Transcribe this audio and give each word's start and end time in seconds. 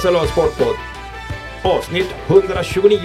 SLA 0.00 0.26
Sportpodd. 0.26 0.76
Avsnitt 1.62 2.06
129. 2.26 2.98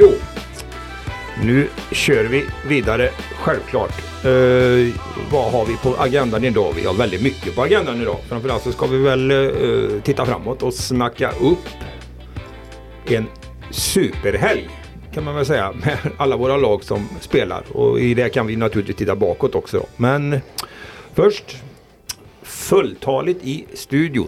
Nu 1.44 1.68
kör 1.92 2.24
vi 2.24 2.46
vidare, 2.68 3.10
självklart. 3.40 4.26
Eh, 4.26 4.96
vad 5.32 5.52
har 5.52 5.66
vi 5.66 5.78
på 5.78 5.96
agendan 5.98 6.44
idag? 6.44 6.74
Vi 6.76 6.86
har 6.86 6.94
väldigt 6.94 7.24
mycket 7.24 7.56
på 7.56 7.62
agendan 7.62 8.02
idag. 8.02 8.18
Framförallt 8.30 8.64
så 8.64 8.72
ska 8.72 8.86
vi 8.86 8.98
väl 8.98 9.32
eh, 9.32 10.02
titta 10.04 10.26
framåt 10.26 10.64
och 10.64 10.74
snacka 10.74 11.32
upp 11.32 11.68
en 13.06 13.28
superhelg 13.72 14.70
kan 15.14 15.24
man 15.24 15.36
väl 15.36 15.46
säga 15.46 15.72
med 15.86 15.98
alla 16.18 16.38
våra 16.38 16.58
lag 16.58 16.84
som 16.84 17.10
spelar. 17.20 17.64
Och 17.72 18.00
i 18.00 18.14
det 18.14 18.30
kan 18.30 18.48
vi 18.48 18.56
naturligtvis 18.56 18.98
titta 18.98 19.16
bakåt 19.16 19.56
också. 19.56 19.78
Då. 19.78 19.86
Men 19.98 20.40
först 21.14 21.58
fulltaligt 22.44 23.44
i 23.44 23.66
studion. 23.74 24.28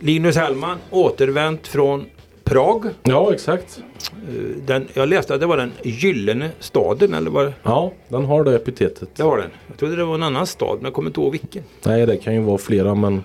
Linus 0.00 0.36
Hellman 0.36 0.78
återvänt 0.90 1.66
från 1.66 2.04
Prag. 2.44 2.84
Ja, 3.02 3.32
exakt. 3.34 3.82
Eh, 4.28 4.34
Den, 4.66 4.88
jag 4.94 5.08
läste 5.08 5.34
att 5.34 5.40
det 5.40 5.46
var 5.46 5.56
den 5.56 5.72
gyllene 5.82 6.50
staden 6.58 7.14
eller 7.14 7.30
vad 7.30 7.52
Ja, 7.62 7.92
den 8.08 8.24
har 8.24 8.44
det 8.44 8.56
epitetet. 8.56 9.08
det 9.16 9.22
var 9.22 9.36
den. 9.38 9.50
Jag 9.68 9.76
trodde 9.76 9.96
det 9.96 10.04
var 10.04 10.14
en 10.14 10.22
annan 10.22 10.46
stad 10.46 10.76
men 10.76 10.84
jag 10.84 10.92
kommer 10.94 11.10
inte 11.10 11.20
ihåg 11.20 11.32
vilken. 11.32 11.62
Nej, 11.86 12.06
det 12.06 12.16
kan 12.16 12.34
ju 12.34 12.40
vara 12.40 12.58
flera 12.58 12.94
men 12.94 13.24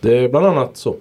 det 0.00 0.18
är 0.18 0.28
bland 0.28 0.46
annat 0.46 0.76
så. 0.76 0.96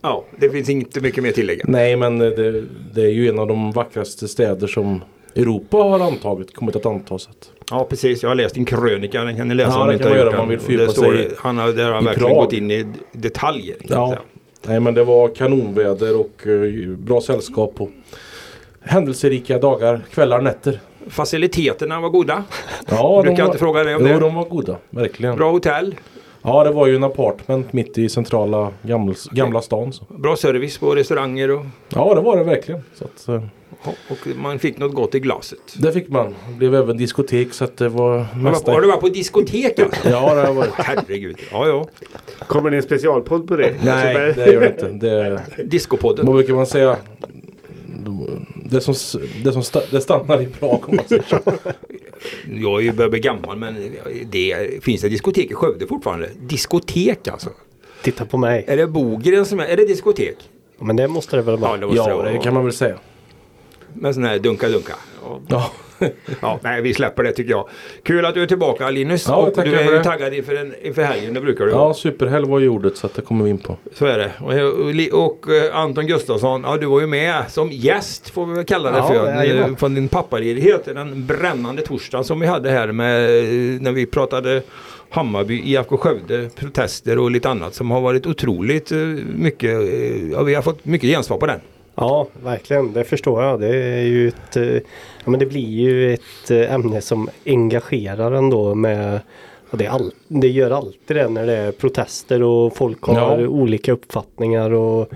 Ja, 0.00 0.24
det 0.38 0.50
finns 0.50 0.68
inte 0.68 1.00
mycket 1.00 1.22
mer 1.22 1.30
att 1.30 1.34
tillägga. 1.34 1.64
Nej, 1.68 1.96
men 1.96 2.18
det, 2.18 2.64
det 2.94 3.02
är 3.02 3.10
ju 3.10 3.28
en 3.28 3.38
av 3.38 3.46
de 3.46 3.72
vackraste 3.72 4.28
städer 4.28 4.66
som 4.66 5.02
Europa 5.34 5.76
har 5.76 6.00
antagit, 6.00 6.54
kommit 6.54 6.76
att 6.76 6.86
anta. 6.86 7.18
Så 7.18 7.30
att. 7.30 7.50
Ja 7.70 7.86
precis, 7.90 8.22
jag 8.22 8.30
har 8.30 8.34
läst 8.34 8.54
din 8.54 8.64
krönika. 8.64 9.24
Den 9.24 9.36
kan 9.36 9.48
ni 9.48 9.54
läsa 9.54 9.70
Ja, 9.70 9.82
om 9.82 9.88
ni 9.88 9.94
inte 9.94 10.08
har 10.08 10.16
gjort 10.16 10.36
man 10.36 10.48
vill 10.48 10.78
Det 10.78 10.88
står, 10.88 11.34
han 11.38 11.58
har, 11.58 11.72
där 11.72 11.84
har 11.84 11.92
han 11.92 12.04
verkligen 12.04 12.28
Prag. 12.28 12.44
gått 12.44 12.52
in 12.52 12.70
i 12.70 12.86
detaljer. 13.12 13.76
Ja. 13.80 14.08
säga. 14.08 14.20
Nej, 14.66 14.80
men 14.80 14.94
det 14.94 15.04
var 15.04 15.28
kanonväder 15.28 16.20
och 16.20 16.46
eh, 16.46 16.88
bra 16.88 17.20
sällskap 17.20 17.74
och 17.80 17.90
händelserika 18.80 19.58
dagar, 19.58 20.00
kvällar, 20.10 20.40
nätter. 20.40 20.80
Faciliteterna 21.08 22.00
var 22.00 22.08
goda. 22.08 22.44
Ja, 22.90 23.20
Brukar 23.22 23.38
jag 23.38 23.48
inte 23.48 23.58
fråga 23.58 23.84
dig 23.84 23.94
om 23.96 24.06
jo, 24.06 24.08
det? 24.14 24.20
de 24.20 24.34
var 24.34 24.44
goda, 24.44 24.76
verkligen. 24.90 25.36
Bra 25.36 25.50
hotell, 25.50 25.94
Ja, 26.48 26.64
det 26.64 26.70
var 26.70 26.86
ju 26.86 26.96
en 26.96 27.04
apartment 27.04 27.72
mitt 27.72 27.98
i 27.98 28.08
centrala 28.08 28.70
gamla, 28.82 29.14
gamla 29.30 29.62
stan. 29.62 29.92
Så. 29.92 30.04
bra 30.08 30.36
service 30.36 30.78
på 30.78 30.94
restauranger 30.94 31.50
och, 31.50 31.64
Ja, 31.88 32.14
det 32.14 32.20
var 32.20 32.36
det 32.36 32.44
verkligen. 32.44 32.82
Så 32.94 33.04
att, 33.04 33.28
eh, 33.28 33.42
och 34.08 34.36
man 34.36 34.58
fick 34.58 34.78
något 34.78 34.94
gott 34.94 35.14
i 35.14 35.20
glaset. 35.20 35.58
Det 35.76 35.92
fick 35.92 36.08
man. 36.08 36.34
Det 36.50 36.54
blev 36.54 36.74
även 36.74 36.96
diskotek 36.96 37.52
så 37.52 37.64
att 37.64 37.76
det 37.76 37.88
var 37.88 38.26
mesta... 38.36 38.72
Har 38.72 38.80
du 38.80 38.86
varit 38.88 39.00
på 39.00 39.08
diskotek 39.08 39.78
alltså? 39.78 40.08
Ja, 40.10 40.34
det 40.34 40.46
har 40.46 40.54
varit. 40.54 40.72
Herregud. 40.74 41.38
Ja, 41.52 41.66
ja. 41.68 41.86
Kommer 42.46 42.70
det 42.70 42.76
en 42.76 42.82
specialpodd 42.82 43.48
på 43.48 43.56
det? 43.56 43.74
Nej, 43.84 44.32
det 44.34 44.52
gör 44.52 44.60
det 44.60 44.68
inte. 44.68 45.06
Det, 45.06 45.42
Discopodden. 45.64 46.26
vad 46.26 46.34
brukar 46.34 46.54
man 46.54 46.66
säga? 46.66 46.96
Det 48.70 48.80
som, 48.80 48.94
det 49.44 49.52
som 49.52 49.62
sta, 49.62 49.80
det 49.90 50.00
stannar 50.00 50.42
i 50.42 50.46
Prag 50.46 50.88
om 50.88 50.96
man 50.96 51.04
säger 51.08 51.22
så. 51.28 51.38
Jag 52.50 52.80
är 52.80 52.84
ju 52.84 52.92
börjar 52.92 53.10
bli 53.10 53.20
gammal 53.20 53.56
men 53.58 53.96
det 54.30 54.68
finns 54.84 55.00
det 55.00 55.08
diskotek 55.08 55.50
i 55.50 55.54
Skövde 55.54 55.86
fortfarande? 55.86 56.28
Diskotek 56.40 57.28
alltså? 57.28 57.50
Titta 58.02 58.24
på 58.24 58.38
mig. 58.38 58.64
Är 58.68 58.76
det 58.76 58.86
Bogren 58.86 59.46
som 59.46 59.60
är, 59.60 59.64
är 59.64 59.76
det 59.76 59.86
diskotek? 59.86 60.36
Men 60.78 60.96
det 60.96 61.08
måste 61.08 61.36
det 61.36 61.42
väl 61.42 61.56
vara? 61.56 61.80
Ja, 61.80 61.86
det 61.86 61.96
Ja, 61.96 62.16
vara. 62.16 62.32
det 62.32 62.38
kan 62.38 62.54
man 62.54 62.64
väl 62.64 62.72
säga. 62.72 62.98
Med 63.94 64.14
sån 64.14 64.24
här 64.24 64.38
dunka-dunka. 64.38 64.94
Ja, 65.48 65.70
Ja, 66.40 66.58
nej 66.62 66.82
vi 66.82 66.94
släpper 66.94 67.22
det 67.22 67.32
tycker 67.32 67.50
jag. 67.50 67.68
Kul 68.02 68.24
att 68.26 68.34
du 68.34 68.42
är 68.42 68.46
tillbaka 68.46 68.90
Linus. 68.90 69.28
Ja, 69.28 69.36
och 69.36 69.52
du 69.64 69.74
är 69.74 69.84
ju 69.84 69.90
det. 69.98 70.04
taggad 70.04 70.34
inför, 70.34 70.54
en, 70.56 70.74
inför 70.82 71.02
helgen, 71.02 71.34
det 71.34 71.40
brukar 71.40 71.64
du 71.64 71.70
ja 71.70 71.94
superhelg 71.94 72.46
var 72.48 72.58
ju 72.58 72.68
ordet 72.68 72.96
så 72.96 73.06
att 73.06 73.14
det 73.14 73.22
kommer 73.22 73.44
vi 73.44 73.50
in 73.50 73.58
på. 73.58 73.76
Så 73.92 74.06
är 74.06 74.18
det. 74.18 74.32
Och, 74.40 74.52
och, 75.14 75.26
och 75.26 75.54
eh, 75.54 75.76
Anton 75.76 76.06
Gustafsson, 76.06 76.62
ja 76.66 76.76
du 76.76 76.86
var 76.86 77.00
ju 77.00 77.06
med 77.06 77.42
som 77.48 77.70
gäst 77.72 78.30
får 78.30 78.46
vi 78.46 78.54
väl 78.54 78.64
kalla 78.64 78.90
det 78.90 78.96
Ja, 78.98 79.08
för. 79.08 79.14
jajamän. 79.26 79.70
eh, 79.70 79.76
Från 79.76 79.94
din 79.94 80.08
pappaledighet. 80.08 80.84
Den 80.84 81.26
brännande 81.26 81.82
torsdagen 81.82 82.24
som 82.24 82.40
vi 82.40 82.46
hade 82.46 82.70
här 82.70 82.92
med 82.92 83.24
eh, 83.38 83.80
när 83.80 83.92
vi 83.92 84.06
pratade 84.06 84.62
Hammarby, 85.10 85.62
IFK 85.64 85.96
Skövde, 85.96 86.50
protester 86.56 87.18
och 87.18 87.30
lite 87.30 87.48
annat 87.48 87.74
som 87.74 87.90
har 87.90 88.00
varit 88.00 88.26
otroligt 88.26 88.90
mycket. 89.36 89.70
Ja, 90.32 90.42
vi 90.42 90.54
har 90.54 90.62
fått 90.62 90.84
mycket 90.84 91.10
gensvar 91.10 91.38
på 91.38 91.46
den. 91.46 91.60
Ja, 92.00 92.26
verkligen. 92.44 92.92
Det 92.92 93.04
förstår 93.04 93.42
jag. 93.42 93.60
Det 93.60 93.76
är 93.76 94.02
ju 94.02 94.28
ett... 94.28 94.56
eh, 94.56 94.64
Ja, 95.24 95.30
men 95.30 95.40
det 95.40 95.46
blir 95.46 95.68
ju 95.68 96.14
ett 96.14 96.50
eh, 96.50 96.74
ämne 96.74 97.00
som 97.00 97.28
engagerar 97.46 98.32
ändå 98.32 98.74
med... 98.74 99.20
Och 99.70 99.78
det, 99.78 99.86
all, 99.86 100.12
det 100.28 100.48
gör 100.48 100.70
alltid 100.70 101.16
det 101.16 101.28
när 101.28 101.46
det 101.46 101.56
är 101.56 101.72
protester 101.72 102.42
och 102.42 102.76
folk 102.76 103.02
har 103.02 103.38
Ja. 103.40 103.48
olika 103.48 103.92
uppfattningar 103.92 104.70
och 104.70 105.08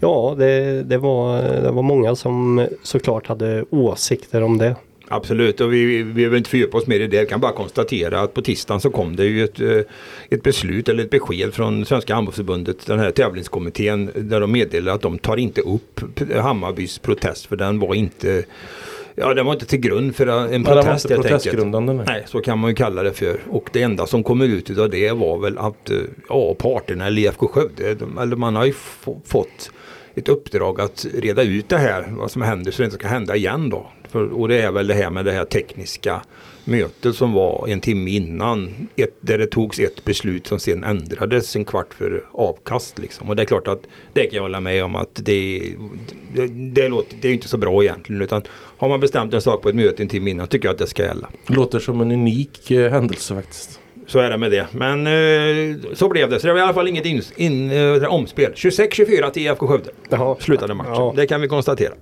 Ja, 0.00 0.34
det, 0.38 0.82
det, 0.82 0.98
var, 0.98 1.42
det 1.42 1.70
var 1.70 1.82
många 1.82 2.16
som 2.16 2.66
såklart 2.82 3.26
hade 3.26 3.64
åsikter 3.70 4.42
om 4.42 4.58
det. 4.58 4.76
Absolut 5.08 5.60
och 5.60 5.72
vi, 5.72 5.84
vi 5.84 6.04
behöver 6.04 6.36
inte 6.36 6.50
fördjupa 6.50 6.78
oss 6.78 6.86
mer 6.86 7.00
i 7.00 7.06
det. 7.06 7.16
Jag 7.16 7.28
kan 7.28 7.40
bara 7.40 7.52
konstatera 7.52 8.20
att 8.20 8.34
på 8.34 8.42
tisdagen 8.42 8.80
så 8.80 8.90
kom 8.90 9.16
det 9.16 9.24
ju 9.24 9.44
ett, 9.44 9.60
eh, 9.60 9.78
ett 10.30 10.42
beslut 10.42 10.88
eller 10.88 11.04
ett 11.04 11.10
besked 11.10 11.54
från 11.54 11.84
Svenska 11.84 12.14
handbollsförbundet, 12.14 12.86
den 12.86 12.98
här 12.98 13.10
tävlingskommittén, 13.10 14.10
där 14.14 14.40
de 14.40 14.52
meddelar 14.52 14.94
att 14.94 15.02
de 15.02 15.18
tar 15.18 15.36
inte 15.36 15.60
upp 15.60 16.00
Hammarbys 16.36 16.98
protest 16.98 17.46
för 17.46 17.56
den 17.56 17.78
var 17.78 17.94
inte 17.94 18.44
Ja, 19.18 19.34
den 19.34 19.46
var 19.46 19.52
inte 19.52 19.66
till 19.66 19.78
grund 19.80 20.16
för 20.16 20.26
en 20.26 20.50
Nej, 20.50 20.58
det 20.58 20.74
var 20.74 20.82
protest 20.82 21.04
inte 21.04 21.14
helt 21.14 21.26
enkelt. 21.26 21.42
protestgrundande. 21.44 21.92
Nej. 21.92 22.04
Nej, 22.08 22.22
så 22.26 22.40
kan 22.40 22.58
man 22.58 22.70
ju 22.70 22.74
kalla 22.74 23.02
det 23.02 23.12
för. 23.12 23.40
Och 23.50 23.70
det 23.72 23.82
enda 23.82 24.06
som 24.06 24.22
kommer 24.22 24.44
ut 24.46 24.78
av 24.78 24.90
det 24.90 25.12
var 25.12 25.38
väl 25.38 25.58
att 25.58 25.90
eh, 25.90 25.96
ja, 26.28 26.54
parterna 26.54 27.06
eller 27.06 27.22
IFK 27.22 27.48
Skövde, 27.48 27.94
de, 27.94 28.18
eller 28.18 28.36
man 28.36 28.56
har 28.56 28.64
ju 28.64 28.72
få- 28.72 29.20
fått 29.26 29.70
ett 30.14 30.28
uppdrag 30.28 30.80
att 30.80 31.06
reda 31.14 31.42
ut 31.42 31.68
det 31.68 31.78
här, 31.78 32.06
vad 32.10 32.30
som 32.30 32.42
händer 32.42 32.72
så 32.72 32.82
det 32.82 32.84
inte 32.84 32.96
ska 32.98 33.08
hända 33.08 33.36
igen 33.36 33.70
då. 33.70 33.90
För, 34.10 34.40
och 34.40 34.48
det 34.48 34.62
är 34.62 34.72
väl 34.72 34.86
det 34.86 34.94
här 34.94 35.10
med 35.10 35.24
det 35.24 35.32
här 35.32 35.44
tekniska 35.44 36.22
mötet 36.64 37.16
som 37.16 37.32
var 37.32 37.68
en 37.68 37.80
timme 37.80 38.10
innan, 38.10 38.88
ett, 38.96 39.16
där 39.20 39.38
det 39.38 39.46
togs 39.46 39.78
ett 39.78 40.04
beslut 40.04 40.46
som 40.46 40.58
sen 40.58 40.84
ändrades 40.84 41.56
en 41.56 41.64
kvart 41.64 41.94
för 41.94 42.24
avkast. 42.32 42.98
Liksom. 42.98 43.28
Och 43.28 43.36
det 43.36 43.42
är 43.42 43.46
klart 43.46 43.68
att 43.68 43.82
det 44.12 44.22
kan 44.22 44.34
jag 44.34 44.42
hålla 44.42 44.60
med 44.60 44.84
om 44.84 44.96
att 44.96 45.10
det, 45.14 45.62
det, 46.34 46.46
det, 46.46 46.88
låter, 46.88 47.16
det 47.20 47.28
är 47.28 47.32
inte 47.32 47.48
så 47.48 47.58
bra 47.58 47.82
egentligen. 47.82 48.22
Utan 48.22 48.42
har 48.78 48.88
man 48.88 49.00
bestämt 49.00 49.34
en 49.34 49.40
sak 49.40 49.62
på 49.62 49.68
ett 49.68 49.74
möte 49.74 50.02
en 50.02 50.08
timme 50.08 50.30
innan 50.30 50.46
tycker 50.46 50.68
jag 50.68 50.72
att 50.72 50.78
det 50.78 50.86
ska 50.86 51.02
gälla. 51.02 51.28
Låter 51.46 51.78
som 51.78 52.00
en 52.00 52.12
unik 52.12 52.70
eh, 52.70 52.90
händelse 52.90 53.34
faktiskt. 53.34 53.80
Så 54.06 54.18
är 54.18 54.30
det 54.30 54.38
med 54.38 54.50
det. 54.50 54.66
Men 54.72 55.06
eh, 55.06 55.76
så 55.94 56.08
blev 56.08 56.30
det. 56.30 56.40
Så 56.40 56.46
det 56.46 56.52
var 56.52 56.60
i 56.60 56.62
alla 56.62 56.74
fall 56.74 56.88
inget 56.88 57.06
in, 57.06 57.22
in, 57.36 57.70
eh, 57.70 58.04
omspel. 58.04 58.52
26-24 58.52 59.30
till 59.30 59.42
IFK 59.42 59.66
Skövde. 59.66 59.90
Jaha. 60.10 60.36
Slutade 60.40 60.74
matchen. 60.74 60.92
Ja. 60.94 61.12
Det 61.16 61.26
kan 61.26 61.40
vi 61.40 61.48
konstatera. 61.48 61.92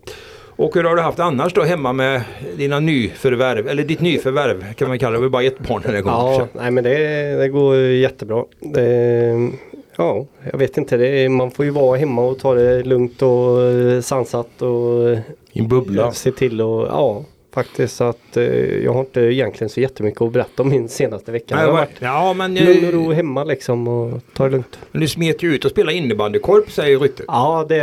Och 0.56 0.74
hur 0.74 0.84
har 0.84 0.96
du 0.96 1.02
haft 1.02 1.20
annars 1.20 1.54
då 1.54 1.62
hemma 1.62 1.92
med 1.92 2.22
dina 2.56 2.80
nyförvärv? 2.80 3.68
Eller 3.68 3.84
ditt 3.84 4.00
nyförvärv 4.00 4.74
kan 4.74 4.88
man 4.88 4.98
kalla 4.98 5.18
det. 5.18 5.24
Det 5.24 5.30
bara 5.30 5.42
ett 5.42 5.58
barn 5.58 5.82
den 5.84 5.94
här 5.94 6.02
gången. 6.02 6.18
Ja, 6.18 6.48
nej 6.52 6.70
men 6.70 6.84
det, 6.84 6.98
det 7.36 7.48
går 7.48 7.76
jättebra. 7.76 8.44
Det, 8.60 9.50
ja, 9.96 10.26
jag 10.52 10.58
vet 10.58 10.76
inte. 10.78 10.96
Det, 10.96 11.28
man 11.28 11.50
får 11.50 11.64
ju 11.64 11.70
vara 11.70 11.98
hemma 11.98 12.22
och 12.22 12.38
ta 12.38 12.54
det 12.54 12.82
lugnt 12.82 13.22
och 13.22 14.04
sansat 14.04 14.62
och 14.62 15.10
I 15.52 15.58
en 15.60 15.68
bubbla. 15.68 16.12
se 16.12 16.30
till 16.32 16.60
och 16.60 16.86
ja, 16.86 17.24
faktiskt 17.54 18.00
att 18.00 18.36
eh, 18.36 18.44
jag 18.84 18.92
har 18.92 19.00
inte 19.00 19.20
egentligen 19.20 19.68
så 19.68 19.80
jättemycket 19.80 20.22
att 20.22 20.32
berätta 20.32 20.62
om 20.62 20.68
min 20.68 20.88
senaste 20.88 21.32
vecka. 21.32 21.54
Nej, 21.54 21.64
Jag 21.64 21.70
har 21.70 21.72
var- 21.78 21.80
varit 21.86 21.96
ja 22.00 22.32
men 22.34 22.54
lugn 22.54 22.86
och 22.86 22.92
ro 22.92 23.12
hemma 23.12 23.44
liksom 23.44 23.88
och 23.88 24.20
ta 24.34 24.44
det 24.44 24.50
lugnt. 24.50 24.78
men 24.92 25.00
du 25.00 25.08
smet 25.08 25.42
ju 25.42 25.54
ut 25.54 25.64
och 25.64 25.70
spelade 25.70 25.96
innebandykorp 25.96 26.70
säger 26.70 26.98
ryktet. 26.98 27.24
Ja, 27.28 27.66
det, 27.68 27.76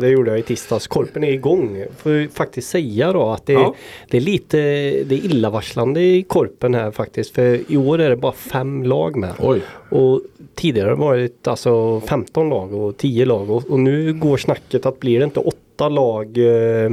det 0.00 0.08
gjorde 0.08 0.30
jag 0.30 0.38
i 0.38 0.42
tisdags. 0.42 0.86
Korpen 0.86 1.24
är 1.24 1.32
igång. 1.32 1.84
Får 1.96 2.12
ju 2.12 2.28
faktiskt 2.28 2.68
säga 2.70 3.12
då 3.12 3.28
att 3.30 3.46
det, 3.46 3.52
Ja. 3.52 3.74
det 4.10 4.16
är 4.16 4.20
lite 4.20 4.56
det 5.04 5.14
är 5.14 5.24
illavarslande 5.24 6.00
i 6.00 6.22
Korpen 6.22 6.74
här 6.74 6.90
faktiskt. 6.90 7.34
För 7.34 7.60
i 7.72 7.76
år 7.76 7.98
är 8.00 8.10
det 8.10 8.16
bara 8.16 8.32
fem 8.32 8.82
lag 8.84 9.16
med. 9.16 9.30
Oj. 9.38 9.60
Och 9.90 10.20
tidigare 10.54 10.84
har 10.88 10.96
det 10.96 11.00
varit 11.00 11.48
alltså 11.48 12.00
15 12.00 12.48
lag 12.50 12.74
och 12.74 12.96
10 12.96 13.24
lag 13.24 13.50
och, 13.50 13.70
och 13.70 13.80
nu 13.80 14.12
går 14.12 14.36
snacket 14.36 14.86
att 14.86 15.00
blir 15.00 15.18
det 15.18 15.24
inte 15.24 15.40
åtta 15.40 15.88
lag 15.88 16.38
eh, 16.38 16.90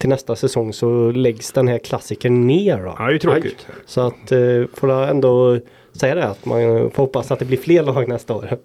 till 0.00 0.08
nästa 0.08 0.36
säsong 0.36 0.72
så 0.72 1.10
läggs 1.10 1.52
den 1.52 1.68
här 1.68 1.78
klassikern 1.78 2.46
ner. 2.46 2.76
Då. 2.76 2.94
Ja, 2.98 3.04
det 3.04 3.10
är 3.10 3.12
ju 3.12 3.18
tråkigt. 3.18 3.66
Så 3.86 4.00
att 4.00 4.32
eh, 4.32 4.38
får 4.74 4.90
jag 4.90 5.08
ändå 5.08 5.58
säga 5.92 6.14
det 6.14 6.24
att 6.24 6.44
man 6.44 6.60
får 6.90 7.02
hoppas 7.02 7.30
att 7.30 7.38
det 7.38 7.44
blir 7.44 7.58
fler 7.58 7.82
lag 7.82 8.08
nästa 8.08 8.34
år. 8.34 8.58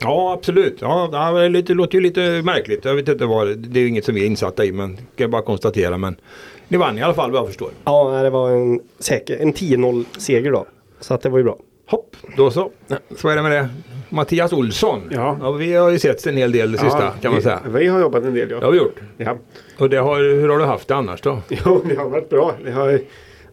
Ja 0.00 0.32
absolut. 0.32 0.76
Ja, 0.80 1.30
det 1.32 1.48
lite, 1.48 1.74
låter 1.74 1.94
ju 1.94 2.00
lite 2.00 2.42
märkligt. 2.44 2.84
Jag 2.84 2.94
vet 2.94 3.08
inte 3.08 3.26
vad. 3.26 3.58
Det 3.58 3.80
är 3.80 3.88
inget 3.88 4.04
som 4.04 4.14
vi 4.14 4.22
är 4.22 4.26
insatta 4.26 4.64
i 4.64 4.72
men 4.72 4.96
kan 4.96 5.04
jag 5.16 5.30
bara 5.30 5.42
konstatera. 5.42 5.98
Men 5.98 6.16
ni 6.68 6.76
vann 6.76 6.98
i 6.98 7.02
alla 7.02 7.14
fall 7.14 7.30
vad 7.30 7.40
jag 7.40 7.46
förstår. 7.46 7.70
Ja, 7.84 8.22
det 8.22 8.30
var 8.30 8.50
en, 8.50 8.80
säker, 8.98 9.38
en 9.38 9.52
10-0 9.52 10.04
seger 10.18 10.52
då. 10.52 10.66
Så 11.00 11.14
att 11.14 11.22
det 11.22 11.28
var 11.28 11.38
ju 11.38 11.44
bra. 11.44 11.58
Hopp, 11.86 12.16
då 12.36 12.50
så. 12.50 12.70
Så 13.16 13.28
är 13.28 13.36
det 13.36 13.42
med 13.42 13.52
det. 13.52 13.68
Mattias 14.08 14.52
Olsson. 14.52 15.02
Ja. 15.10 15.52
vi 15.52 15.74
har 15.74 15.90
ju 15.90 15.98
sett 15.98 16.26
en 16.26 16.36
hel 16.36 16.52
del 16.52 16.72
det 16.72 16.78
sista 16.78 17.10
kan 17.10 17.30
man 17.30 17.34
vi, 17.34 17.42
säga. 17.42 17.60
Vi 17.74 17.86
har 17.86 18.00
jobbat 18.00 18.24
en 18.24 18.34
del 18.34 18.50
ja. 18.50 18.58
Det 18.58 18.64
har 18.64 18.72
vi 18.72 18.78
gjort. 18.78 19.00
ja. 19.16 19.36
Och 19.78 19.90
det 19.90 19.96
har, 19.96 20.20
hur 20.20 20.48
har 20.48 20.58
du 20.58 20.64
haft 20.64 20.88
det 20.88 20.94
annars 20.94 21.20
då? 21.20 21.42
Jo, 21.48 21.82
det 21.88 21.94
har 21.94 22.08
varit 22.08 22.28
bra. 22.28 22.54
Det 22.64 22.70
har 22.70 23.00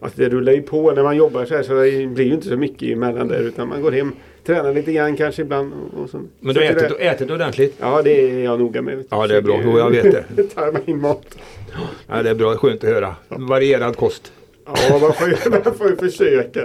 Alltså 0.02 0.20
det 0.20 0.28
rullar 0.28 0.52
ju 0.52 0.62
på 0.62 0.92
när 0.92 1.02
man 1.02 1.16
jobbar 1.16 1.44
så 1.44 1.54
här 1.54 1.62
så 1.62 1.74
det 1.74 2.06
blir 2.06 2.24
ju 2.24 2.34
inte 2.34 2.48
så 2.48 2.56
mycket 2.56 2.88
emellan 2.88 3.28
där 3.28 3.40
utan 3.40 3.68
man 3.68 3.82
går 3.82 3.92
hem, 3.92 4.12
tränar 4.46 4.74
lite 4.74 4.92
grann 4.92 5.16
kanske 5.16 5.42
ibland. 5.42 5.72
Och, 5.72 6.02
och 6.02 6.10
så. 6.10 6.22
Men 6.40 6.54
du 6.54 6.64
äter, 6.64 6.88
du 6.88 6.96
äter 6.96 7.32
ordentligt? 7.32 7.76
Ja 7.80 8.02
det 8.02 8.30
är 8.30 8.44
jag 8.44 8.60
noga 8.60 8.82
med. 8.82 9.04
Ja, 9.10 9.26
det 9.26 9.36
är 9.36 9.42
bra. 9.42 9.60
Jo, 9.64 9.78
jag 9.78 9.90
vet 9.90 10.26
det. 10.36 10.42
tar 10.54 10.72
man 10.72 10.82
in 10.86 11.00
mat. 11.00 11.38
Ja, 12.08 12.22
det 12.22 12.30
är 12.30 12.34
bra. 12.34 12.56
Skönt 12.56 12.84
att 12.84 12.90
höra. 12.90 13.16
Varierad 13.28 13.96
kost. 13.96 14.32
Ja, 14.66 14.98
man 15.00 15.12
får 15.14 15.28
ju, 15.28 15.36
man 15.64 15.74
får 15.74 15.90
ju 15.90 15.96
försöka. 15.96 16.60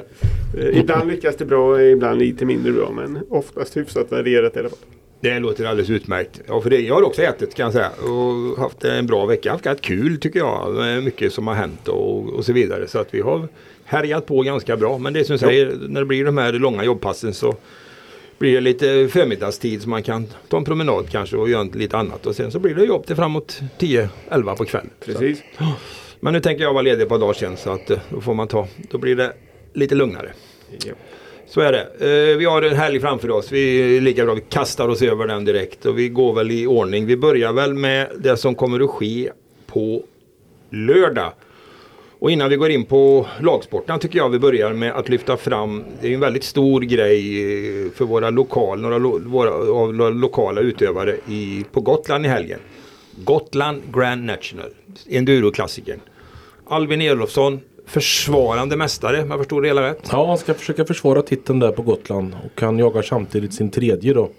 Eh, 0.57 0.79
Ibland 0.79 1.09
lyckas 1.11 1.35
det 1.35 1.45
bra, 1.45 1.81
ibland 1.81 2.19
lite 2.19 2.45
mindre 2.45 2.71
bra. 2.71 2.91
Men 2.91 3.19
oftast 3.29 3.77
hyfsat 3.77 4.11
varierat 4.11 4.55
i 4.55 4.59
alla 4.59 4.69
fall. 4.69 4.79
Det 5.21 5.39
låter 5.39 5.65
alldeles 5.65 5.89
utmärkt. 5.89 6.41
Ja, 6.47 6.61
för 6.61 6.69
det, 6.69 6.79
jag 6.81 6.95
har 6.95 7.01
också 7.03 7.21
ätit 7.21 7.55
kan 7.55 7.63
jag 7.63 7.73
säga 7.73 7.89
och 7.89 8.57
haft 8.63 8.83
en 8.83 9.07
bra 9.07 9.25
vecka. 9.25 9.51
Haft 9.51 9.63
ganska 9.63 9.83
kul 9.87 10.17
tycker 10.19 10.39
jag. 10.39 11.03
Mycket 11.03 11.33
som 11.33 11.47
har 11.47 11.53
hänt 11.55 11.87
och, 11.87 12.29
och 12.29 12.45
så 12.45 12.53
vidare. 12.53 12.87
Så 12.87 12.99
att 12.99 13.13
vi 13.13 13.21
har 13.21 13.47
härjat 13.85 14.25
på 14.25 14.41
ganska 14.41 14.77
bra. 14.77 14.97
Men 14.97 15.13
det 15.13 15.19
är 15.19 15.23
som 15.23 15.33
du 15.33 15.37
säger, 15.39 15.77
när 15.87 15.99
det 16.01 16.05
blir 16.05 16.25
de 16.25 16.37
här 16.37 16.53
långa 16.53 16.83
jobbpassen 16.83 17.33
så 17.33 17.55
blir 18.37 18.53
det 18.53 18.61
lite 18.61 19.07
förmiddagstid 19.07 19.81
så 19.81 19.89
man 19.89 20.03
kan 20.03 20.27
ta 20.49 20.57
en 20.57 20.65
promenad 20.65 21.09
kanske 21.09 21.37
och 21.37 21.49
göra 21.49 21.63
lite 21.63 21.97
annat. 21.97 22.25
Och 22.25 22.35
sen 22.35 22.51
så 22.51 22.59
blir 22.59 22.75
det 22.75 22.85
jobb 22.85 23.05
till 23.05 23.15
framåt 23.15 23.61
10-11 23.79 24.55
på 24.57 24.65
kvällen. 24.65 24.89
Precis. 25.05 25.43
Men 26.19 26.33
nu 26.33 26.39
tänker 26.39 26.63
jag 26.63 26.73
vara 26.73 26.81
ledig 26.81 27.03
ett 27.03 27.09
par 27.09 27.19
dagar 27.19 27.33
sen 27.33 27.57
så 27.57 27.69
att 27.69 27.89
eh, 27.89 27.99
då 28.09 28.21
får 28.21 28.33
man 28.33 28.47
ta, 28.47 28.67
då 28.91 28.97
blir 28.97 29.15
det 29.15 29.33
lite 29.73 29.95
lugnare. 29.95 30.31
Ja. 30.85 30.93
Så 31.47 31.61
är 31.61 31.71
det. 31.71 32.31
Eh, 32.31 32.37
vi 32.37 32.45
har 32.45 32.61
en 32.61 32.75
helg 32.75 32.99
framför 32.99 33.31
oss. 33.31 33.51
Vi 33.51 33.97
är 33.97 34.01
lika 34.01 34.25
bra. 34.25 34.33
Vi 34.33 34.41
kastar 34.41 34.87
oss 34.87 35.01
över 35.01 35.27
den 35.27 35.45
direkt 35.45 35.85
och 35.85 35.99
vi 35.99 36.09
går 36.09 36.33
väl 36.33 36.51
i 36.51 36.67
ordning. 36.67 37.05
Vi 37.05 37.17
börjar 37.17 37.53
väl 37.53 37.73
med 37.73 38.07
det 38.19 38.37
som 38.37 38.55
kommer 38.55 38.79
att 38.79 38.89
ske 38.89 39.31
på 39.67 40.03
lördag. 40.69 41.33
Och 42.19 42.31
innan 42.31 42.49
vi 42.49 42.55
går 42.55 42.69
in 42.69 42.85
på 42.85 43.27
lagsporten 43.39 43.99
tycker 43.99 44.17
jag 44.17 44.29
vi 44.29 44.39
börjar 44.39 44.73
med 44.73 44.91
att 44.95 45.09
lyfta 45.09 45.37
fram, 45.37 45.83
det 46.01 46.07
är 46.07 46.13
en 46.13 46.19
väldigt 46.19 46.43
stor 46.43 46.81
grej 46.81 47.41
eh, 47.85 47.91
för 47.91 48.05
våra, 48.05 48.29
lokal, 48.29 48.81
några 48.81 48.97
lo, 48.97 49.19
våra, 49.25 49.57
våra 49.91 50.09
lokala 50.09 50.61
utövare 50.61 51.15
i, 51.29 51.65
på 51.71 51.81
Gotland 51.81 52.25
i 52.25 52.29
helgen. 52.29 52.59
Gotland 53.23 53.81
Grand 53.93 54.25
National, 54.25 54.69
enduroklassikern. 55.09 55.99
Albin 56.67 57.01
Elofsson, 57.01 57.59
försvarande 57.85 58.77
mästare 58.77 59.23
om 59.23 59.31
jag 59.31 59.39
förstod 59.39 59.63
det 59.63 59.67
hela 59.67 59.89
rätt. 59.89 60.09
Ja, 60.11 60.27
han 60.27 60.37
ska 60.37 60.53
försöka 60.53 60.85
försvara 60.85 61.21
titeln 61.21 61.59
där 61.59 61.71
på 61.71 61.81
Gotland 61.81 62.35
och 62.45 62.61
han 62.61 62.79
jagar 62.79 63.01
samtidigt 63.01 63.53
sin 63.53 63.71
tredje 63.71 64.13
då 64.13 64.29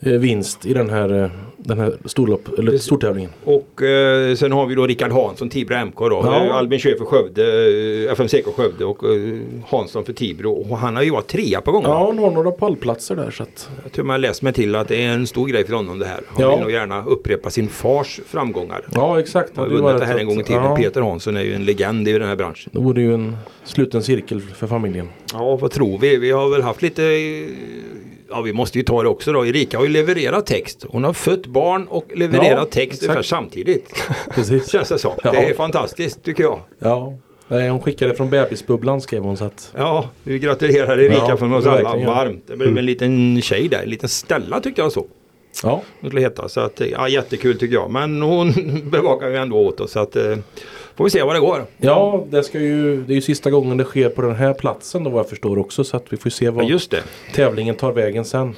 eh, 0.00 0.12
Vinst 0.12 0.66
i 0.66 0.74
den 0.74 0.90
här, 0.90 1.22
eh, 1.24 1.30
den 1.56 1.78
här 1.78 1.92
storlopp, 2.04 2.58
eller 2.58 2.78
stortävlingen. 2.78 3.30
Och 3.44 3.82
eh, 3.82 4.34
sen 4.34 4.52
har 4.52 4.66
vi 4.66 4.74
då 4.74 4.86
Rickard 4.86 5.12
Hansson, 5.12 5.48
Tibro 5.50 5.76
MK 5.84 5.98
då. 5.98 6.20
Ja. 6.24 6.44
Eh, 6.46 6.54
Albin 6.56 6.78
kör 6.78 6.94
för 6.94 7.04
Skövde, 7.04 7.42
FMCK 8.12 8.46
Skövde 8.56 8.84
och 8.84 9.04
eh, 9.04 9.38
Hansson 9.68 10.04
för 10.04 10.12
Tibro. 10.12 10.52
Och 10.52 10.78
han 10.78 10.96
har 10.96 11.02
ju 11.02 11.10
varit 11.10 11.26
trea 11.26 11.60
på 11.60 11.72
gånger. 11.72 11.88
Ja, 11.88 12.06
han 12.06 12.18
har 12.18 12.30
några 12.30 12.50
pallplatser 12.50 13.16
där 13.16 13.30
så 13.30 13.42
att. 13.42 13.70
Jag 13.82 13.92
tror 13.92 14.04
man 14.04 14.14
har 14.14 14.18
läst 14.18 14.42
mig 14.42 14.52
till 14.52 14.74
att 14.74 14.88
det 14.88 15.04
är 15.04 15.08
en 15.12 15.26
stor 15.26 15.46
grej 15.48 15.66
för 15.66 15.72
honom 15.74 15.98
det 15.98 16.06
här. 16.06 16.20
Han 16.28 16.42
Ja. 16.44 16.50
vill 16.50 16.60
nog 16.60 16.70
gärna 16.70 17.04
upprepa 17.04 17.50
sin 17.50 17.68
fars 17.68 18.20
framgångar. 18.26 18.84
Ja, 18.94 19.20
exakt. 19.20 19.50
Han 19.56 19.70
har 19.70 19.76
vunnit 19.78 20.00
det 20.00 20.06
här 20.06 20.14
ett- 20.14 20.20
en 20.20 20.26
gång 20.26 20.40
i 20.40 20.44
tiden. 20.44 20.64
Ja, 20.64 20.76
Peter 20.76 21.00
Hansson 21.00 21.36
är 21.36 21.42
ju 21.42 21.54
en 21.54 21.64
legend 21.64 22.08
i 22.08 22.12
den 22.12 22.28
här 22.28 22.36
branschen. 22.36 22.70
det 22.74 22.80
vore 22.80 23.02
ju 23.02 23.14
en 23.14 23.36
sluten 23.64 24.02
cirkel 24.02 24.40
för 24.40 24.66
familjen. 24.66 25.08
Ja, 25.32 25.56
vad 25.56 25.70
tror 25.70 25.98
vi? 25.98 26.16
Vi 26.16 26.30
har 26.30 26.48
väl 26.50 26.62
haft 26.62 26.82
lite... 26.82 27.02
Ja, 28.30 28.40
vi 28.40 28.52
måste 28.52 28.78
ju 28.78 28.84
ta 28.84 29.02
det 29.02 29.08
också 29.08 29.32
då. 29.32 29.46
Erika 29.46 29.76
har 29.78 29.84
ju 29.84 29.90
levererat 29.90 30.46
text. 30.46 30.86
Hon 30.88 31.04
har 31.04 31.12
fött 31.12 31.46
barn 31.46 31.86
och 31.86 32.10
levererat 32.14 32.50
Ja, 32.50 32.64
text 32.64 32.92
exakt. 32.92 33.02
ungefär 33.02 33.22
samtidigt. 33.22 33.94
Precis. 34.34 34.72
Känns 34.72 34.88
det 34.88 34.98
som. 34.98 35.12
Ja. 35.24 35.30
Det 35.30 35.38
är 35.38 35.54
fantastiskt 35.54 36.22
tycker 36.22 36.42
jag. 36.42 36.60
Ja. 36.78 37.14
Nej, 37.48 37.68
hon 37.68 37.80
skickade 37.82 38.14
från 38.14 38.30
bebisbubblan 38.30 39.00
skrev 39.00 39.22
hon 39.22 39.36
så 39.36 39.44
att. 39.44 39.72
Ja, 39.76 40.10
vi 40.22 40.38
gratulerar 40.38 41.00
Erika 41.00 41.24
Ja, 41.28 41.36
från 41.36 41.52
oss 41.52 41.66
alla 41.66 41.96
varmt. 41.96 42.44
Det 42.46 42.56
blev 42.56 42.78
en 42.78 42.86
liten 42.86 43.42
tjej 43.42 43.68
där, 43.68 43.82
en 43.82 43.90
liten 43.90 44.08
Stella 44.08 44.60
tyckte 44.60 44.80
jag 44.80 44.92
så. 44.92 45.06
Ja, 45.62 45.82
Det 46.00 46.20
heta. 46.20 46.48
Så 46.48 46.60
att, 46.60 46.80
ja, 46.92 47.08
jättekul 47.08 47.58
tycker 47.58 47.74
jag. 47.74 47.90
Men 47.90 48.22
hon 48.22 48.52
bevakar 48.90 49.28
ju 49.28 49.36
ändå 49.36 49.56
åt 49.56 49.80
oss. 49.80 49.92
Så 49.92 50.00
att, 50.00 50.16
eh, 50.16 50.36
får 50.98 51.04
vi 51.04 51.10
se 51.10 51.22
vad 51.22 51.34
det 51.36 51.40
går. 51.40 51.64
ja 51.76 52.26
det, 52.30 52.42
ska 52.42 52.60
ju, 52.60 53.02
det 53.02 53.12
är 53.12 53.14
ju 53.14 53.20
sista 53.20 53.50
gången 53.50 53.76
det 53.76 53.84
sker 53.84 54.08
på 54.08 54.22
den 54.22 54.34
här 54.34 54.54
platsen 54.54 55.04
då 55.04 55.10
vad 55.10 55.18
jag 55.20 55.28
förstår 55.28 55.58
också. 55.58 55.84
Så 55.84 55.96
att 55.96 56.04
vi 56.10 56.16
får 56.16 56.30
se 56.30 56.44
Ja, 56.44 56.50
vad 56.50 56.64
just 56.64 56.90
det. 56.90 57.02
tävlingen 57.34 57.74
tar 57.74 57.92
vägen 57.92 58.24
sen. 58.24 58.54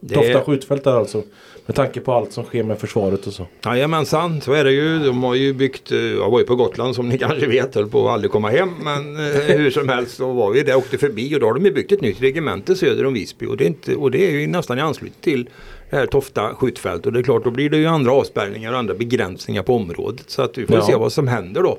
Det- 0.00 0.14
Tofta 0.14 0.40
skjutfält 0.40 0.84
där 0.84 0.92
alltså. 0.98 1.22
Med 1.66 1.76
tanke 1.76 2.00
på 2.00 2.12
allt 2.12 2.32
som 2.32 2.44
sker 2.44 2.62
med 2.62 2.78
försvaret 2.78 3.26
och 3.26 3.32
så. 3.32 3.46
Jajamensan, 3.64 4.40
så 4.40 4.52
är 4.52 4.64
det 4.64 4.72
ju. 4.72 4.98
De 4.98 5.22
har 5.22 5.34
ju 5.34 5.52
byggt, 5.52 5.92
eh, 5.92 5.98
jag 5.98 6.30
var 6.30 6.38
ju 6.38 6.44
på 6.46 6.54
Gotland 6.56 6.94
som 6.94 7.08
ni 7.08 7.18
kanske 7.28 7.46
vet, 7.46 7.74
höll 7.74 7.88
på 7.88 8.06
att 8.08 8.14
aldrig 8.14 8.30
komma 8.30 8.50
hem. 8.50 8.70
Men 8.82 9.16
eh, 9.16 9.56
hur 9.56 9.70
som 9.70 9.88
helst 9.88 10.16
så 10.16 10.32
var 10.32 10.50
vi 10.50 10.62
där, 10.62 10.76
åkte 10.76 10.98
förbi 10.98 11.36
och 11.36 11.40
då 11.40 11.46
har 11.46 11.54
de 11.54 11.64
ju 11.64 11.72
byggt 11.72 11.92
ett 11.92 12.00
nytt 12.00 12.22
regemente 12.22 12.74
söder 12.76 13.06
om 13.06 13.14
Visby. 13.14 13.46
Och 13.46 13.56
det 13.56 13.64
är, 13.64 13.68
inte, 13.68 13.94
och 13.96 14.10
det 14.10 14.26
är 14.26 14.30
ju 14.30 14.46
nästan 14.46 14.78
i 14.78 14.80
anslutning 14.80 15.20
till 15.20 15.48
här 15.94 16.06
Tofta 16.06 16.54
skjutfält. 16.54 17.06
Och 17.06 17.12
det 17.12 17.18
är 17.18 17.22
klart, 17.22 17.44
då 17.44 17.50
blir 17.50 17.70
det 17.70 17.76
ju 17.76 17.86
andra 17.86 18.12
avspärrningar 18.12 18.72
och 18.72 18.78
andra 18.78 18.94
begränsningar 18.94 19.62
på 19.62 19.74
området. 19.76 20.30
Så 20.30 20.42
att 20.42 20.58
vi 20.58 20.66
får 20.66 20.76
Ja. 20.76 20.82
se 20.86 20.94
vad 20.96 21.12
som 21.12 21.28
händer 21.28 21.62
då. 21.62 21.78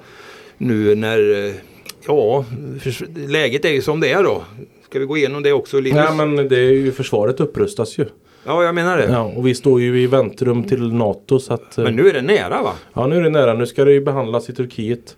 Nu 0.57 0.95
när, 0.95 1.45
eh, 1.47 1.53
ja, 2.07 2.45
läget 3.27 3.65
är 3.65 3.69
ju 3.69 3.81
som 3.81 3.99
det 3.99 4.11
är 4.11 4.23
då. 4.23 4.43
Ska 4.89 4.99
vi 4.99 5.05
gå 5.05 5.17
igenom 5.17 5.43
det 5.43 5.53
också 5.53 5.79
Linus? 5.79 6.05
Nej 6.17 6.27
men 6.27 6.35
det 6.49 6.57
är 6.57 6.71
ju 6.71 6.91
försvaret 6.91 7.39
upprustas 7.39 7.97
ju. 7.97 8.05
Ja, 8.47 8.63
jag 8.63 8.75
menar 8.75 8.97
det. 8.97 9.05
Ja, 9.11 9.21
och 9.35 9.47
vi 9.47 9.55
står 9.55 9.81
ju 9.81 10.01
i 10.01 10.07
väntrum 10.07 10.63
till 10.63 10.93
NATO 10.93 11.39
så 11.39 11.53
att. 11.53 11.77
eh, 11.77 11.83
Men 11.83 11.95
nu 11.95 12.09
är 12.09 12.13
det 12.13 12.21
nära 12.21 12.61
va? 12.61 12.71
Ja 12.93 13.07
nu 13.07 13.17
är 13.17 13.21
det 13.23 13.29
nära. 13.29 13.53
Nu 13.53 13.65
ska 13.65 13.85
det 13.85 13.91
ju 13.93 14.01
behandlas 14.01 14.49
i 14.49 14.53
Turkiet. 14.53 15.17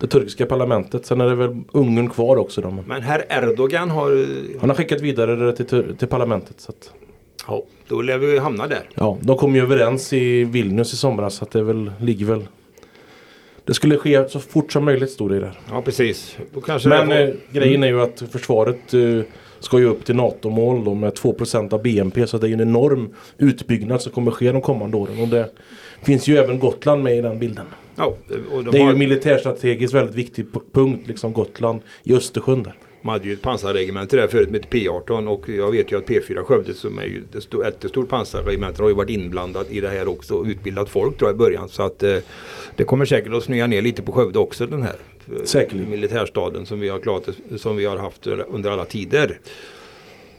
Det 0.00 0.06
turkiska 0.06 0.46
parlamentet. 0.46 1.06
Sen 1.06 1.20
är 1.20 1.26
det 1.28 1.34
väl 1.34 1.56
Ungern 1.72 2.10
kvar 2.10 2.36
också 2.36 2.60
då. 2.60 2.70
men 2.86 3.02
herr 3.02 3.24
Erdogan 3.28 3.90
har, 3.90 4.26
Han 4.60 4.70
har 4.70 4.76
skickat 4.76 5.00
vidare 5.00 5.36
det 5.36 5.52
till, 5.56 5.96
till 5.98 6.08
parlamentet. 6.08 6.60
Så 6.60 6.70
att, 6.72 6.92
ja, 7.46 7.62
då 7.88 8.02
lär 8.02 8.18
vi 8.18 8.38
hamna 8.38 8.66
där. 8.66 8.88
ja, 8.94 9.18
de 9.20 9.36
kom 9.36 9.54
ju 9.56 9.62
överens 9.62 10.12
i 10.12 10.44
Vilnius 10.44 10.92
i 10.92 10.96
somras. 10.96 11.34
Så 11.34 11.44
att 11.44 11.50
det 11.50 11.62
väl, 11.62 11.92
ligger 12.00 12.26
väl. 12.26 12.46
Det 13.64 13.74
skulle 13.74 13.96
ske 13.98 14.28
så 14.28 14.40
fort 14.40 14.72
som 14.72 14.84
möjligt 14.84 15.10
stod 15.10 15.30
det 15.30 15.40
där. 15.40 15.58
Ja 15.70 15.82
precis. 15.82 16.36
Men 16.84 17.08
var- 17.08 17.20
eh, 17.20 17.28
grejen 17.50 17.82
är 17.82 17.86
ju 17.88 18.00
att 18.00 18.22
försvaret 18.32 18.94
eh, 18.94 19.20
ska 19.60 19.78
ju 19.78 19.84
upp 19.86 20.04
till 20.04 20.16
NATO-mål 20.16 20.84
då 20.84 20.94
med 20.94 21.12
2% 21.14 21.72
av 21.72 21.82
BNP. 21.82 22.26
Så 22.26 22.38
det 22.38 22.46
är 22.46 22.48
ju 22.48 22.54
en 22.54 22.60
enorm 22.60 23.14
utbyggnad 23.38 24.02
som 24.02 24.12
kommer 24.12 24.30
ske 24.30 24.52
de 24.52 24.60
kommande 24.62 24.96
åren. 24.96 25.20
Och 25.20 25.28
det 25.28 25.50
finns 26.02 26.28
ju 26.28 26.36
även 26.36 26.58
Gotland 26.58 27.02
med 27.02 27.16
i 27.18 27.20
den 27.20 27.38
bilden. 27.38 27.66
ja, 27.96 28.14
de, 28.28 28.64
Det 28.70 28.78
är 28.78 28.82
har, 28.84 28.92
ju 28.92 28.98
militärstrategiskt 28.98 29.94
väldigt 29.94 30.14
viktig 30.16 30.46
punkt, 30.72 31.08
liksom 31.08 31.32
Gotland 31.32 31.80
i 32.02 32.14
Östersjön 32.14 32.62
där. 32.62 32.74
De 33.02 33.08
hade 33.08 33.28
ju 33.28 33.32
ett 33.32 33.42
pansarregemente 33.42 34.16
där 34.16 34.26
förut 34.28 34.50
med 34.50 34.66
P18 34.66 35.26
och 35.28 35.48
jag 35.48 35.70
vet 35.70 35.92
ju 35.92 35.98
att 35.98 36.06
P4 36.06 36.44
Skövde 36.44 36.74
som 36.74 36.98
är 36.98 37.04
ju 37.04 37.22
ett 37.36 37.42
stort, 37.42 37.64
ett 37.64 37.88
stort 37.88 38.08
pansarregemente 38.08 38.82
har 38.82 38.88
ju 38.88 38.94
varit 38.94 39.10
inblandat 39.10 39.70
i 39.70 39.80
det 39.80 39.88
här 39.88 40.08
också 40.08 40.34
och 40.34 40.44
utbildat 40.46 40.88
folk 40.88 41.18
tror 41.18 41.28
jag 41.30 41.34
i 41.34 41.38
början. 41.38 41.68
Så 41.68 41.82
att 41.82 42.02
eh, 42.02 42.16
det 42.76 42.84
kommer 42.84 43.04
säkert 43.04 43.32
att 43.32 43.44
snöa 43.44 43.66
ner 43.66 43.82
lite 43.82 44.02
på 44.02 44.12
Skövde 44.12 44.38
också 44.38 44.66
den 44.66 44.82
här 44.82 44.96
eh, 45.36 45.44
Säkerligen. 45.44 45.90
militärstaden 45.90 46.66
som 46.66 46.80
vi 46.80 46.88
har 46.88 46.98
klarat 46.98 47.28
som 47.56 47.76
vi 47.76 47.84
har 47.84 47.96
haft 47.96 48.26
under 48.26 48.70
alla 48.70 48.84
tider. 48.84 49.38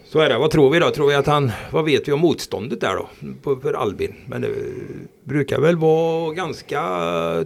Så 0.05 0.20
är 0.20 0.29
det. 0.29 0.38
Vad 0.38 0.51
tror 0.51 0.70
vi 0.70 0.79
då? 0.79 0.89
Tror 0.89 1.08
vi 1.08 1.15
att 1.15 1.27
han, 1.27 1.51
vad 1.72 1.86
vet 1.86 2.08
vi 2.08 2.12
om 2.12 2.20
motståndet 2.20 2.82
där 2.82 2.96
då? 2.96 3.10
På, 3.43 3.55
för 3.55 3.74
Albin. 3.74 4.13
Men 4.27 4.41
det 4.41 4.50
brukar 5.24 5.60
väl 5.60 5.75
vara 5.77 6.34
ganska 6.34 6.82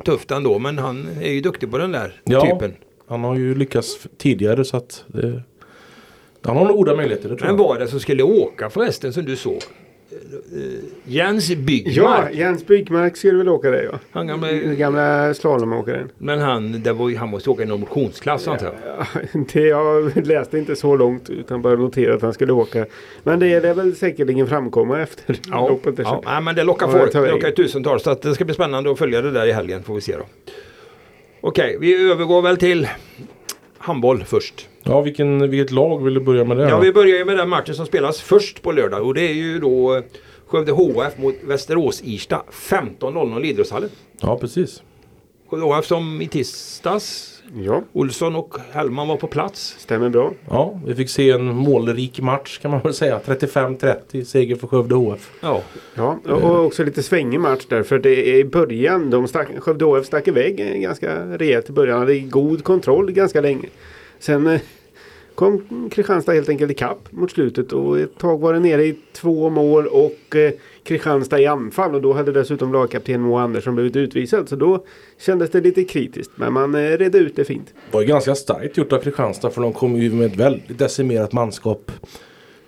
tufft 0.05 0.31
ändå. 0.31 0.59
Men 0.59 0.77
han 0.77 1.07
är 1.21 1.31
ju 1.31 1.41
duktig 1.41 1.71
på 1.71 1.77
den 1.77 1.91
där 1.91 2.21
Ja. 2.23 2.41
typen. 2.41 2.73
Han 3.07 3.23
har 3.23 3.35
ju 3.35 3.55
lyckats 3.55 4.07
tidigare 4.17 4.65
så 4.65 4.77
att 4.77 5.03
det, 5.07 5.41
han 6.41 6.57
har 6.57 6.65
nog 6.65 6.75
goda 6.77 6.95
möjligheter 6.95 7.29
det 7.29 7.35
tror 7.35 7.47
Men 7.47 7.57
jag. 7.57 7.63
var 7.67 7.79
det 7.79 7.87
som 7.87 7.99
skulle 7.99 8.23
åka 8.23 8.69
förresten 8.69 9.13
som 9.13 9.25
du 9.25 9.35
såg? 9.35 9.61
Jens 11.03 11.49
Ja, 11.49 11.55
Byggmark. 11.57 12.35
Jens 12.35 12.65
Byggmark 12.67 13.17
skulle 13.17 13.37
väl 13.37 13.49
åka 13.49 13.71
det 13.71 13.83
ja. 13.83 13.99
Han 14.11 14.27
gamla, 14.27 14.51
gamla 14.51 15.33
slalomåkaren. 15.33 16.09
men 16.17 16.39
han, 16.39 16.83
det 16.83 16.93
var, 16.93 17.09
ju- 17.09 17.15
han 17.15 17.29
måste 17.29 17.49
åka 17.49 17.63
i 17.63 17.65
någon 17.65 17.79
motionsklass 17.79 18.47
antar 18.47 18.65
jag. 18.65 18.75
Ja, 18.97 19.05
det 19.53 19.61
jag 19.67 20.27
läste 20.27 20.57
inte 20.57 20.75
så 20.75 20.95
långt 20.95 21.29
utan 21.29 21.61
bara 21.61 21.75
noterade 21.75 22.15
att 22.15 22.21
han 22.21 22.33
skulle 22.33 22.53
åka. 22.53 22.85
Men 23.23 23.39
det 23.39 23.47
är 23.47 23.61
det 23.61 23.73
väl 23.73 23.95
säkerligen 23.95 24.47
framkomma 24.47 25.01
efter 25.01 25.39
Ja, 25.51 25.67
loppet. 25.69 25.95
ja. 26.25 26.39
men 26.41 26.55
det 26.55 26.63
lockar 26.63 26.87
Ja, 26.87 26.91
folk. 26.99 27.13
Det 27.13 27.31
lockar 27.31 27.51
tusentals. 27.51 28.03
Så 28.03 28.09
att 28.09 28.21
det 28.21 28.33
ska 28.35 28.45
bli 28.45 28.53
spännande 28.53 28.91
att 28.91 28.97
följa 28.97 29.21
det 29.21 29.31
där 29.31 29.45
i 29.47 29.51
helgen. 29.51 29.83
Får 29.83 29.95
vi 29.95 30.01
se 30.01 30.15
då. 30.17 30.23
Okej, 31.47 31.77
vi 31.79 32.11
övergår 32.11 32.41
väl 32.41 32.57
till 32.57 32.87
handboll 33.77 34.23
först. 34.23 34.69
Ja, 34.83 35.01
vilken, 35.01 35.49
vilket 35.49 35.71
lag 35.71 36.03
vill 36.03 36.13
du 36.13 36.19
börja 36.19 36.43
med 36.43 36.57
det? 36.57 36.69
Ja, 36.69 36.79
vi 36.79 36.93
börjar 36.93 37.17
ju 37.17 37.25
med 37.25 37.37
den 37.37 37.49
matchen 37.49 37.75
som 37.75 37.85
spelas 37.85 38.21
först 38.21 38.61
på 38.61 38.71
lördag 38.71 39.05
och 39.05 39.13
det 39.13 39.21
är 39.21 39.33
ju 39.33 39.59
då 39.59 39.95
eh, 39.95 40.03
Skövde 40.47 40.71
HF 40.71 41.17
mot 41.17 41.35
Västerås-Irsta 41.43 42.41
15.00 42.51 43.45
i 43.45 43.49
Idrottshallen. 43.49 43.89
ja 44.21 44.37
precis. 44.37 44.83
Skövde 45.49 45.65
HF 45.65 45.85
som 45.85 46.21
i 46.21 46.27
tisdags 46.27 47.36
Ja, 47.55 47.83
Olsson 47.93 48.35
och 48.35 48.55
Hellman 48.71 49.07
var 49.07 49.15
på 49.17 49.27
plats. 49.27 49.75
stämmer 49.79 50.09
bra. 50.09 50.33
Ja, 50.49 50.79
vi 50.85 50.95
fick 50.95 51.09
se 51.09 51.31
en 51.31 51.45
målrik 51.45 52.19
match 52.21 52.59
kan 52.59 52.71
man 52.71 52.79
väl 52.79 52.93
säga. 52.93 53.19
35-30 53.25 54.23
seger 54.23 54.55
för 54.55 54.67
Skövde 54.67 54.95
HF. 54.95 55.31
Ja, 55.41 55.61
Ja, 55.95 56.19
och 56.25 56.65
också 56.65 56.83
lite 56.83 57.03
svängig 57.03 57.39
match 57.39 57.65
där. 57.69 57.83
För 57.83 57.99
det 57.99 58.29
är 58.29 58.35
i 58.35 58.45
början, 58.45 59.09
de 59.09 59.27
stack, 59.27 59.47
Skövde 59.59 59.85
HF 59.85 60.05
stack 60.05 60.27
iväg 60.27 60.81
ganska 60.81 61.37
rejält 61.37 61.69
i 61.69 61.71
början. 61.71 61.99
Hade 61.99 62.19
god 62.19 62.63
kontroll 62.63 63.11
ganska 63.11 63.41
länge. 63.41 63.67
Sen 64.19 64.47
eh, 64.47 64.61
kom 65.35 65.89
Kristianstad 65.91 66.33
helt 66.33 66.49
enkelt 66.49 66.71
ikapp 66.71 67.11
mot 67.11 67.31
slutet 67.31 67.73
och 67.73 67.99
ett 67.99 68.17
tag 68.17 68.39
var 68.39 68.53
det 68.53 68.59
nere 68.59 68.85
i 68.85 68.95
två 69.13 69.49
mål 69.49 69.87
och 69.87 70.35
eh, 70.35 70.51
Kristianstad 70.87 71.39
i 71.39 71.45
anfall 71.45 71.95
och 71.95 72.01
då 72.01 72.13
hade 72.13 72.31
dessutom 72.31 72.73
lagkapten 72.73 73.21
Moa 73.21 73.41
Andersson 73.41 73.75
blivit 73.75 73.95
utvisad. 73.95 74.49
Så 74.49 74.55
då 74.55 74.85
kändes 75.19 75.51
det 75.51 75.61
lite 75.61 75.83
kritiskt. 75.83 76.31
Men 76.35 76.53
man 76.53 76.75
eh, 76.75 76.79
redde 76.79 77.17
ut 77.17 77.35
det 77.35 77.45
fint. 77.45 77.67
Det 77.67 77.93
var 77.93 78.01
ju 78.01 78.07
ganska 78.07 78.35
starkt 78.35 78.77
gjort 78.77 78.93
av 78.93 78.99
Kristianstad 78.99 79.49
för 79.49 79.61
de 79.61 79.73
kom 79.73 79.95
ju 79.95 80.13
med 80.13 80.25
ett 80.25 80.35
väldigt 80.35 80.79
decimerat 80.79 81.33
manskap. 81.33 81.91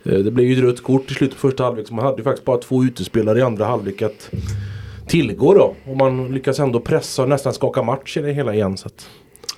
Eh, 0.03 0.19
det 0.19 0.31
blev 0.31 0.47
ju 0.47 0.57
ett 0.57 0.63
rött 0.63 0.83
kort 0.83 1.11
i 1.11 1.13
slutet 1.13 1.35
på 1.35 1.47
första 1.47 1.63
halvlek 1.63 1.87
så 1.87 1.93
man 1.93 2.05
hade 2.05 2.17
ju 2.17 2.23
faktiskt 2.23 2.45
bara 2.45 2.57
två 2.57 2.83
utespelare 2.83 3.39
i 3.39 3.41
andra 3.41 3.65
halvlek 3.65 4.01
att 4.01 4.31
tillgå 5.07 5.53
då. 5.53 5.75
Och 5.85 5.97
man 5.97 6.31
lyckas 6.33 6.59
ändå 6.59 6.79
pressa 6.79 7.23
och 7.23 7.29
nästan 7.29 7.53
skaka 7.53 7.83
match 7.83 8.17
i 8.17 8.21
det 8.21 8.31
hela 8.31 8.53
igen. 8.53 8.77
Så 8.77 8.87
att, 8.87 9.09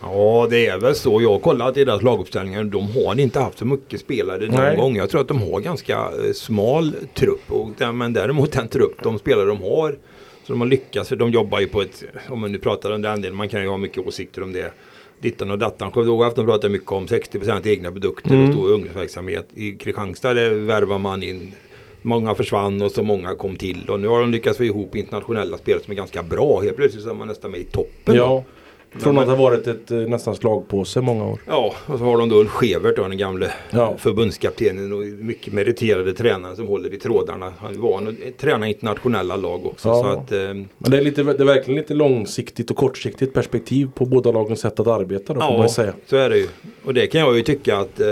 Ja, 0.01 0.47
det 0.49 0.67
är 0.67 0.77
väl 0.79 0.95
så. 0.95 1.21
Jag 1.21 1.31
har 1.31 1.39
kollat 1.39 1.77
i 1.77 1.85
deras 1.85 2.01
laguppställningar. 2.01 2.63
De 2.63 2.91
har 2.91 3.19
inte 3.19 3.39
haft 3.39 3.57
så 3.57 3.65
mycket 3.65 3.99
spelare 3.99 4.45
någon 4.45 4.55
Nej. 4.55 4.77
gång. 4.77 4.95
Jag 4.95 5.09
tror 5.09 5.21
att 5.21 5.27
de 5.27 5.41
har 5.51 5.59
ganska 5.59 5.95
eh, 5.95 6.33
smal 6.33 6.95
trupp. 7.13 7.51
Och, 7.51 7.93
men 7.93 8.13
däremot 8.13 8.51
den 8.51 8.67
trupp, 8.67 9.03
de 9.03 9.19
spelare 9.19 9.45
de 9.45 9.61
har. 9.61 9.95
Så 10.43 10.53
de 10.53 10.61
har 10.61 10.67
lyckats. 10.67 11.09
För 11.09 11.15
de 11.15 11.31
jobbar 11.31 11.59
ju 11.59 11.67
på 11.67 11.81
ett, 11.81 12.03
om 12.29 12.39
man 12.39 12.51
nu 12.51 12.57
pratar 12.57 12.91
om 12.91 13.01
den 13.01 13.21
delen, 13.21 13.37
man 13.37 13.49
kan 13.49 13.61
ju 13.61 13.67
ha 13.67 13.77
mycket 13.77 14.07
åsikter 14.07 14.43
om 14.43 14.53
det. 14.53 14.73
Dittan 15.21 15.51
och 15.51 15.59
dattan. 15.59 15.91
Skövde 15.91 16.11
HF 16.11 16.33
de 16.35 16.45
pratar 16.45 16.69
mycket 16.69 16.91
om 16.91 17.07
60% 17.07 17.67
egna 17.67 17.91
produkter 17.91 18.43
och 18.43 18.53
stor 18.53 18.71
ungdomsverksamhet. 18.71 19.47
I 19.53 19.71
Kristianstad 19.71 20.33
värvar 20.49 20.97
man 20.97 21.23
in 21.23 21.51
Många 22.01 22.35
försvann 22.35 22.81
och 22.81 22.91
så 22.91 23.03
många 23.03 23.35
kom 23.35 23.55
till. 23.55 23.89
Och 23.89 23.99
nu 23.99 24.07
har 24.07 24.19
de 24.19 24.31
lyckats 24.31 24.57
få 24.57 24.63
ihop 24.63 24.95
internationella 24.95 25.57
spelare 25.57 25.83
som 25.83 25.91
är 25.91 25.95
ganska 25.95 26.23
bra. 26.23 26.61
Helt 26.61 26.75
plötsligt 26.75 27.03
så 27.03 27.09
är 27.09 27.13
man 27.13 27.27
nästan 27.27 27.51
med 27.51 27.59
i 27.59 27.63
toppen. 27.63 28.15
ja, 28.15 28.43
från 28.99 29.17
att 29.17 29.27
ha 29.27 29.35
varit 29.35 29.67
ett 29.67 29.91
eh, 29.91 29.97
nästan 29.97 30.35
slagpåse 30.35 31.01
många 31.01 31.25
år. 31.27 31.39
Ja, 31.47 31.73
och 31.85 31.99
så 31.99 32.05
har 32.05 32.17
de 32.17 32.29
då 32.29 32.35
Ulf 32.35 32.49
Schevert, 32.49 32.95
då, 32.95 33.01
den 33.07 33.17
gamle 33.17 33.51
Ja. 33.69 33.95
förbundskaptenen 33.97 34.93
och 34.93 34.99
mycket 34.99 35.53
meriterade 35.53 36.13
tränaren 36.13 36.55
som 36.55 36.67
håller 36.67 36.93
i 36.93 36.97
trådarna. 36.97 37.53
Han 37.57 37.81
var 37.81 37.97
en 37.97 38.17
tränar 38.37 38.67
internationella 38.67 39.35
lag 39.35 39.65
också. 39.65 39.89
Ja. 39.89 40.01
Så 40.03 40.07
att, 40.07 40.31
eh, 40.31 40.39
Men 40.39 40.67
det 40.91 40.97
är, 40.97 41.01
lite, 41.01 41.23
det 41.23 41.39
är 41.39 41.45
verkligen 41.45 41.77
lite 41.81 41.93
långsiktigt 41.93 42.71
och 42.71 42.77
kortsiktigt 42.77 43.33
perspektiv 43.33 43.89
på 43.95 44.05
båda 44.05 44.31
lagens 44.31 44.59
sätt 44.59 44.79
att 44.79 44.87
arbeta 44.87 45.33
då 45.33 45.39
man 45.39 45.53
ja, 45.53 45.63
ju 45.63 45.69
säga. 45.69 45.93
så 46.05 46.15
är 46.15 46.29
det 46.29 46.37
ju. 46.37 46.47
Och 46.85 46.93
det 46.93 47.07
kan 47.07 47.21
jag 47.21 47.35
ju 47.37 47.41
tycka 47.43 47.77
att 47.77 47.99
eh, 47.99 48.07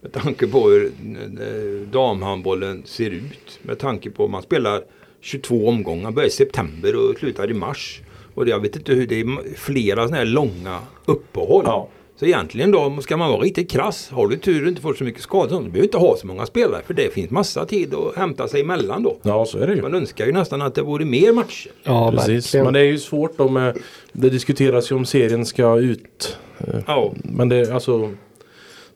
med 0.00 0.12
tanke 0.12 0.46
på 0.46 0.68
hur 0.68 0.84
eh, 0.86 1.88
damhandbollen 1.92 2.82
ser 2.86 3.10
ut. 3.10 3.58
Med 3.62 3.78
tanke 3.78 4.10
på 4.10 4.24
att 4.24 4.30
man 4.30 4.42
spelar 4.42 4.82
22 5.20 5.68
omgångar, 5.68 6.10
börjar 6.10 6.26
i 6.28 6.30
september 6.30 6.96
och 6.96 7.18
slutar 7.18 7.50
i 7.50 7.54
mars. 7.54 8.00
Och 8.34 8.48
jag 8.48 8.60
vet 8.60 8.76
inte 8.76 8.92
hur 8.92 9.06
det 9.06 9.20
är 9.20 9.54
flera 9.56 9.96
sådana 10.02 10.16
här 10.16 10.24
långa 10.24 10.78
uppehåll. 11.06 11.64
Ja. 11.66 11.88
Så 12.16 12.24
egentligen 12.26 12.70
då 12.70 12.98
ska 13.02 13.16
man 13.16 13.30
vara 13.30 13.40
riktigt 13.40 13.70
krass. 13.70 14.08
Har 14.10 14.28
du 14.28 14.36
tur 14.36 14.62
och 14.62 14.68
inte 14.68 14.82
får 14.82 14.94
så 14.94 15.04
mycket 15.04 15.22
skador. 15.22 15.56
Du 15.60 15.64
behöver 15.64 15.82
inte 15.82 15.98
ha 15.98 16.16
så 16.16 16.26
många 16.26 16.46
spelare. 16.46 16.82
För 16.86 16.94
det 16.94 17.14
finns 17.14 17.30
massa 17.30 17.66
tid 17.66 17.94
att 17.94 18.16
hämta 18.16 18.48
sig 18.48 18.60
emellan 18.60 19.02
då. 19.02 19.16
Ja, 19.22 19.44
så 19.44 19.58
är 19.58 19.66
det 19.66 19.74
ju. 19.74 19.82
Man 19.82 19.94
önskar 19.94 20.26
ju 20.26 20.32
nästan 20.32 20.62
att 20.62 20.74
det 20.74 20.82
vore 20.82 21.04
mer 21.04 21.32
matcher. 21.32 21.70
Ja, 21.82 22.10
Precis, 22.10 22.28
verkligen. 22.28 22.64
men 22.64 22.74
det 22.74 22.80
är 22.80 22.84
ju 22.84 22.98
svårt 22.98 23.36
då 23.36 23.48
med 23.48 23.78
Det 24.12 24.30
diskuteras 24.30 24.90
ju 24.90 24.96
om 24.96 25.04
serien 25.04 25.46
ska 25.46 25.76
ut 25.78 26.38
Ja, 26.86 27.12
Men 27.24 27.48
det 27.48 27.56
är 27.56 27.72
alltså 27.74 28.10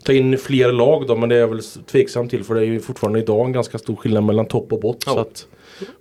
Ta 0.04 0.12
in 0.12 0.38
fler 0.38 0.72
lag 0.72 1.06
då 1.06 1.16
men 1.16 1.28
det 1.28 1.34
är 1.34 1.40
jag 1.40 1.48
väl 1.48 1.62
tveksam 1.62 2.28
till 2.28 2.44
för 2.44 2.54
det 2.54 2.60
är 2.60 2.64
ju 2.64 2.80
fortfarande 2.80 3.18
idag 3.18 3.46
en 3.46 3.52
ganska 3.52 3.78
stor 3.78 3.96
skillnad 3.96 4.24
mellan 4.24 4.46
topp 4.46 4.72
och 4.72 4.80
bott. 4.80 5.02
Ja. 5.06 5.12
Så 5.12 5.18
att, 5.18 5.46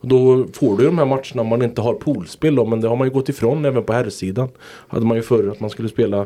då 0.02 0.46
får 0.54 0.78
du 0.78 0.86
de 0.86 0.98
här 0.98 1.06
matcherna 1.06 1.44
man 1.44 1.62
inte 1.62 1.82
har 1.82 1.94
poolspel 1.94 2.56
då 2.56 2.66
men 2.66 2.82
det 2.82 2.88
har 2.88 2.96
man 2.96 3.08
ju 3.08 3.14
gått 3.14 3.30
ifrån 3.30 3.66
även 3.66 3.84
på 3.84 3.94
herrsidan. 3.94 4.50
Hade 4.88 5.06
man 5.06 5.18
ju 5.18 5.24
förr 5.24 5.52
att 5.52 5.60
man 5.60 5.70
skulle 5.70 5.90
spela 5.90 6.26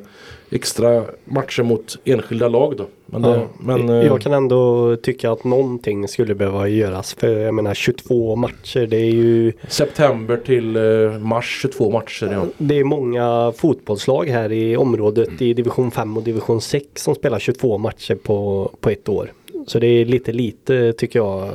extra 0.50 1.04
matcher 1.26 1.64
mot 1.64 1.98
enskilda 2.04 2.48
lag 2.48 2.78
då. 2.78 2.86
Men, 3.06 3.22
det, 3.22 3.30
Ja, 3.30 3.48
men 3.60 3.90
eh, 3.90 3.96
jag 3.96 4.22
kan 4.22 4.34
ändå 4.34 4.96
tycka 4.96 5.32
att 5.32 5.44
någonting 5.44 6.08
skulle 6.08 6.36
behöva 6.36 6.68
göras. 6.68 7.14
För 7.14 7.28
jag 7.28 7.54
menar 7.54 7.74
22 7.74 8.36
matcher 8.36 8.88
det 8.88 8.98
är 8.98 9.12
ju 9.12 9.54
September 9.68 10.38
till 10.38 10.76
eh, 10.76 11.20
mars 11.20 11.60
22 11.62 11.92
matcher 11.92 12.30
ja. 12.32 12.46
Det 12.58 12.80
är 12.80 12.84
många 12.84 13.54
fotbollslag 13.58 14.26
här 14.26 14.52
i 14.52 14.78
området 14.78 15.42
i 15.42 15.54
division 15.54 15.92
5 15.92 16.18
och 16.18 16.24
division 16.24 16.62
6 16.62 16.86
som 16.96 17.16
spelar 17.16 17.40
22 17.40 17.78
matcher 17.78 18.16
på, 18.16 18.72
på 18.80 18.90
ett 18.90 19.10
år. 19.10 19.32
Så 19.68 19.80
det 19.80 19.88
är 19.88 20.06
lite 20.06 20.32
lite 20.32 20.94
tycker 20.94 21.20
jag. 21.20 21.50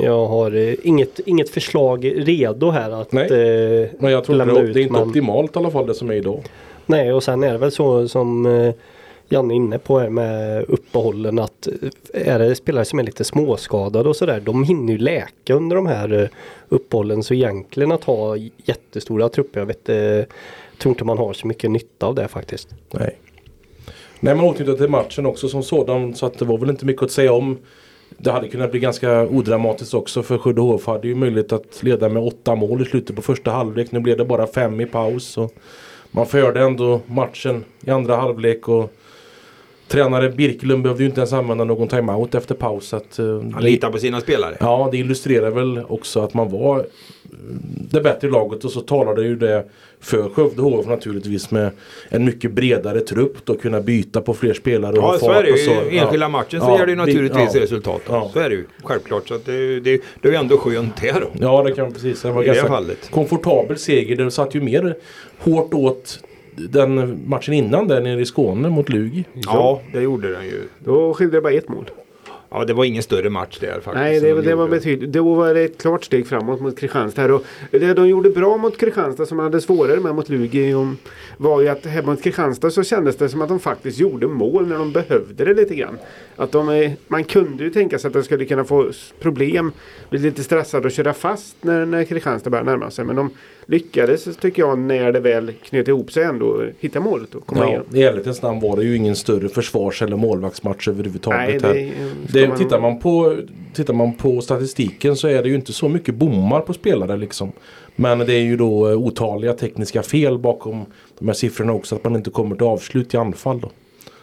Jag 0.00 0.26
har 0.26 0.54
eh, 0.56 0.74
inget, 0.82 1.20
inget 1.26 1.50
förslag 1.50 2.12
redo 2.16 2.70
här 2.70 2.90
att 2.90 3.12
Nej. 3.12 3.24
eh, 3.24 3.88
Men 3.98 4.12
jag 4.12 4.24
tror 4.24 4.36
lämna 4.36 4.54
det, 4.54 4.60
ut, 4.60 4.74
det 4.74 4.80
är 4.80 4.82
inte 4.82 4.92
men- 4.92 5.08
optimalt 5.08 5.56
i 5.56 5.58
alla 5.58 5.70
fall 5.70 5.86
det 5.86 5.94
som 5.94 6.10
är 6.10 6.14
idag. 6.14 6.42
Nej 6.86 7.12
och 7.12 7.22
sen 7.22 7.42
är 7.44 7.52
det 7.52 7.58
väl 7.58 7.70
så 7.72 8.08
som 8.08 8.46
eh, 8.46 8.74
Janne 9.28 9.54
är 9.54 9.56
inne 9.56 9.78
på 9.78 9.98
här 9.98 10.08
med 10.10 10.64
uppehållen 10.68 11.38
att 11.38 11.68
eh, 12.14 12.32
är 12.34 12.38
det 12.38 12.54
spelare 12.54 12.84
som 12.84 12.98
är 12.98 13.02
lite 13.02 13.24
småskadade 13.24 14.08
och 14.08 14.16
sådär 14.16 14.40
de 14.40 14.64
hinner 14.64 14.92
ju 14.92 14.98
läka 14.98 15.54
under 15.54 15.76
de 15.76 15.86
här 15.86 16.12
eh, 16.22 16.28
uppehållen 16.68 17.22
så 17.22 17.34
egentligen 17.34 17.92
att 17.92 18.04
ha 18.04 18.36
jättestora 18.64 19.28
trupper 19.28 19.60
jag 19.60 19.66
vet 19.66 19.88
eh, 19.88 20.34
tror 20.78 20.92
inte 20.92 21.04
man 21.04 21.18
har 21.18 21.32
så 21.32 21.46
mycket 21.46 21.70
nytta 21.70 22.06
av 22.06 22.14
det 22.14 22.28
faktiskt. 22.28 22.68
Nej. 22.90 23.16
Nej 24.24 24.34
men 24.34 24.44
återknyta 24.44 24.78
till 24.78 24.88
matchen 24.88 25.26
också 25.26 25.48
som 25.48 25.62
sådan 25.62 26.14
så 26.14 26.26
att 26.26 26.38
det 26.38 26.44
var 26.44 26.58
väl 26.58 26.70
inte 26.70 26.86
mycket 26.86 27.02
att 27.02 27.10
säga 27.10 27.32
om. 27.32 27.58
Det 28.18 28.30
hade 28.30 28.48
kunnat 28.48 28.70
bli 28.70 28.80
ganska 28.80 29.22
odramatiskt 29.28 29.94
också 29.94 30.22
för 30.22 30.38
Skövde 30.38 30.60
HF 30.60 30.86
hade 30.86 31.08
ju 31.08 31.14
möjlighet 31.14 31.52
att 31.52 31.82
leda 31.82 32.08
med 32.08 32.22
åtta 32.22 32.54
mål 32.54 32.82
i 32.82 32.84
slutet 32.84 33.16
på 33.16 33.22
första 33.22 33.50
halvlek. 33.50 33.92
Nu 33.92 34.00
blev 34.00 34.16
det 34.16 34.24
bara 34.24 34.46
fem 34.46 34.80
i 34.80 34.86
paus. 34.86 35.38
Och 35.38 35.54
man 36.10 36.26
förde 36.26 36.60
ändå 36.60 37.00
matchen 37.06 37.64
i 37.80 37.90
andra 37.90 38.16
halvlek 38.16 38.68
och 38.68 38.92
Tränare 39.88 40.28
Birkelund 40.28 40.82
behövde 40.82 41.02
ju 41.02 41.08
inte 41.08 41.20
ens 41.20 41.32
använda 41.32 41.64
någon 41.64 41.88
timeout 41.88 42.34
efter 42.34 42.54
paus. 42.54 42.94
Att, 42.94 43.18
eh, 43.18 43.40
han 43.54 43.64
litar 43.64 43.90
på 43.90 43.98
sina 43.98 44.20
spelare. 44.20 44.56
Ja, 44.60 44.88
det 44.92 44.98
illustrerar 44.98 45.50
väl 45.50 45.84
också 45.88 46.20
att 46.20 46.34
man 46.34 46.50
var 46.50 46.86
det 47.90 48.00
bättre 48.00 48.30
laget 48.30 48.64
och 48.64 48.70
så 48.70 48.80
talade 48.80 49.22
ju 49.22 49.36
det 49.36 49.64
för 50.00 50.28
Skövde 50.28 50.62
HF 50.62 50.86
naturligtvis 50.86 51.50
med 51.50 51.70
en 52.08 52.24
mycket 52.24 52.52
bredare 52.52 53.00
trupp 53.00 53.44
då 53.44 53.54
kunna 53.54 53.80
byta 53.80 54.20
på 54.20 54.34
fler 54.34 54.54
spelare 54.54 54.92
och 54.98 55.04
Ja, 55.04 55.18
så 55.18 55.30
är 55.30 55.42
det 55.42 55.52
och 55.52 55.58
ju. 55.58 55.96
I 55.96 55.98
enskilda 55.98 56.28
matchen 56.28 56.60
så 56.60 56.66
Ja, 56.66 56.78
ger 56.78 56.86
det 56.86 56.92
ju 56.92 56.96
naturligtvis 56.96 57.54
ja. 57.54 57.60
resultat. 57.60 58.00
Ja. 58.08 58.30
Så 58.32 58.38
är 58.38 58.48
det 58.50 58.54
ju. 58.54 58.64
Självklart. 58.82 59.28
Så 59.28 59.34
det, 59.44 59.80
det, 59.80 60.00
det 60.20 60.28
är 60.28 60.32
ju 60.32 60.38
ändå 60.38 60.58
skönt 60.58 61.00
det 61.00 61.12
då. 61.12 61.26
Ja, 61.40 61.62
det 61.62 61.72
kan 61.72 61.92
precis. 61.92 62.22
Det 62.22 62.30
var 62.30 62.42
I 62.42 62.46
det 62.46 62.52
ganska 62.54 62.68
fallet. 62.68 63.10
komfortabel 63.10 63.78
seger. 63.78 64.16
Det 64.16 64.30
satt 64.30 64.54
ju 64.54 64.60
mer 64.60 64.96
hårt 65.38 65.74
åt 65.74 66.18
den 66.56 67.20
matchen 67.26 67.54
innan 67.54 67.88
där 67.88 68.00
nere 68.00 68.20
i 68.20 68.26
Skåne 68.26 68.68
mot 68.70 68.88
Lugi. 68.88 69.24
Ja, 69.34 69.80
det 69.92 70.00
gjorde 70.00 70.32
den 70.32 70.44
ju. 70.44 70.62
Då 70.78 71.14
skilde 71.14 71.36
det 71.36 71.40
bara 71.40 71.52
ett 71.52 71.68
mål. 71.68 71.90
Ja, 72.54 72.64
det 72.64 72.72
var 72.72 72.84
ingen 72.84 73.02
större 73.02 73.30
match 73.30 73.58
där 73.60 73.72
faktiskt. 73.72 73.94
Nej, 73.94 74.20
det, 74.20 74.34
de 74.34 74.42
det 74.42 74.54
var 74.54 74.68
betydligt. 74.68 75.12
Då 75.12 75.34
var 75.34 75.54
det 75.54 75.60
ett 75.60 75.80
klart 75.80 76.04
steg 76.04 76.26
framåt 76.26 76.60
mot 76.60 76.78
Kristianstad. 76.78 77.34
Och 77.34 77.44
det 77.70 77.94
de 77.94 78.08
gjorde 78.08 78.30
bra 78.30 78.56
mot 78.56 78.78
Kristianstad 78.78 79.26
som 79.26 79.36
de 79.38 79.42
hade 79.42 79.60
svårare 79.60 80.00
med 80.00 80.14
mot 80.14 80.28
Lugi 80.28 80.74
var 81.36 81.60
ju 81.60 81.68
att 81.68 81.86
hemma 81.86 82.10
mot 82.10 82.22
Kristianstad 82.22 82.70
så 82.70 82.82
kändes 82.82 83.16
det 83.16 83.28
som 83.28 83.42
att 83.42 83.48
de 83.48 83.60
faktiskt 83.60 83.98
gjorde 83.98 84.26
mål 84.26 84.68
när 84.68 84.78
de 84.78 84.92
behövde 84.92 85.44
det 85.44 85.54
lite 85.54 85.74
grann. 85.74 85.98
Att 86.36 86.52
de, 86.52 86.94
man 87.08 87.24
kunde 87.24 87.64
ju 87.64 87.70
tänka 87.70 87.98
sig 87.98 88.08
att 88.08 88.14
de 88.14 88.22
skulle 88.22 88.44
kunna 88.44 88.64
få 88.64 88.90
problem, 89.20 89.72
bli 90.10 90.18
lite 90.18 90.44
stressade 90.44 90.86
och 90.86 90.92
köra 90.92 91.12
fast 91.12 91.56
när, 91.60 91.86
när 91.86 92.04
Kristianstad 92.04 92.50
började 92.50 92.70
närma 92.70 92.90
sig. 92.90 93.04
Men 93.04 93.16
de 93.16 93.30
lyckades, 93.72 94.36
tycker 94.36 94.62
jag, 94.62 94.78
när 94.78 95.12
det 95.12 95.20
väl 95.20 95.52
knöt 95.52 95.88
ihop 95.88 96.12
sig 96.12 96.24
ändå 96.24 96.62
hitta 96.80 97.00
målet 97.00 97.34
och 97.34 97.46
komma 97.46 97.60
Ja, 97.60 97.68
igenom. 97.68 97.86
I 97.94 98.02
ärlighetens 98.02 98.42
namn 98.42 98.60
var 98.60 98.76
det 98.76 98.84
ju 98.84 98.96
ingen 98.96 99.16
större 99.16 99.48
försvars 99.48 100.02
eller 100.02 100.16
målvaktsmatch 100.16 100.88
överhuvudtaget. 100.88 101.62
här. 101.62 101.72
det, 101.74 101.92
Det, 102.32 102.48
man- 102.48 102.58
tittar, 102.58 102.80
man 102.80 102.98
på, 102.98 103.36
tittar 103.74 103.94
man 103.94 104.14
på 104.14 104.40
statistiken 104.40 105.16
så 105.16 105.28
är 105.28 105.42
det 105.42 105.48
ju 105.48 105.54
inte 105.54 105.72
så 105.72 105.88
mycket 105.88 106.14
bommar 106.14 106.60
på 106.60 106.72
spelare 106.72 107.16
liksom. 107.16 107.52
Men 107.96 108.18
det 108.18 108.32
är 108.34 108.40
ju 108.42 108.56
då 108.56 108.88
eh, 108.90 108.96
otaliga 108.98 109.52
tekniska 109.52 110.02
fel 110.02 110.38
bakom 110.38 110.84
de 111.18 111.26
här 111.28 111.34
siffrorna 111.34 111.72
också. 111.72 111.94
Att 111.96 112.04
man 112.04 112.16
inte 112.16 112.30
kommer 112.30 112.56
till 112.56 112.66
avslut 112.66 113.14
i 113.14 113.16
anfall 113.16 113.60
då. 113.60 113.70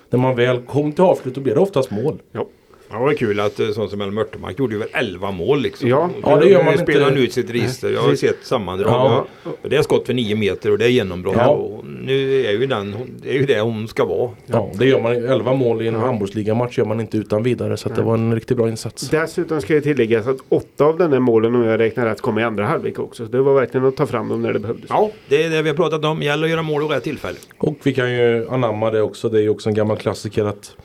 När 0.10 0.20
man 0.20 0.36
väl 0.36 0.62
kom 0.62 0.92
till 0.92 1.04
avslut 1.04 1.36
då 1.36 1.42
blir 1.42 1.54
det 1.54 1.60
oftast 1.60 1.92
mål. 1.92 2.22
Ja. 2.32 2.46
Ja, 2.92 2.98
det 2.98 3.04
var 3.04 3.14
kul 3.14 3.40
att 3.40 3.60
eh, 3.60 3.70
sån 3.70 3.90
som 3.90 4.02
Elmer 4.02 4.14
Mörtemark 4.14 4.60
gjorde 4.60 4.74
ju 4.74 4.80
väl 4.80 4.88
11 4.94 5.32
mål 5.32 5.62
liksom. 5.62 5.90
Ja. 5.90 6.10
Ja, 6.24 6.36
det 6.36 6.50
gör 6.50 6.64
man 6.64 6.74
Nu 6.74 6.80
spelar 6.80 7.02
han 7.02 7.10
inte. 7.12 7.22
ut 7.24 7.34
sitt 7.34 7.50
register. 7.50 7.92
Jag 7.92 8.02
har 8.02 8.16
sett 8.16 8.38
sammandrag. 8.44 8.90
Ja. 8.92 9.26
Och 9.64 9.70
det 9.70 9.76
är 9.76 9.82
skott 9.82 10.06
för 10.06 10.14
9 10.14 10.36
meter 10.36 10.72
och 10.72 10.78
det 10.78 10.86
är 10.86 10.90
genombrott. 10.90 11.36
Ja. 11.38 11.48
Och 11.48 11.86
nu 11.86 12.46
är 12.46 12.52
ju 12.52 12.66
den, 12.66 12.96
det 13.24 13.30
är 13.30 13.34
ju 13.34 13.46
det 13.46 13.60
hon 13.60 13.88
ska 13.88 14.06
vara. 14.06 14.32
Ja, 14.46 14.72
det 14.74 14.86
gör 14.86 15.02
man. 15.02 15.12
11 15.16 15.54
mål 15.54 15.82
i 15.82 15.88
en 15.88 15.96
handbollsligamatch 15.96 16.78
gör 16.78 16.86
man 16.86 17.00
inte 17.00 17.18
utan 17.18 17.44
vidare. 17.44 17.78
Så 17.78 17.90
att 17.90 17.96
det 17.96 18.02
var 18.02 18.14
en 18.14 18.36
riktigt 18.36 18.58
bra 18.58 18.70
insats. 18.70 19.10
Dessutom 19.10 19.62
ska 19.62 19.74
jag 19.74 19.84
tillägga 19.84 20.20
att 20.20 20.38
åtta 20.50 20.86
av 20.86 20.98
den 20.98 21.14
här 21.14 21.20
målen 21.20 21.56
om 21.56 21.64
jag 21.64 21.80
räknar 21.80 22.06
rätt 22.06 22.22
kom 22.22 22.40
i 22.40 22.44
andra 22.44 22.66
halvlek 22.66 23.00
också. 23.00 23.26
Så 23.26 23.32
det 23.32 23.42
var 23.42 23.54
verkligen 23.54 23.86
att 23.88 23.96
ta 23.98 24.06
fram 24.06 24.30
dem 24.30 24.42
när 24.42 24.54
det 24.54 24.60
behövdes. 24.60 24.86
Ja, 24.90 25.12
det 25.30 25.44
är 25.44 25.50
det 25.50 25.62
vi 25.62 25.70
har 25.70 25.76
pratat 25.76 26.06
om. 26.06 26.22
Gäller 26.22 26.44
att 26.44 26.52
göra 26.52 26.62
mål 26.62 26.84
och 26.84 26.90
rätt 26.92 27.04
tillfälle. 27.04 27.38
Och 27.58 27.76
vi 27.84 27.94
kan 27.94 28.12
ju 28.14 28.48
anamma 28.50 28.92
det 28.92 29.02
också. 29.02 29.30
Det 29.30 29.38
är 29.38 29.42
ju 29.42 29.50
också 29.50 29.70
en 29.70 29.76
gammal 29.76 29.98
klassiker 29.98 30.46
att 30.46 30.76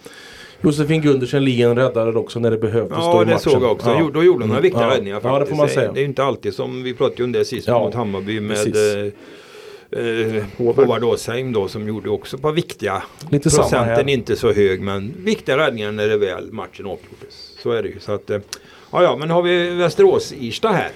Josefin 0.64 1.02
Gundersen 1.02 1.44
Lien 1.44 1.76
räddade 1.76 2.18
också 2.18 2.38
när 2.38 2.50
det 2.50 2.58
behövdes 2.58 2.98
Ja, 3.00 3.24
det 3.24 3.38
såg 3.38 3.62
jag 3.62 3.72
också. 3.72 3.88
Ja. 3.90 4.10
Då 4.14 4.24
gjorde 4.24 4.40
hon 4.42 4.48
några 4.48 4.60
viktiga 4.60 4.82
Ja. 4.82 4.94
räddningar 4.94 5.14
faktiskt. 5.20 5.32
Ja, 5.32 5.38
det 5.38 5.46
får 5.46 5.56
man 5.56 5.68
säga. 5.68 5.92
Det 5.92 6.00
är 6.00 6.04
inte 6.04 6.24
alltid 6.24 6.54
som 6.54 6.82
vi 6.82 6.94
pratade 6.94 7.24
om 7.24 7.32
det 7.32 7.44
sist 7.44 7.68
Ja, 7.68 7.78
mot 7.84 7.94
Hammarby 7.94 8.40
med 8.40 8.56
precis. 8.56 8.76
eh, 9.92 10.36
eh, 10.36 10.44
Håvard 10.56 11.04
Åsheim 11.04 11.52
då 11.52 11.68
som 11.68 11.88
gjorde 11.88 12.10
också 12.10 12.36
ett 12.36 12.42
par 12.42 12.52
viktiga. 12.52 13.02
Lite 13.30 13.50
Procenten 13.50 14.08
inte 14.08 14.36
så 14.36 14.52
hög 14.52 14.80
men 14.80 15.14
viktiga 15.18 15.56
räddningar 15.58 15.92
när 15.92 16.08
det 16.08 16.16
väl 16.16 16.52
matchen 16.52 16.86
avgjordes. 16.86 17.50
Så 17.62 17.70
är 17.70 17.82
det 17.82 17.88
ju. 17.88 18.00
Så 18.00 18.12
att, 18.12 18.30
eh, 18.30 18.38
ja, 18.92 19.02
ja, 19.02 19.16
men 19.16 19.30
har 19.30 19.42
vi 19.42 19.70
Västerås-Irsta 19.70 20.68
här. 20.68 20.90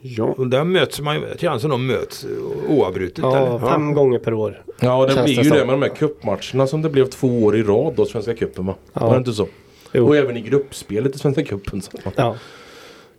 Ja. 0.00 0.24
Och 0.24 0.46
där 0.46 0.64
möts 0.64 1.00
man 1.00 1.14
ju, 1.16 1.22
känns 1.38 1.62
som 1.62 1.70
de 1.70 1.86
möts 1.86 2.26
oavbrutet. 2.68 3.18
Ja, 3.18 3.36
eller? 3.36 3.58
fem 3.58 3.94
gånger 3.94 4.18
per 4.18 4.34
år. 4.34 4.62
Ja, 4.80 5.06
det 5.06 5.14
Känns 5.14 5.24
blir 5.24 5.44
ju 5.44 5.50
det 5.50 5.64
med 5.64 5.74
de 5.74 5.82
här 5.82 5.88
cupmatcherna 5.88 6.66
som 6.66 6.82
det 6.82 6.88
blev 6.90 7.06
två 7.06 7.44
år 7.44 7.56
i 7.56 7.62
rad 7.62 7.94
då, 7.96 8.04
Svenska 8.04 8.34
cupen 8.34 8.66
va? 8.66 8.74
Ja. 8.92 9.06
Var 9.06 9.12
det 9.12 9.18
inte 9.18 9.32
så? 9.32 9.48
Jo. 9.92 10.06
Och 10.06 10.16
även 10.16 10.36
i 10.36 10.40
gruppspelet 10.40 11.14
i 11.14 11.18
Svenska 11.18 11.44
cupen. 11.44 11.82
Så. 11.82 11.90
Ja. 12.16 12.36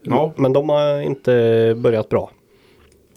Ja. 0.01 0.33
Men 0.35 0.53
de 0.53 0.69
har 0.69 1.01
inte 1.01 1.73
börjat 1.77 2.09
bra. 2.09 2.31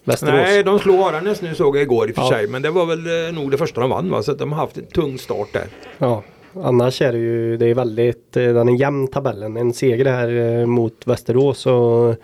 Västerås. 0.04 0.32
Nej, 0.34 0.62
de 0.64 0.78
slog 0.78 1.00
Aranäs 1.00 1.42
nu 1.42 1.54
såg 1.54 1.76
jag 1.76 1.82
igår 1.82 2.08
i 2.08 2.12
och 2.12 2.16
för 2.16 2.22
Ja. 2.22 2.28
sig. 2.30 2.46
Men 2.46 2.62
det 2.62 2.70
var 2.70 2.86
väl 2.86 3.26
eh, 3.28 3.34
nog 3.34 3.50
det 3.50 3.58
första 3.58 3.80
de 3.80 3.90
vann 3.90 4.10
va? 4.10 4.22
Så 4.22 4.32
de 4.32 4.52
har 4.52 4.58
haft 4.60 4.76
en 4.78 4.86
tung 4.86 5.18
start 5.18 5.48
där. 5.52 5.66
Ja. 5.98 6.22
Annars 6.54 7.02
är 7.02 7.12
det 7.12 7.18
ju 7.18 7.56
det 7.56 7.66
är 7.66 7.74
väldigt, 7.74 8.36
eh, 8.36 8.54
den 8.54 8.68
är 8.68 8.80
jämn 8.80 9.08
tabellen. 9.08 9.56
En 9.56 9.72
seger 9.72 10.04
här 10.04 10.58
eh, 10.60 10.66
mot 10.66 11.06
Västerås 11.06 11.66
och 11.66 12.14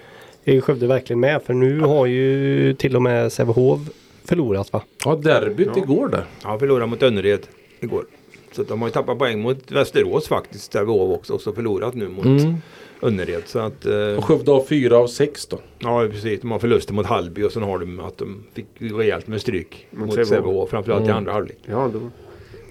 är 0.50 0.54
ju 0.54 0.60
Skövde 0.60 0.86
verkligen 0.86 1.20
med. 1.20 1.42
För 1.42 1.54
nu 1.54 1.80
har 1.80 2.06
ju 2.06 2.74
till 2.74 2.96
och 2.96 3.02
med 3.02 3.32
Sävehof 3.32 3.80
förlorat 4.24 4.72
va? 4.72 4.82
Ja, 5.04 5.14
derbyt 5.16 5.76
igår 5.76 6.08
där. 6.08 6.24
Ja, 6.44 6.58
förlorade 6.58 6.86
mot 6.86 7.02
Önnered 7.02 7.40
igår. 7.80 8.04
Så 8.52 8.62
de 8.62 8.80
har 8.80 8.88
ju 8.88 8.92
tappat 8.92 9.18
poäng 9.18 9.40
mot 9.40 9.70
Västerås 9.72 10.28
faktiskt. 10.28 10.74
Har 10.74 10.90
också. 11.14 11.34
Och 11.34 11.40
så 11.40 11.52
förlorat 11.52 11.94
nu 11.94 12.08
mot 12.08 12.24
Mm. 12.24 12.54
Önnered. 13.02 13.42
Så 13.46 13.58
att, 13.58 13.86
eh, 13.86 13.92
Och 14.18 14.24
Skövde 14.24 14.50
har 14.50 14.64
fyra 14.64 14.96
av 14.98 15.06
sex 15.06 15.46
då. 15.46 15.58
ja 15.78 16.06
precis. 16.10 16.40
De 16.40 16.50
har 16.50 16.58
förluster 16.58 16.94
mot 16.94 17.06
Hallby 17.06 17.42
och 17.42 17.52
sen 17.52 17.62
har 17.62 17.78
de 17.78 18.00
att 18.00 18.18
de 18.18 18.44
fick 18.54 18.66
rejält 18.78 19.26
med 19.26 19.40
stryk 19.40 19.86
Mot 19.90 20.00
mot 20.00 20.14
Sävehof. 20.14 20.28
Sävehof. 20.28 20.70
Framförallt 20.70 21.00
i 21.02 21.04
Mm. 21.04 21.16
andra 21.16 21.32
halvlek. 21.32 21.58
Ja, 21.66 21.90
då. 21.92 22.00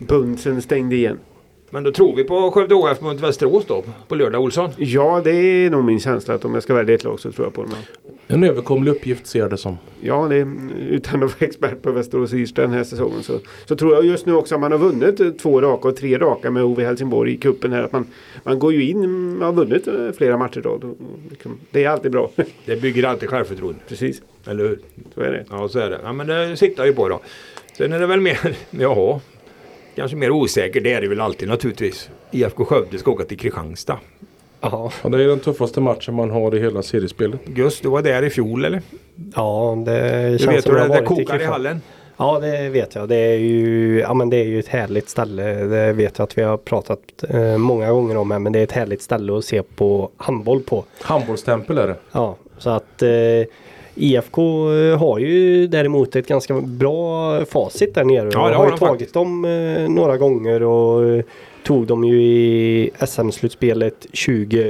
Bunsen 0.07 0.62
stängde 0.62 0.96
igen. 0.96 1.19
Men 1.70 1.84
då 1.84 1.92
tror 1.92 2.16
vi 2.16 2.24
på 2.24 2.52
Skövde 2.52 2.76
HF 2.76 3.02
mot 3.02 3.20
Västerås 3.20 3.66
då. 3.66 3.84
På 4.08 4.16
lördag 4.16 4.42
Olsson. 4.42 4.70
Ja, 4.78 5.22
det 5.24 5.32
är 5.36 5.70
nog 5.70 5.84
min 5.84 6.00
känsla 6.00 6.34
att 6.34 6.46
om 6.46 6.54
jag 6.54 6.64
ska 6.64 6.74
välja 6.74 6.96
ett 6.96 7.04
lag 7.04 7.20
så 7.20 7.32
tror 7.32 7.46
jag 7.48 7.54
på 7.54 7.62
dem. 7.62 7.72
En 8.28 8.44
överkomlig 8.44 8.92
uppgift 8.92 9.28
ser 9.28 9.40
jag 9.40 9.50
det 9.50 9.58
som. 9.58 9.78
Ja, 10.02 10.28
det 10.30 10.36
är, 10.36 10.48
utan 10.90 11.24
att 11.24 11.42
vara 11.42 11.48
expert 11.48 11.82
på 11.82 11.92
Västerås 11.92 12.34
Irsta 12.34 12.62
den 12.62 12.72
här 12.72 12.84
säsongen 12.84 13.24
så, 13.24 13.40
så 13.66 13.76
tror 13.76 13.94
jag 13.94 14.06
just 14.06 14.26
nu 14.26 14.34
också 14.34 14.56
att 14.56 14.62
man 14.62 14.72
har 14.72 14.80
vunnit 14.80 15.40
två 15.40 15.62
raka 15.62 15.88
och 15.88 15.96
tre 15.96 16.18
raka 16.18 16.52
med 16.52 16.64
OV 16.64 16.80
Helsingborg 16.80 17.34
i 17.34 17.38
kuppen 17.38 17.72
här. 17.74 17.84
Att 17.84 17.92
man, 17.92 18.06
man 18.44 18.60
går 18.60 18.74
ju 18.74 18.90
in, 18.90 19.32
man 19.38 19.42
har 19.42 19.54
vunnit 19.54 19.88
eh, 19.88 20.12
flera 20.18 20.38
matcher 20.38 20.62
då. 20.62 20.78
Då- 20.78 20.96
liksom, 21.30 21.58
Det 21.72 21.84
är 21.84 21.90
alltid 21.90 22.12
bra. 22.12 22.30
Det 22.66 22.82
bygger 22.82 23.04
alltid 23.04 23.30
självförtroende. 23.30 23.80
Precis, 23.88 24.22
Eller 24.48 24.64
hur? 24.64 24.80
så 25.16 25.22
är 25.22 25.32
det. 25.32 25.46
Ja, 25.50 25.68
så 25.68 25.80
är 25.80 25.90
det. 25.90 26.00
Ja, 26.04 26.14
men 26.14 26.28
det 26.28 26.58
siktar 26.58 26.86
ju 26.86 26.94
på 26.94 27.10
då. 27.10 27.20
Sen 27.78 27.94
är 27.94 28.00
det 28.00 28.08
väl 28.08 28.22
mer, 28.22 28.40
jaha, 28.70 29.20
kanske 29.98 30.18
mer 30.18 30.32
osäkert. 30.32 30.84
Det 30.84 30.94
är 30.94 31.01
det 31.01 31.08
väl 31.08 31.22
alltid 31.22 31.48
naturligtvis. 31.50 32.10
IFK 32.32 32.66
Skövde 32.66 32.98
ska 32.98 33.12
åka 33.12 33.24
till 33.24 33.38
Kristianstad. 33.39 34.00
Ja, 34.62 34.92
Ja, 35.04 35.10
det 35.10 35.24
är 35.24 35.27
den 35.27 35.39
tuffaste 35.39 35.82
matchen 35.82 36.13
man 36.16 36.32
har 36.32 36.56
i 36.56 36.60
hela 36.60 36.84
seriespelet. 36.84 37.46
Gus, 37.46 37.80
du 37.82 37.89
var 37.89 38.01
där 38.01 38.24
i 38.24 38.30
fjol 38.30 38.66
eller? 38.66 38.82
ja 39.36 39.77
det 39.86 40.30
Du 40.32 40.38
känns 40.39 40.56
vet 40.56 40.63
som 40.63 40.75
hur 40.75 40.82
det 40.82 40.88
det, 40.88 40.94
har 40.94 41.01
det 41.01 41.08
varit 41.08 41.20
i 41.20 41.25
kokar 41.25 41.42
i 41.42 41.46
hallen? 41.46 41.82
Ja 42.18 42.39
det 42.39 42.70
vet 42.70 42.96
jag. 42.96 43.10
Det 43.10 43.16
är 43.16 43.38
ju, 43.38 44.00
ja, 44.00 44.13
men 44.13 44.30
det 44.30 44.38
är 44.38 44.44
ju 44.46 44.60
ett 44.60 44.68
härligt 44.68 45.10
ställe. 45.10 45.44
Det 45.54 45.94
vet 45.94 46.18
jag 46.18 46.24
att 46.24 46.38
vi 46.38 46.42
har 46.42 46.58
pratat 46.58 47.00
eh, 47.30 47.58
många 47.58 47.92
gånger 47.92 48.18
om 48.18 48.32
här. 48.32 48.39
Men 48.39 48.54
det 48.54 48.60
är 48.60 48.63
ett 48.63 48.72
härligt 48.72 49.01
ställe 49.01 49.38
att 49.38 49.46
se 49.46 49.64
på 49.64 50.10
handboll 50.18 50.62
på. 50.62 50.83
Handbollstempel 51.01 51.77
är 51.77 51.88
det. 51.88 51.96
Ja, 52.12 52.36
så 52.57 52.70
att 52.70 53.01
eh, 53.01 53.10
IFK 53.98 54.42
har 55.00 55.20
ju 55.20 55.68
däremot 55.68 56.16
ett 56.16 56.27
ganska 56.27 56.62
bra 56.62 57.46
facit 57.46 57.94
där 57.96 58.03
nere. 58.03 58.29
Ja, 58.33 58.40
har 58.40 58.51
har 58.51 58.66
ju 58.66 58.72
de 58.72 58.77
tagit 58.77 58.90
faktiskt. 58.92 59.14
dem 59.14 59.46
eh, 59.46 59.90
några 59.90 60.18
gånger 60.18 60.64
och 60.64 61.05
eh, 61.10 61.24
tog 61.66 61.88
dem 61.88 62.03
ju 62.03 62.22
i 62.22 62.92
SM-slutspelet 63.07 64.00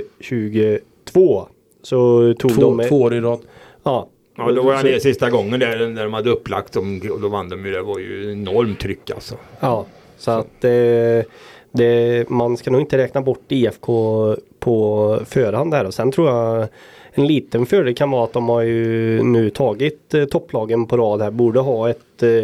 2022. 0.02 1.48
Så 1.84 2.34
tog 2.40 2.52
Två, 2.52 2.62
de... 2.62 2.88
två 2.88 3.02
år 3.02 3.14
i 3.14 3.20
rad. 3.20 3.40
Ja, 3.84 4.08
Ja, 4.40 4.52
då 4.52 4.62
var 4.64 4.72
jag 4.72 4.82
Så- 4.82 4.88
nere 4.88 5.00
sista 5.00 5.30
gången 5.30 5.60
där, 5.60 5.78
där 5.78 6.04
de 6.04 6.14
hade 6.14 6.30
upplagt 6.30 6.74
dem 6.74 7.02
och 7.14 7.22
då 7.22 7.28
vann 7.28 7.50
de 7.50 7.66
ju. 7.66 7.72
Det 7.72 7.82
var 7.82 8.00
ju 8.00 8.32
enormt 8.32 8.80
tryck 8.80 9.10
alltså. 9.12 9.36
Ja, 9.60 9.86
så 10.18 10.32
att 10.32 10.64
eh, 10.64 10.72
det, 11.72 12.26
man 12.30 12.58
ska 12.58 12.72
nog 12.72 12.82
inte 12.82 12.98
räkna 12.98 13.22
bort 13.22 13.42
IFK 13.52 14.36
på 14.60 15.20
förhand 15.26 15.72
där 15.72 15.86
och 15.86 15.94
sen 15.94 16.12
tror 16.12 16.30
jag 16.30 16.68
en 17.18 17.28
liten 17.28 17.66
fördel 17.66 17.96
kan 17.96 18.12
vara 18.12 18.24
att 18.24 18.34
de 18.34 18.50
har 18.50 18.62
ju 18.62 19.24
nu 19.24 19.50
tagit 19.50 20.14
eh, 20.14 20.26
topplagen 20.26 20.86
på 20.86 20.98
rad 20.98 21.22
här. 21.22 21.32
Borde 21.32 21.60
ha 21.60 21.90
ett 21.90 22.24
eh, 22.24 22.44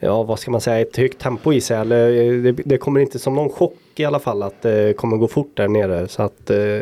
Ja 0.00 0.22
vad 0.22 0.38
ska 0.38 0.50
man 0.50 0.60
säga, 0.60 0.80
ett 0.80 0.96
högt 0.96 1.18
tempo 1.18 1.52
i 1.52 1.60
sig. 1.60 1.76
Eller, 1.76 2.22
eh, 2.22 2.42
det, 2.42 2.52
det 2.52 2.78
kommer 2.78 3.00
inte 3.00 3.18
som 3.18 3.34
någon 3.34 3.50
chock 3.50 3.74
i 3.96 4.04
alla 4.04 4.18
fall 4.18 4.42
att 4.42 4.64
eh, 4.64 4.72
det 4.72 4.96
kommer 4.96 5.16
gå 5.16 5.28
fort 5.28 5.56
där 5.56 5.68
nere. 5.68 6.08
Så 6.08 6.22
att 6.22 6.50
eh, 6.50 6.80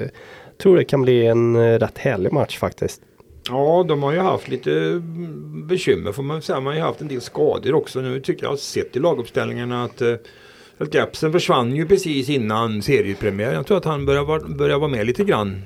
tror 0.62 0.76
det 0.76 0.84
kan 0.84 1.02
bli 1.02 1.26
en 1.26 1.56
eh, 1.56 1.78
rätt 1.78 1.98
härlig 1.98 2.32
match 2.32 2.58
faktiskt. 2.58 3.00
Ja, 3.48 3.84
de 3.88 4.02
har 4.02 4.12
ju 4.12 4.18
haft 4.18 4.48
lite 4.48 4.72
mm, 4.72 5.66
bekymmer 5.66 6.12
får 6.12 6.22
man 6.22 6.42
säga. 6.42 6.60
Man 6.60 6.66
har 6.66 6.74
ju 6.74 6.80
haft 6.80 7.00
en 7.00 7.08
del 7.08 7.20
skador 7.20 7.74
också. 7.74 8.00
Nu 8.00 8.20
tycker 8.20 8.42
jag 8.42 8.50
har 8.50 8.56
sett 8.56 8.96
i 8.96 8.98
laguppställningarna 8.98 9.84
att 9.84 10.02
eh, 10.02 10.08
uh, 10.08 10.88
Gapsen 10.90 11.32
försvann 11.32 11.76
ju 11.76 11.86
precis 11.86 12.28
innan 12.28 12.82
seriepremiär. 12.82 13.52
Jag 13.52 13.66
tror 13.66 13.76
att 13.76 13.84
han 13.84 14.06
börjar, 14.06 14.54
börjar 14.54 14.78
vara 14.78 14.90
med 14.90 15.06
lite 15.06 15.24
grann 15.24 15.62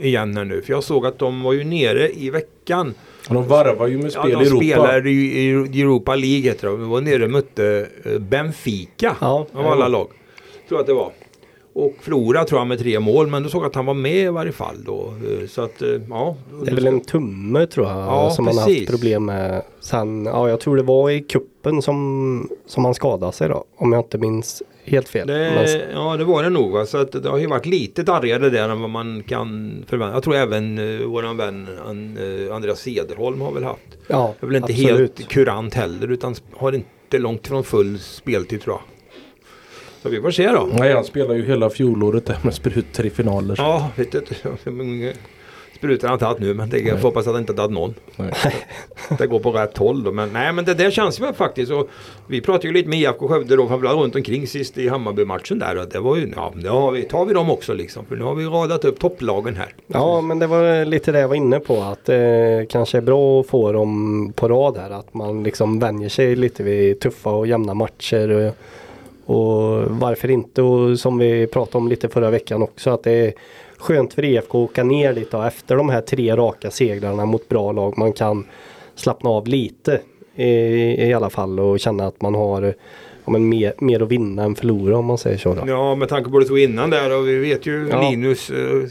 igen 0.00 0.36
här 0.36 0.44
nu. 0.44 0.62
För 0.62 0.72
jag 0.72 0.84
såg 0.84 1.06
att 1.06 1.18
de 1.18 1.42
var 1.42 1.52
ju 1.52 1.64
nere 1.64 2.10
i 2.12 2.30
veckan. 2.30 2.94
Och 3.28 3.34
de 3.34 3.48
varvar 3.48 3.86
ju 3.86 3.96
med 3.98 4.12
Ja, 4.14 4.22
spel 4.22 4.30
de 4.38 4.44
i 4.44 4.46
Europa. 4.46 4.56
spelar 4.64 5.06
i, 5.06 5.10
i 5.72 5.80
Europa 5.82 6.14
League 6.16 6.40
heter 6.50 6.68
det. 6.68 6.76
De 6.76 6.88
var 6.88 7.00
nere 7.00 7.24
och 7.24 7.30
mötte 7.30 7.86
eh, 8.04 8.18
Benfica 8.18 9.16
Ja, 9.20 9.46
av 9.52 9.66
alla 9.66 9.88
lag. 9.88 10.06
Tror 10.68 10.78
jag 10.78 10.80
att 10.80 10.86
det 10.86 10.94
var. 10.94 11.12
Och 11.72 11.94
förlorade 12.00 12.46
tror 12.48 12.60
jag 12.60 12.66
med 12.68 12.78
tre 12.78 13.00
mål. 13.00 13.26
Men 13.26 13.42
du 13.42 13.48
såg 13.48 13.64
att 13.64 13.74
han 13.74 13.86
var 13.86 13.94
med 13.94 14.16
i 14.24 14.28
varje 14.28 14.52
fall 14.52 14.76
då. 14.86 15.12
Eh, 15.40 15.46
Så 15.48 15.62
att 15.62 15.82
eh, 15.82 15.88
ja. 16.10 16.36
Det 16.64 16.70
är 16.70 16.74
väl 16.74 16.86
en 16.86 17.00
tumme 17.00 17.66
tror 17.66 17.86
jag 17.86 17.96
Ja, 17.96 18.30
som 18.30 18.46
han 18.46 18.58
har 18.58 18.64
precis. 18.66 18.80
haft 18.88 18.90
problem 18.90 19.24
med. 19.24 19.62
Sen, 19.80 20.24
ja 20.26 20.48
jag 20.48 20.60
tror 20.60 20.76
det 20.76 20.82
var 20.82 21.10
i 21.10 21.20
kuppen 21.20 21.82
som, 21.82 22.48
som 22.66 22.84
han 22.84 22.94
skadade 22.94 23.32
sig 23.32 23.48
då. 23.48 23.64
Om 23.76 23.92
jag 23.92 24.00
inte 24.00 24.18
minns 24.18 24.62
helt 24.88 25.08
fel. 25.08 25.26
Men, 25.26 25.54
Det, 25.54 25.88
ja 25.92 26.16
det 26.16 26.24
var 26.24 26.42
det 26.42 26.50
nog. 26.50 26.72
Va? 26.72 26.86
Så 26.86 26.98
att 26.98 27.12
det 27.12 27.28
har 27.28 27.38
ju 27.38 27.46
varit 27.46 27.66
lite 27.66 28.02
darrigare 28.02 28.50
där 28.50 28.68
än 28.68 28.80
vad 28.80 28.90
man 28.90 29.22
kan 29.22 29.74
förvänta 29.88 30.14
Jag 30.14 30.22
tror 30.22 30.34
även 30.36 30.78
uh, 30.78 31.06
våran 31.06 31.36
vän 31.36 31.68
an, 31.86 32.18
eh, 32.48 32.54
Andreas 32.54 32.80
Cederholm 32.80 33.40
har 33.40 33.52
väl 33.52 33.64
haft. 33.64 33.98
ja, 34.06 34.34
Det 34.40 34.46
är 34.46 34.48
väl 34.48 34.56
inte 34.56 34.72
absolut. 34.72 35.18
helt 35.18 35.30
kurant 35.30 35.74
heller 35.74 36.12
utan 36.12 36.34
har 36.56 36.72
inte 36.72 37.18
långt 37.18 37.46
från 37.48 37.64
full 37.64 37.98
speltid 37.98 38.60
tror 38.62 38.74
jag. 38.74 38.82
Så 40.02 40.08
vi 40.08 40.20
får 40.20 40.30
se 40.30 40.48
då. 40.48 40.68
Nej, 40.72 40.92
han 40.94 41.04
spelar 41.04 41.34
ju 41.34 41.44
hela 41.44 41.70
fjolåret 41.70 42.26
där 42.26 42.38
med 42.42 42.54
sprutor 42.54 43.06
i 43.06 43.10
finaler. 43.10 43.54
Ja, 43.58 43.90
vet 43.96 44.14
inte. 44.14 44.34
Sprutor 45.78 46.08
har 46.08 46.18
haft 46.18 46.40
nu 46.40 46.54
men 46.54 46.68
det, 46.68 46.78
jag 46.78 47.00
får 47.00 47.08
hoppas 47.08 47.26
att 47.26 47.32
han 47.32 47.42
inte 47.42 47.54
tagit 47.54 47.70
någon. 47.70 47.94
Nej. 48.16 48.32
Det 49.18 49.26
går 49.26 49.40
på 49.40 49.50
rätt 49.50 49.78
håll 49.78 50.04
då. 50.04 50.12
Men 50.12 50.32
nej 50.32 50.52
men 50.52 50.64
det 50.64 50.74
där 50.74 50.90
känns 50.90 51.20
ju 51.20 51.32
faktiskt. 51.32 51.72
Och 51.72 51.88
vi 52.26 52.40
pratade 52.40 52.68
ju 52.68 52.74
lite 52.74 52.88
med 52.88 52.98
IFK 52.98 53.28
Skövde 53.28 53.56
då 53.56 53.68
framförallt 53.68 53.98
runt 53.98 54.14
omkring 54.14 54.46
sist 54.46 54.78
i 54.78 54.88
Hammarby-matchen 54.88 55.58
där. 55.58 55.78
Och 55.78 55.88
det 55.88 56.00
var 56.00 56.16
ju, 56.16 56.32
ja, 56.36 56.52
det 56.54 56.68
har 56.68 56.90
vi, 56.90 57.02
tar 57.02 57.24
vi 57.24 57.34
dem 57.34 57.50
också 57.50 57.74
liksom. 57.74 58.04
För 58.04 58.16
nu 58.16 58.24
har 58.24 58.34
vi 58.34 58.44
radat 58.44 58.84
upp 58.84 58.98
topplagen 58.98 59.56
här. 59.56 59.74
Ja 59.86 60.20
men 60.20 60.38
det 60.38 60.46
var 60.46 60.84
lite 60.84 61.12
det 61.12 61.20
jag 61.20 61.28
var 61.28 61.34
inne 61.34 61.60
på. 61.60 61.80
Att 61.82 62.04
det 62.04 62.66
kanske 62.70 62.98
är 62.98 63.02
bra 63.02 63.40
att 63.40 63.46
få 63.46 63.72
dem 63.72 64.32
på 64.36 64.48
rad 64.48 64.76
här. 64.76 64.90
Att 64.90 65.14
man 65.14 65.42
liksom 65.42 65.78
vänjer 65.78 66.08
sig 66.08 66.36
lite 66.36 66.62
vid 66.62 67.00
tuffa 67.00 67.30
och 67.30 67.46
jämna 67.46 67.74
matcher. 67.74 68.28
Och, 68.28 68.54
och 69.36 69.84
varför 69.90 70.30
inte 70.30 70.62
och 70.62 70.98
som 70.98 71.18
vi 71.18 71.46
pratade 71.46 71.78
om 71.78 71.88
lite 71.88 72.08
förra 72.08 72.30
veckan 72.30 72.62
också. 72.62 72.90
Att 72.90 73.02
det 73.02 73.12
är 73.12 73.32
skönt 73.78 74.14
för 74.14 74.24
IFK 74.24 74.64
att 74.64 74.70
åka 74.70 74.84
ner 74.84 75.12
lite 75.12 75.36
och 75.36 75.46
efter 75.46 75.76
de 75.76 75.88
här 75.88 76.00
tre 76.00 76.36
raka 76.36 76.70
segrarna 76.70 77.26
mot 77.26 77.48
bra 77.48 77.72
lag. 77.72 77.98
Man 77.98 78.12
kan 78.12 78.46
slappna 78.94 79.30
av 79.30 79.46
lite 79.46 80.00
i, 80.34 80.48
i 81.08 81.14
alla 81.14 81.30
fall 81.30 81.60
och 81.60 81.80
känna 81.80 82.06
att 82.06 82.22
man 82.22 82.34
har 82.34 82.74
ja, 83.24 83.32
men 83.32 83.48
mer, 83.48 83.74
mer 83.78 84.02
att 84.02 84.08
vinna 84.08 84.42
än 84.42 84.54
förlora 84.54 84.98
om 84.98 85.04
man 85.04 85.18
säger 85.18 85.38
så. 85.38 85.54
Då. 85.54 85.62
Ja, 85.66 85.94
med 85.94 86.08
tanke 86.08 86.30
på 86.30 86.38
det 86.38 86.44
tog 86.44 86.58
innan 86.58 86.90
där 86.90 87.18
och 87.18 87.28
vi 87.28 87.38
vet 87.38 87.66
ju 87.66 87.88
Ja. 87.88 88.10
Linus 88.10 88.50
eh, 88.50 88.88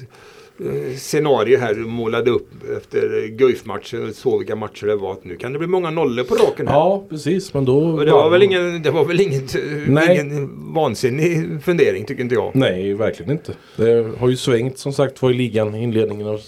scenario 0.98 1.58
här 1.58 1.74
du 1.74 1.86
målade 1.86 2.32
upp 2.32 2.50
efter 2.78 3.28
Guif-matchen 3.28 4.10
och 4.10 4.16
såg 4.16 4.40
vilka 4.40 4.56
matcher 4.56 4.86
det 4.86 4.96
var. 4.96 5.12
Att 5.12 5.24
nu 5.24 5.36
kan 5.36 5.54
det 5.54 5.60
bli 5.60 5.68
många 5.68 5.90
nollor 5.90 6.24
på 6.24 6.36
raken 6.36 6.68
här. 6.68 6.76
Ja, 6.76 7.06
precis. 7.10 7.54
Men 7.54 7.66
då... 7.66 7.80
Och 7.80 8.06
det 8.06 8.12
var 8.12 8.30
väl 8.30 8.44
ingen, 8.44 8.82
det 8.82 8.92
var 8.92 9.06
väl 9.06 9.22
inget, 9.22 9.56
eh, 9.56 9.62
Nej. 9.88 10.16
ingen 10.16 10.50
vansinnig 10.74 11.64
fundering 11.64 12.06
tycker 12.06 12.24
inte 12.24 12.36
jag. 12.36 12.52
Nej, 12.56 12.94
verkligen 12.94 13.32
inte. 13.32 13.54
Det 13.76 14.18
har 14.20 14.30
ju 14.30 14.36
svängt 14.36 14.78
som 14.78 14.94
sagt 14.94 15.22
var 15.22 15.32
i 15.32 15.34
ligan 15.34 15.76
i 15.76 15.84
inledningen. 15.84 16.28
Och 16.28 16.40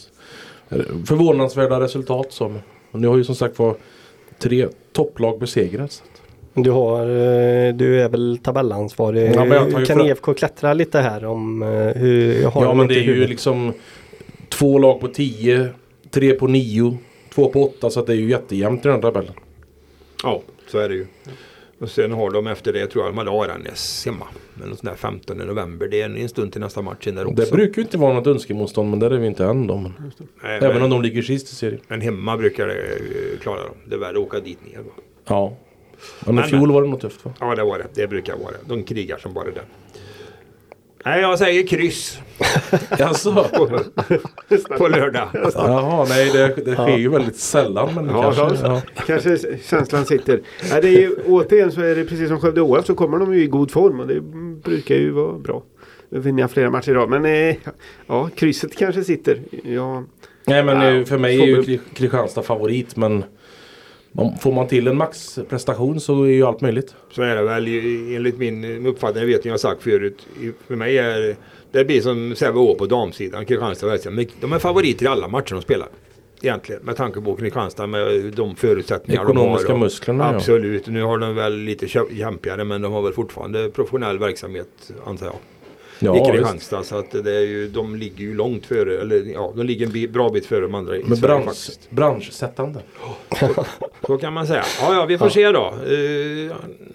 förvånansvärda 1.07 1.79
resultat. 1.79 2.31
Som, 2.31 2.59
och 2.91 2.99
nu 2.99 3.07
har 3.07 3.17
ju 3.17 3.23
som 3.23 3.35
sagt 3.35 3.59
var 3.59 3.75
tre 4.39 4.67
topplag 4.93 5.39
besegrats. 5.39 6.03
Du, 6.53 6.71
har, 6.71 7.01
eh, 7.01 7.73
du 7.73 8.01
är 8.01 8.09
väl 8.09 8.39
tabellansvarig. 8.43 9.31
Ja, 9.35 9.85
kan 9.85 10.05
IFK 10.05 10.33
klättra 10.33 10.73
lite 10.73 10.99
här 10.99 11.25
om 11.25 11.61
eh, 11.61 11.69
hur 12.01 12.41
jag 12.41 12.49
har 12.49 12.65
Ja 12.65 12.73
men 12.73 12.87
det 12.87 12.95
är 12.95 13.03
ju 13.03 13.27
liksom 13.27 13.73
två 14.49 14.79
lag 14.79 14.99
på 15.01 15.07
10, 15.07 15.69
tre 16.09 16.33
på 16.33 16.47
9, 16.47 16.97
två 17.33 17.49
på 17.49 17.63
8 17.63 17.89
så 17.89 17.99
att 17.99 18.07
det 18.07 18.13
är 18.13 18.17
ju 18.17 18.29
jättejämnt 18.29 18.85
i 18.85 18.87
den 18.87 18.95
här 18.95 19.01
tabellen. 19.01 19.33
Ja, 20.23 20.41
så 20.67 20.79
är 20.79 20.89
det 20.89 20.95
ju. 20.95 21.07
Och 21.79 21.89
sen 21.89 22.11
har 22.11 22.31
de 22.31 22.47
efter 22.47 22.73
det, 22.73 22.87
tror 22.87 23.05
jag, 23.05 23.13
de 23.13 23.17
hade 23.17 23.31
Aranäs 23.31 24.05
hemma. 24.05 24.27
Men 24.53 24.69
något 24.69 24.79
sånt 24.79 24.89
där 24.89 24.97
15 24.97 25.37
november. 25.37 25.87
Det 25.87 26.01
är 26.01 26.05
en, 26.05 26.29
stund 26.29 26.51
till 26.51 26.61
nästa 26.61 26.81
match 26.81 27.05
där 27.05 27.25
också. 27.25 27.35
Det 27.45 27.51
brukar 27.51 27.75
ju 27.75 27.81
inte 27.81 27.97
vara 27.97 28.13
något 28.13 28.27
önskemotstånd 28.27 28.89
men 28.89 28.99
där 28.99 29.11
är 29.11 29.17
vi 29.17 29.27
inte 29.27 29.45
än 29.45 29.67
då. 29.67 29.77
Men, 29.77 29.93
Nej, 30.43 30.57
även 30.57 30.73
men, 30.73 30.81
om 30.81 30.89
de 30.89 31.01
ligger 31.01 31.21
sist 31.21 31.51
i 31.51 31.55
serien. 31.55 31.81
men 31.87 32.01
hemma 32.01 32.37
brukar 32.37 32.67
det 32.67 32.73
eh, 32.73 33.39
klara 33.41 33.61
dem. 33.61 33.75
Det 33.85 33.95
är 33.95 33.99
värre 33.99 34.11
att 34.11 34.17
åka 34.17 34.39
dit 34.39 34.59
ner. 34.71 34.77
Va? 34.77 34.91
Ja. 35.27 35.57
Men 36.25 36.35
i 36.35 36.35
Men- 36.35 36.49
fjol 36.49 36.71
var 36.71 36.81
det 36.81 36.87
nog 36.87 37.01
tufft 37.01 37.25
va? 37.25 37.33
Ja, 37.39 37.55
det 37.55 37.63
var 37.63 37.77
det. 37.77 37.87
Det 37.93 38.07
brukar 38.07 38.37
vara 38.37 38.51
det. 38.51 38.75
De 38.75 38.83
krigar 38.83 39.17
som 39.17 39.33
bara 39.33 39.45
det. 39.45 39.61
Nej, 41.05 41.21
jag 41.21 41.39
säger 41.39 41.67
kryss 41.67 42.19
Jaså? 42.97 43.45
på 44.77 44.87
lördag. 44.87 45.27
Jaha, 45.55 46.05
nej 46.09 46.29
det, 46.33 46.65
det 46.65 46.73
sker 46.73 46.97
ju 46.97 47.09
väldigt 47.09 47.35
sällan 47.35 47.89
men 47.95 48.05
Ja, 48.09 48.33
kanske. 48.33 48.65
ja. 48.67 48.81
Kanske 49.07 49.37
känslan 49.63 50.05
sitter. 50.05 50.41
Ja, 50.71 50.81
det 50.81 50.87
är 50.87 50.99
ju, 51.01 51.15
återigen 51.27 51.71
så 51.71 51.81
är 51.81 51.95
det 51.95 52.05
precis 52.05 52.27
som 52.27 52.39
Skövde 52.39 52.61
OF 52.61 52.85
så 52.85 52.95
kommer 52.95 53.17
de 53.19 53.33
ju 53.33 53.43
i 53.43 53.47
god 53.47 53.71
form 53.71 53.99
och 53.99 54.07
det 54.07 54.21
brukar 54.63 54.95
ju 54.95 55.11
vara 55.11 55.37
bra. 55.39 55.63
Nu 56.09 56.19
vinner 56.19 56.43
jag 56.43 56.51
flera 56.51 56.69
matcher 56.69 56.91
idag 56.91 57.09
men 57.09 57.25
eh, 57.25 57.55
ja, 58.07 58.29
krysset 58.35 58.75
kanske 58.77 59.03
sitter. 59.03 59.41
Ja, 59.63 60.03
Nej 60.45 60.63
men 60.63 60.97
Ja, 60.99 61.05
för 61.05 61.17
mig 61.17 61.41
är 61.41 61.45
ju 61.45 61.79
Kristianstad 61.93 62.41
favorit 62.41 62.95
men 62.95 63.23
Får 64.41 64.51
man 64.51 64.67
till 64.67 64.87
en 64.87 64.97
maxprestation 64.97 65.99
så 65.99 66.23
är 66.23 66.27
ju 66.29 66.43
allt 66.43 66.61
möjligt. 66.61 66.95
Så 67.11 67.21
är 67.21 67.35
det 67.35 67.41
väl 67.43 67.67
enligt 68.15 68.37
min 68.37 68.85
uppfattning. 68.85 69.21
Jag 69.21 69.27
vet 69.27 69.45
jag 69.45 69.53
har 69.53 69.57
sagt 69.57 69.83
förut. 69.83 70.27
För 70.67 70.75
mig 70.75 70.97
är 70.97 71.35
det 71.71 71.85
blir 71.85 72.01
som 72.01 72.35
Sävehof 72.35 72.77
på 72.77 72.85
damsidan. 72.85 73.45
Kristianstad 73.45 73.87
och 73.87 73.99
De 74.41 74.53
är 74.53 74.59
favoriter 74.59 75.05
i 75.05 75.07
alla 75.07 75.27
matcher 75.27 75.53
de 75.53 75.61
spelar. 75.61 75.87
Egentligen 76.41 76.81
med 76.81 76.95
tanke 76.95 77.21
på 77.21 77.35
Kristianstad 77.35 77.87
med 77.87 78.33
de 78.35 78.55
förutsättningar 78.55 79.21
Ekonomiska 79.23 79.67
de 79.67 79.73
har. 79.73 79.79
musklerna 79.79 80.23
ja. 80.31 80.35
Absolut. 80.35 80.87
Nu 80.87 81.03
har 81.03 81.17
de 81.17 81.35
väl 81.35 81.53
lite 81.57 81.85
kä- 81.85 82.17
kämpigare 82.17 82.63
men 82.63 82.81
de 82.81 82.91
har 82.93 83.01
väl 83.01 83.13
fortfarande 83.13 83.69
professionell 83.69 84.19
verksamhet 84.19 84.91
antar 85.05 85.25
jag. 85.25 85.35
I 86.01 86.05
Ja, 86.05 86.13
visst. 86.13 86.25
Kristianstad. 86.31 86.83
Så 86.83 86.97
att 86.97 87.11
det 87.11 87.35
är 87.35 87.41
ju, 87.45 87.67
de 87.67 87.95
ligger 87.95 88.23
ju 88.23 88.33
långt 88.33 88.65
före. 88.65 89.01
Eller 89.01 89.23
ja, 89.33 89.53
de 89.55 89.65
ligger 89.65 90.05
en 90.05 90.11
bra 90.11 90.29
bit 90.29 90.45
före 90.45 90.61
de 90.61 90.75
andra 90.75 90.97
i 90.97 91.03
Med 91.03 91.17
Sverige 91.17 91.33
bransch, 91.35 91.45
faktiskt. 91.45 91.91
branschsättande. 91.91 92.79
Så 94.07 94.17
kan 94.17 94.33
man 94.33 94.47
säga. 94.47 94.63
Ja, 94.81 94.93
ja 94.93 95.05
vi 95.05 95.17
får 95.17 95.29
se 95.29 95.51
då. 95.51 95.73
Uh, 95.89 96.51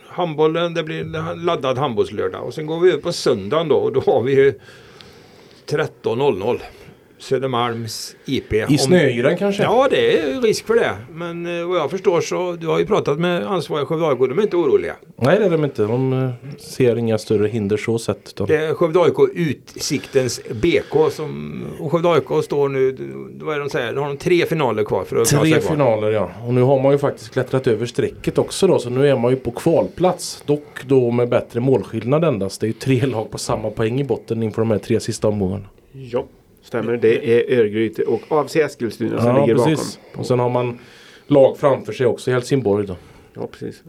handbollen, 0.06 0.74
det 0.74 0.82
blir 0.82 1.00
en 1.00 1.44
laddad 1.44 1.78
handbollslördag. 1.78 2.42
Och 2.44 2.54
sen 2.54 2.66
går 2.66 2.80
vi 2.80 2.92
ut 2.92 3.02
på 3.02 3.12
söndagen 3.12 3.68
då. 3.68 3.76
Och 3.76 3.92
då 3.92 4.00
har 4.00 4.22
vi 4.22 4.32
ju 4.34 4.54
13.00. 5.66 6.60
Södermalms 7.24 8.16
IP. 8.24 8.52
I 8.52 8.64
Om- 8.64 8.78
snöyran 8.78 9.36
kanske? 9.36 9.62
Ja, 9.62 9.88
det 9.90 10.18
är 10.18 10.40
risk 10.40 10.66
för 10.66 10.74
det. 10.74 10.92
Men 11.12 11.60
eh, 11.60 11.66
vad 11.66 11.78
jag 11.78 11.90
förstår 11.90 12.20
så, 12.20 12.52
du 12.52 12.66
har 12.66 12.78
ju 12.78 12.86
pratat 12.86 13.18
med 13.18 13.46
ansvariga 13.46 13.86
Skövde 13.86 14.06
AIK, 14.06 14.18
de 14.18 14.38
är 14.38 14.42
inte 14.42 14.56
oroliga. 14.56 14.94
Nej 15.16 15.38
det 15.38 15.44
är 15.44 15.50
de 15.50 15.64
inte. 15.64 15.82
De 15.82 16.12
eh, 16.12 16.30
ser 16.58 16.96
inga 16.96 17.18
större 17.18 17.48
hinder 17.48 17.76
så 17.76 17.98
sett. 17.98 18.28
Utan... 18.28 18.46
Det 18.46 18.56
är 18.56 18.74
Skövde 18.74 19.00
AIK 19.00 19.14
Utsiktens 19.34 20.40
BK 20.62 21.12
som, 21.12 21.62
och 21.80 21.92
Skövde 21.92 22.08
AIK 22.08 22.44
står 22.44 22.68
nu, 22.68 22.96
vad 23.40 23.54
är 23.54 23.58
det 23.58 23.64
de 23.64 23.70
säger, 23.70 23.92
nu 23.92 24.00
har 24.00 24.08
de 24.08 24.16
tre 24.16 24.46
finaler 24.46 24.84
kvar 24.84 25.04
för 25.04 25.16
att 25.16 25.28
Tre 25.28 25.60
finaler 25.60 26.10
ja. 26.10 26.30
Och 26.46 26.54
nu 26.54 26.62
har 26.62 26.82
man 26.82 26.92
ju 26.92 26.98
faktiskt 26.98 27.32
klättrat 27.32 27.66
över 27.66 27.86
strecket 27.86 28.38
också 28.38 28.66
då. 28.66 28.78
Så 28.78 28.90
nu 28.90 29.08
är 29.08 29.16
man 29.16 29.30
ju 29.30 29.36
på 29.36 29.50
kvalplats. 29.50 30.42
Dock 30.46 30.84
då 30.86 31.10
med 31.10 31.28
bättre 31.28 31.60
målskillnad 31.60 32.24
endast. 32.24 32.60
Det 32.60 32.66
är 32.66 32.68
ju 32.68 32.72
tre 32.72 33.06
lag 33.06 33.30
på 33.30 33.38
samma 33.38 33.70
poäng 33.70 34.00
i 34.00 34.04
botten 34.04 34.42
inför 34.42 34.62
de 34.62 34.70
här 34.70 34.78
tre 34.78 35.00
sista 35.00 35.28
omgångarna. 35.28 35.64
ja, 35.92 36.24
stämmer. 36.64 36.96
Det 36.96 37.32
är 37.52 37.58
Örgryte 37.60 38.02
och 38.02 38.20
AFC 38.28 38.56
Eskilstuna 38.56 39.22
som 39.22 39.36
Ja 39.36 39.46
ligger 39.46 39.64
precis. 39.64 39.98
bakom. 40.06 40.20
Och 40.20 40.26
sen 40.26 40.38
har 40.38 40.50
man 40.50 40.78
lag 41.26 41.56
framför 41.58 41.92
sig 41.92 42.06
också 42.06 42.30
i 42.30 42.34
Helsingborg 42.34 42.86
då. 42.86 42.96
Ja, 43.36 43.48
precis. 43.52 43.82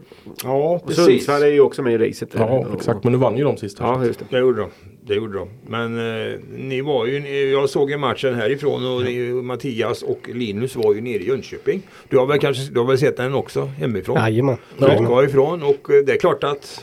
Ja, 0.44 0.74
Och 0.74 0.86
precis. 0.86 1.04
Sundsvall 1.04 1.42
är 1.42 1.46
ju 1.46 1.60
också 1.60 1.82
med 1.82 1.92
i 2.02 2.08
racet. 2.08 2.30
där. 2.32 2.40
Ja 2.40 2.66
exakt. 2.76 3.04
Men 3.04 3.12
nu 3.12 3.18
vann 3.18 3.36
ju 3.36 3.44
de 3.44 3.56
sista. 3.56 3.84
Ja, 3.84 4.04
just 4.04 4.18
det. 4.18 4.24
Det 4.30 4.38
gjorde 4.38 4.60
de. 4.60 4.70
Det 5.06 5.14
gjorde 5.14 5.38
de. 5.38 5.48
Men 5.66 5.98
eh, 6.30 6.38
ni 6.56 6.80
var 6.80 7.06
ju, 7.06 7.18
jag 7.50 7.70
såg 7.70 7.90
ju 7.90 7.96
matchen 7.96 8.34
härifrån 8.34 8.86
och 8.96 9.04
ni, 9.04 9.32
Mattias 9.32 10.02
och 10.02 10.28
Linus 10.34 10.76
var 10.76 10.94
ju 10.94 11.00
nere 11.00 11.22
i 11.22 11.28
Jönköping. 11.28 11.82
Du 12.08 12.18
har 12.18 12.26
väl 12.26 12.38
kanske 12.38 12.72
du 12.72 12.80
har 12.80 12.86
väl 12.86 12.98
sett 12.98 13.16
den 13.16 13.34
också 13.34 13.60
hemifrån? 13.64 14.16
Jajamän. 14.16 14.56
Utgå 14.78 15.24
ifrån 15.24 15.62
och 15.62 15.90
eh, 15.90 16.04
det 16.06 16.12
är 16.12 16.18
klart 16.18 16.44
att 16.44 16.82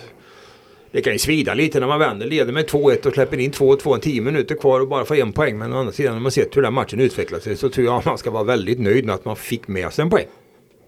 det 0.93 1.01
kan 1.01 1.13
ju 1.13 1.19
svida 1.19 1.53
lite 1.53 1.79
när 1.79 1.87
man 1.87 1.99
vänder, 1.99 2.25
leder 2.25 2.53
med 2.53 2.65
2-1 2.65 3.07
och 3.07 3.13
släpper 3.13 3.39
in 3.39 3.51
2-2, 3.51 3.99
10 3.99 4.21
minuter 4.21 4.55
kvar 4.55 4.79
och 4.79 4.87
bara 4.87 5.05
får 5.05 5.15
en 5.15 5.31
poäng. 5.31 5.57
Men 5.57 5.73
å 5.73 5.77
andra 5.77 5.91
sidan 5.91 6.13
när 6.13 6.21
man 6.21 6.31
sett 6.31 6.57
hur 6.57 6.61
den 6.61 6.73
matchen 6.73 6.99
utvecklar 6.99 7.39
sig 7.39 7.55
så 7.55 7.69
tror 7.69 7.85
jag 7.85 7.95
att 7.95 8.05
man 8.05 8.17
ska 8.17 8.31
vara 8.31 8.43
väldigt 8.43 8.79
nöjd 8.79 9.05
med 9.05 9.15
att 9.15 9.25
man 9.25 9.35
fick 9.35 9.67
med 9.67 9.93
sig 9.93 10.03
en 10.03 10.09
poäng. 10.09 10.25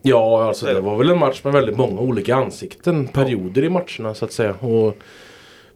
Ja, 0.01 0.43
alltså 0.43 0.65
det 0.65 0.81
var 0.81 0.97
väl 0.97 1.09
en 1.09 1.19
match 1.19 1.41
med 1.43 1.53
väldigt 1.53 1.77
många 1.77 2.01
olika 2.01 2.35
ansikten, 2.35 3.07
perioder 3.07 3.63
i 3.63 3.69
matcherna 3.69 4.13
så 4.13 4.25
att 4.25 4.31
säga. 4.31 4.53
Och 4.53 4.97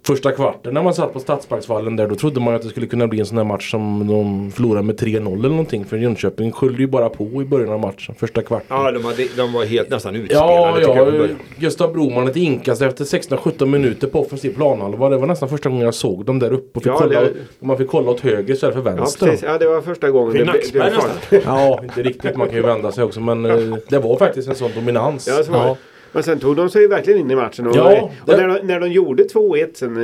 första 0.04 0.32
kvarten 0.32 0.74
när 0.74 0.84
man 0.84 0.94
satt 0.94 1.14
på 1.14 1.20
Stadsparksvallen 1.20 1.96
där 1.96 2.08
då 2.08 2.16
trodde 2.16 2.40
man 2.40 2.56
att 2.56 2.62
det 2.62 2.70
skulle 2.70 2.88
kunna 2.88 3.08
bli 3.08 3.20
en 3.20 3.26
sån 3.26 3.38
här 3.38 3.44
match 3.46 3.72
som 3.72 4.08
de 4.08 4.52
förlorade 4.52 4.86
med 4.86 5.00
3-0 5.00 5.40
eller 5.40 5.50
någonting. 5.50 5.86
För 5.86 5.98
Jönköping 5.98 6.52
skyllde 6.52 6.82
ju 6.82 6.88
bara 6.88 7.10
på 7.10 7.24
i 7.42 7.46
början 7.46 7.70
av 7.70 7.80
matchen, 7.80 8.16
första 8.20 8.42
kvarten. 8.42 8.66
Ja, 8.70 8.92
de, 8.92 9.06
hade, 9.06 9.28
de 9.38 9.54
var 9.54 9.66
helt 9.66 9.90
nästan 9.90 10.16
utspelade 10.16 10.52
Ja, 10.54 10.76
tycker 10.76 10.88
jag. 10.90 10.98
från 10.98 11.06
ja. 11.16 11.20
början. 11.22 11.40
Gustav 11.60 11.94
Broman 11.94 12.28
ett 12.28 12.36
inkast 12.36 12.82
efter 12.82 13.06
16-17 13.06 13.66
minuter 13.66 14.08
på 14.08 14.20
offensiv 14.22 14.56
planhalva. 14.56 15.10
Det 15.10 15.18
var 15.18 15.28
nästan 15.28 15.50
första 15.50 15.70
gången 15.70 15.86
jag 15.86 15.94
såg 15.94 16.26
dem 16.26 16.40
där 16.40 16.54
uppe. 16.54 16.78
Och 16.80 16.84
fick 16.84 16.92
Ja, 16.92 16.98
kolla, 16.98 17.22
det- 17.22 17.34
man 17.60 17.78
fick 17.78 17.88
kolla 17.90 18.12
åt 18.12 18.20
höger 18.22 18.54
istället 18.54 18.76
för 18.76 18.90
Ja, 18.90 18.96
vänster. 18.96 19.26
precis. 19.26 19.44
Ja, 19.48 19.58
det 19.58 19.68
var 19.68 19.82
första 19.82 20.10
gången. 20.10 20.34
Det- 20.34 20.40
det 20.40 20.46
Nacksberg 20.46 20.92
var 20.96 21.40
ja, 21.46 21.80
inte 21.84 22.04
riktigt. 22.04 22.36
Man 22.38 22.48
kan 22.48 22.56
ju 22.56 22.62
vända 22.64 22.92
sig 22.92 23.04
också. 23.04 23.20
Men 23.22 23.46
eh, 23.46 23.78
det 23.90 24.00
var 24.00 24.18
faktiskt 24.18 24.50
en 24.50 24.56
sån 24.56 24.72
dominans. 24.76 25.28
Ja, 25.38 25.44
så 25.44 25.52
var 25.52 25.66
det. 25.66 25.76
Men 26.12 26.24
sen 26.24 26.40
tog 26.40 26.56
de 26.56 26.70
sig 26.70 26.88
verkligen 26.88 27.20
in 27.20 27.32
i 27.32 27.36
matchen. 27.36 27.68
Och, 27.68 27.76
Ja, 27.76 28.02
och 28.02 28.12
det- 28.26 28.38
när, 28.38 28.48
de, 28.48 28.68
när 28.68 28.80
de 28.80 28.88
gjorde 28.92 29.24
2-1 29.24 29.68
sen 29.74 29.98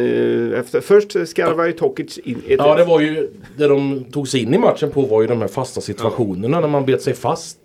eh, 0.53 0.59
efter. 0.59 0.81
Först 0.81 1.27
skarvade 1.29 1.67
ju 1.69 1.73
Tokic 1.73 2.17
in 2.17 2.41
1 2.47 2.55
Ja, 2.59 2.75
det 2.75 2.85
var 2.85 2.99
ju 3.01 3.29
det 3.57 3.67
de 3.67 4.03
tog 4.11 4.27
sig 4.27 4.41
in 4.41 4.53
i 4.53 4.57
matchen 4.57 4.91
på 4.91 5.01
var 5.01 5.21
ju 5.21 5.27
de 5.27 5.41
här 5.41 5.47
fasta 5.47 5.81
situationerna 5.81 6.59
när 6.59 6.67
man 6.67 6.85
bet 6.85 7.01
sig 7.01 7.13
fast. 7.13 7.57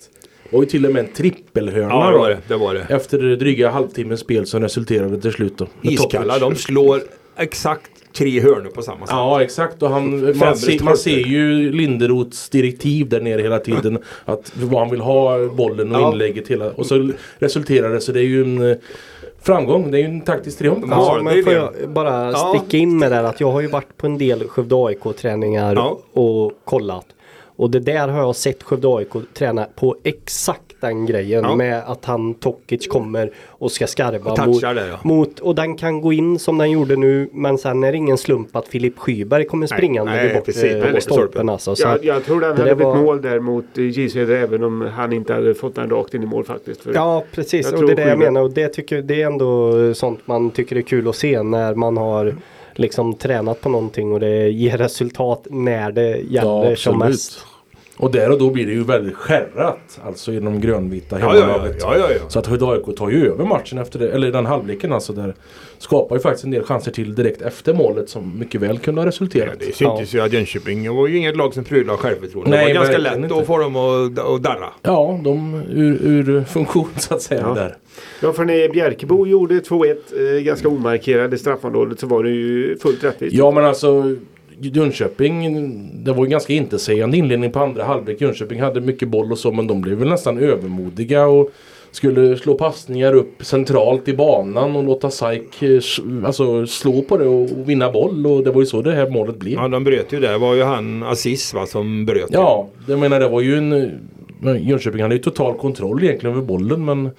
Det 0.51 0.57
var 0.57 0.63
ju 0.65 0.69
till 0.71 0.87
och 0.87 0.93
med 0.93 1.05
en 1.07 1.13
trippelhörna 1.13 1.89
Ja, 1.95 2.11
det 2.11 2.19
var 2.19 2.29
det. 2.31 2.39
det, 2.49 2.57
var 2.57 2.75
det. 2.75 2.87
Efter 2.89 3.19
dryga 3.37 3.71
halvtimmens 3.71 4.21
spel 4.21 4.47
som 4.47 4.63
resulterade 4.63 5.21
till 5.21 5.33
slut 5.33 5.59
då. 5.59 5.67
Iskalla, 5.83 6.39
de 6.39 6.55
slår 6.57 7.01
exakt 7.37 7.91
tre 8.17 8.41
hörnor 8.41 8.71
på 8.71 8.83
samma 8.83 9.07
sätt. 9.07 9.09
Ja 9.11 9.43
exakt 9.43 9.83
och 9.83 9.91
han, 9.91 10.39
man, 10.39 10.57
ser, 10.57 10.85
man 10.85 10.97
ser 10.97 11.19
ju 11.19 11.73
Linderoths 11.73 12.49
direktiv 12.49 13.09
där 13.09 13.21
nere 13.21 13.43
hela 13.43 13.59
tiden. 13.59 13.99
Att 14.25 14.53
vad 14.57 14.81
han 14.81 14.91
vill 14.91 15.01
ha 15.01 15.49
bollen 15.49 15.95
och 15.95 16.01
Ja. 16.01 16.13
inlägget 16.13 16.49
hela. 16.49 16.71
Och 16.71 16.87
så 16.87 17.11
resulterar 17.39 17.91
det 17.95 18.01
så 18.01 18.13
det 18.13 18.21
är 18.21 18.25
ju 18.25 18.43
en 18.43 18.71
eh, 18.71 18.77
framgång. 19.43 19.91
Det 19.91 19.99
är 19.99 20.01
ju 20.01 20.05
en 20.05 20.21
taktisk 20.21 20.59
triumf. 20.59 20.85
Ja, 20.91 21.17
det 21.17 21.23
men 21.23 21.45
får 21.45 21.53
jag 21.53 21.73
bara 21.89 22.31
Ja. 22.31 22.55
sticka 22.59 22.77
in 22.77 22.99
med 22.99 23.11
det 23.13 23.17
här 23.17 23.25
att 23.25 23.41
jag 23.41 23.51
har 23.51 23.61
ju 23.61 23.67
varit 23.67 23.97
på 23.97 24.07
en 24.07 24.19
del 24.19 24.49
Skövde 24.49 24.75
AIK-träningar 24.77 25.75
Ja. 25.75 25.99
och 26.13 26.53
kollat. 26.65 27.07
Och 27.61 27.71
det 27.71 27.81
där 27.81 28.09
har 28.09 28.21
jag 28.21 28.37
sett 28.37 28.63
Skövde 28.63 28.89
AIK 28.89 29.09
träna 29.35 29.67
på 29.77 29.97
exakt 30.05 30.63
den 30.81 31.07
grejen 31.07 31.45
Ja. 31.45 31.57
med 31.57 31.83
att 31.87 32.05
han 32.05 32.35
Tokic 32.35 32.87
kommer 32.89 33.31
och 33.49 33.73
ska 33.73 33.87
skarva 33.87 34.31
Och 34.31 34.37
touchar 34.37 34.75
där, 34.75 34.89
ja. 34.89 34.99
mot 35.03 35.39
och 35.41 35.55
den 35.55 35.77
kan 35.77 36.01
gå 36.01 36.13
in 36.13 36.39
som 36.39 36.59
den 36.59 36.71
gjorde 36.71 36.97
nu 36.97 37.29
men 37.33 37.59
sen 37.59 37.85
är 37.85 37.93
det 37.93 37.99
ingen 37.99 38.19
slump 38.19 38.57
att 38.57 38.69
Filip 38.69 38.99
Skyberg 38.99 39.45
kommer 39.45 39.69
Nej, 39.71 39.79
springande 39.79 40.13
nej, 40.13 40.27
vid 40.27 40.37
bort, 40.37 40.45
precis. 40.45 40.65
eh, 40.65 40.79
Nej, 40.83 40.93
nej, 40.93 41.01
stolpen 41.01 41.49
alltså. 41.49 41.77
Så 41.77 41.83
Jag, 41.89 42.05
jag 42.05 42.25
tror 42.25 42.41
den 42.41 42.51
det 42.51 42.63
hade 42.63 42.75
blivit 42.75 42.85
var- 42.95 42.97
mål 43.03 43.23
där 43.23 43.41
mot 43.41 43.79
eh, 43.79 43.85
J 43.85 44.09
Söder 44.09 44.37
även 44.37 44.65
om 44.65 44.81
han 44.81 45.13
inte 45.13 45.33
hade 45.35 45.55
fått 45.55 45.75
den 45.75 45.91
rakt 45.91 46.15
in 46.15 46.23
i 46.23 46.27
mål 46.27 46.45
faktiskt. 46.45 46.83
För 46.83 46.95
Ja 46.95 47.25
precis 47.33 47.73
och 47.73 47.87
det 47.87 47.93
är 47.93 47.97
det 47.97 48.09
jag 48.09 48.19
menar 48.19 48.41
och 48.43 48.51
det, 48.51 48.69
tycker, 48.69 49.03
det 49.03 49.23
är 49.23 49.27
ändå 49.27 49.73
sånt 49.95 50.21
man 50.25 50.51
tycker 50.51 50.77
är 50.77 50.83
kul 50.83 51.09
att 51.09 51.17
se 51.17 51.43
när 51.43 51.75
man 51.75 51.97
har 51.97 52.35
liksom 52.75 53.15
tränat 53.15 53.61
på 53.61 53.69
någonting 53.69 54.13
och 54.13 54.21
det 54.21 54.49
ger 54.49 54.79
resultat 54.79 55.47
när 55.51 55.93
det 55.93 56.17
gäller 56.17 56.75
som 56.75 56.99
mest. 56.99 57.47
Och 58.01 58.11
där 58.13 58.31
och 58.31 58.39
då 58.39 58.51
blir 58.51 58.67
det 58.67 58.73
ju 58.73 58.85
väldigt 58.85 59.15
skärrat. 59.17 60.01
Alltså 60.05 60.33
i 60.33 60.41
de 60.41 60.61
grönvita 60.61 61.21
Ja, 61.21 61.27
ja, 61.27 61.35
ja, 61.35 61.41
hemmalaget. 61.47 61.77
ja, 61.81 61.97
ja, 61.97 62.11
ja. 62.11 62.29
Så 62.29 62.39
att 62.39 62.63
AIK 62.63 62.97
tar 62.97 63.11
ju 63.11 63.27
över 63.31 63.45
matchen 63.45 63.79
efter 63.79 63.99
det. 63.99 64.11
Eller 64.11 64.33
den 64.33 64.47
halvleken 64.47 64.93
alltså. 64.93 65.13
Där 65.13 65.35
skapar 65.79 66.17
ju 66.17 66.23
faktiskt 66.23 66.45
en 66.45 66.51
del 66.51 66.63
chanser 66.63 66.91
till 66.93 67.15
direkt 67.15 67.43
efter 67.43 67.75
målet 67.75 68.09
som 68.09 68.39
mycket 68.39 68.61
väl 68.61 68.79
kunde 68.79 69.01
ha 69.01 69.05
Ja, 69.05 69.09
resulterat. 69.09 69.55
det 69.59 69.75
syntes 69.77 70.15
ju 70.15 70.21
att 70.21 70.33
Jönköping 70.33 70.95
var 70.97 71.07
ju 71.07 71.17
inget 71.17 71.37
lag 71.37 71.55
som 71.55 71.65
prydade 71.65 71.93
av 71.93 71.99
självförtroende. 71.99 72.51
Nej, 72.51 72.67
det 72.73 72.79
var 72.79 72.85
ganska 72.87 72.99
lätt 72.99 73.17
inte. 73.19 73.35
att 73.35 73.47
få 73.47 73.59
dem 73.59 73.77
att, 73.77 74.43
darra. 74.43 74.69
Ja, 74.83 75.21
de 75.25 75.55
ur, 75.71 75.99
ur 76.03 76.45
funktion 76.45 76.89
så 76.97 77.15
att 77.15 77.23
säga 77.23 77.41
Ja. 77.41 77.55
där. 77.55 77.77
Ja, 78.23 78.33
för 78.33 78.45
när 78.45 78.69
Bjärkebo 78.69 79.27
gjorde 79.27 79.55
2-1 79.61 80.37
eh, 80.37 80.43
ganska 80.43 80.69
omarkerade 80.69 81.39
straffområdet 81.39 82.01
så 82.01 82.07
var 82.07 82.23
det 82.25 82.31
ju 82.31 82.79
fullt 82.79 83.05
rättvist. 83.05 83.35
Ja 83.37 83.51
men 83.51 83.65
alltså 83.65 84.17
Jönköping, 84.61 86.05
det 86.05 86.13
var 86.13 86.25
ju 86.25 86.31
ganska 86.31 86.53
intetsägande 86.53 87.17
inledning 87.17 87.53
på 87.53 87.61
andra 87.61 87.85
halvlek. 87.85 88.21
Jönköping 88.21 88.61
hade 88.61 88.81
mycket 88.81 89.09
boll 89.09 89.33
och 89.33 89.39
så 89.39 89.53
men 89.53 89.67
de 89.67 89.81
blev 89.81 89.99
väl 89.99 90.09
nästan 90.09 90.39
övermodiga 90.39 91.27
och 91.27 91.51
skulle 91.91 92.37
slå 92.37 92.55
passningar 92.55 93.15
upp 93.15 93.45
centralt 93.45 94.09
i 94.09 94.17
banan 94.17 94.77
och 94.77 94.85
låta 94.85 95.11
SAIK 95.11 95.63
eh, 95.63 95.81
alltså, 96.25 96.67
slå 96.67 97.03
på 97.03 97.17
det 97.17 97.27
och 97.27 97.49
vinna 97.69 97.91
boll 97.91 98.27
och 98.27 98.45
det 98.45 98.51
var 98.51 98.61
ju 98.61 98.67
så 98.67 98.83
det 98.83 98.93
här 98.93 99.11
målet 99.11 99.37
blev. 99.37 99.55
Ja, 99.55 99.69
de 99.69 99.85
bröt 99.85 100.13
ju 100.13 100.21
där. 100.21 100.33
Det 100.33 100.39
var 100.39 100.55
ju 100.55 100.63
han 100.63 101.03
Aziz 101.03 101.55
va, 101.55 101.67
som 101.67 102.07
bröt. 102.07 102.31
Ja, 102.33 102.69
jag 102.87 102.99
menar 102.99 103.21
det 103.21 103.29
var 103.29 103.41
ju 103.41 103.59
en... 103.59 103.91
men 104.41 104.65
Jönköping 104.65 105.03
hade 105.03 105.15
ju 105.15 105.21
total 105.21 105.55
kontroll 105.55 106.05
egentligen 106.05 106.37
över 106.37 106.47
bollen 106.47 106.85
men 106.85 107.11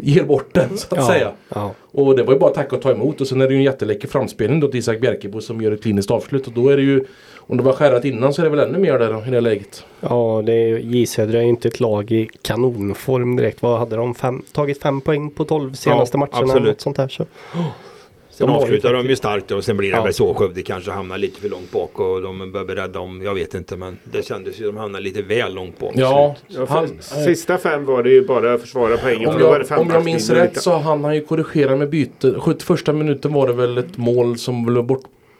ger 0.00 0.24
bort 0.24 0.48
den 0.54 0.78
så 0.78 0.86
att 0.94 0.96
Ja, 1.00 1.06
säga. 1.06 1.32
ja. 1.48 1.72
Och 1.92 2.16
det 2.16 2.22
var 2.22 2.32
ju 2.32 2.38
bara 2.38 2.50
tack 2.54 2.72
och 2.72 2.82
ta 2.82 2.90
emot 2.90 3.20
och 3.20 3.26
sen 3.26 3.40
är 3.40 3.46
det 3.46 3.52
ju 3.52 3.58
en 3.58 3.64
jätteläcker 3.64 4.08
framspelning 4.08 4.60
då 4.60 4.68
till 4.68 4.78
Isak 4.80 5.00
Bjerkebo 5.00 5.40
som 5.40 5.60
gör 5.60 5.72
ett 5.72 5.82
kliniskt 5.82 6.10
avslut 6.10 6.46
och 6.46 6.52
då 6.52 6.68
är 6.68 6.76
det 6.76 6.82
ju 6.82 7.04
om 7.48 7.56
det 7.56 7.62
var 7.62 7.72
skärrat 7.72 8.04
innan 8.04 8.32
så 8.32 8.42
är 8.42 8.44
det 8.44 8.56
väl 8.56 8.68
ännu 8.68 8.78
mer 8.78 8.98
där 8.98 9.28
i 9.28 9.30
det 9.30 9.40
läget. 9.40 9.84
Ja, 10.00 10.42
det 10.46 10.52
är, 10.52 10.78
J 10.78 11.06
Södra 11.06 11.38
är 11.38 11.42
ju 11.42 11.48
inte 11.48 11.68
ett 11.68 11.80
lag 11.80 12.10
i 12.12 12.28
kanonform 12.42 13.36
direkt. 13.36 13.62
Vad 13.62 13.78
hade 13.78 13.96
de? 13.96 14.14
Fem, 14.14 14.42
tagit 14.52 14.82
fem 14.82 15.00
poäng 15.00 15.30
på 15.30 15.44
tolv 15.44 15.72
senaste 15.74 16.16
Ja, 16.16 16.18
matcherna? 16.18 16.44
absolut. 16.52 16.68
Något 16.68 16.80
sånt 16.80 16.96
där, 16.96 17.08
så. 17.08 17.24
Sen 18.38 18.46
De 18.46 18.56
avslutar 18.56 18.92
de 18.92 19.06
ju 19.06 19.16
starkt 19.16 19.50
och 19.50 19.64
sen 19.64 19.76
blir 19.76 19.90
det 19.90 19.96
Ja. 19.96 20.02
väl 20.04 20.14
så. 20.14 20.34
Skövde 20.34 20.62
kanske 20.62 20.90
hamnar 20.90 21.18
lite 21.18 21.40
för 21.40 21.48
långt 21.48 21.70
bak 21.70 22.00
och 22.00 22.22
de 22.22 22.52
börjar 22.52 22.64
beredda 22.66 23.00
om. 23.00 23.22
Jag 23.22 23.34
vet 23.34 23.54
inte 23.54 23.76
men 23.76 23.98
det 24.04 24.26
kändes 24.26 24.60
ju 24.60 24.66
de 24.66 24.76
hamnade 24.76 25.04
lite 25.04 25.22
väl 25.22 25.54
långt 25.54 25.78
bak. 25.78 25.92
Ja, 25.94 26.36
Ja, 26.48 26.66
han, 26.68 26.88
Sista 27.00 27.58
fem 27.58 27.84
var 27.84 28.02
det 28.02 28.10
ju 28.10 28.26
bara 28.26 28.54
att 28.54 28.60
försvara 28.60 28.96
poängen. 28.96 29.28
om, 29.28 29.40
jag, 29.40 29.78
om 29.80 29.90
jag 29.90 30.04
minns 30.04 30.30
rätt 30.30 30.62
så 30.62 30.76
hann 30.76 31.04
han 31.04 31.14
ju 31.14 31.24
korrigera 31.24 31.76
med 31.76 31.90
byte. 31.90 32.34
71 32.38 32.86
minuten 32.94 33.32
var 33.32 33.46
det 33.46 33.52
väl 33.52 33.78
ett 33.78 33.96
mål 33.96 34.38
som 34.38 34.66
blev 34.66 34.84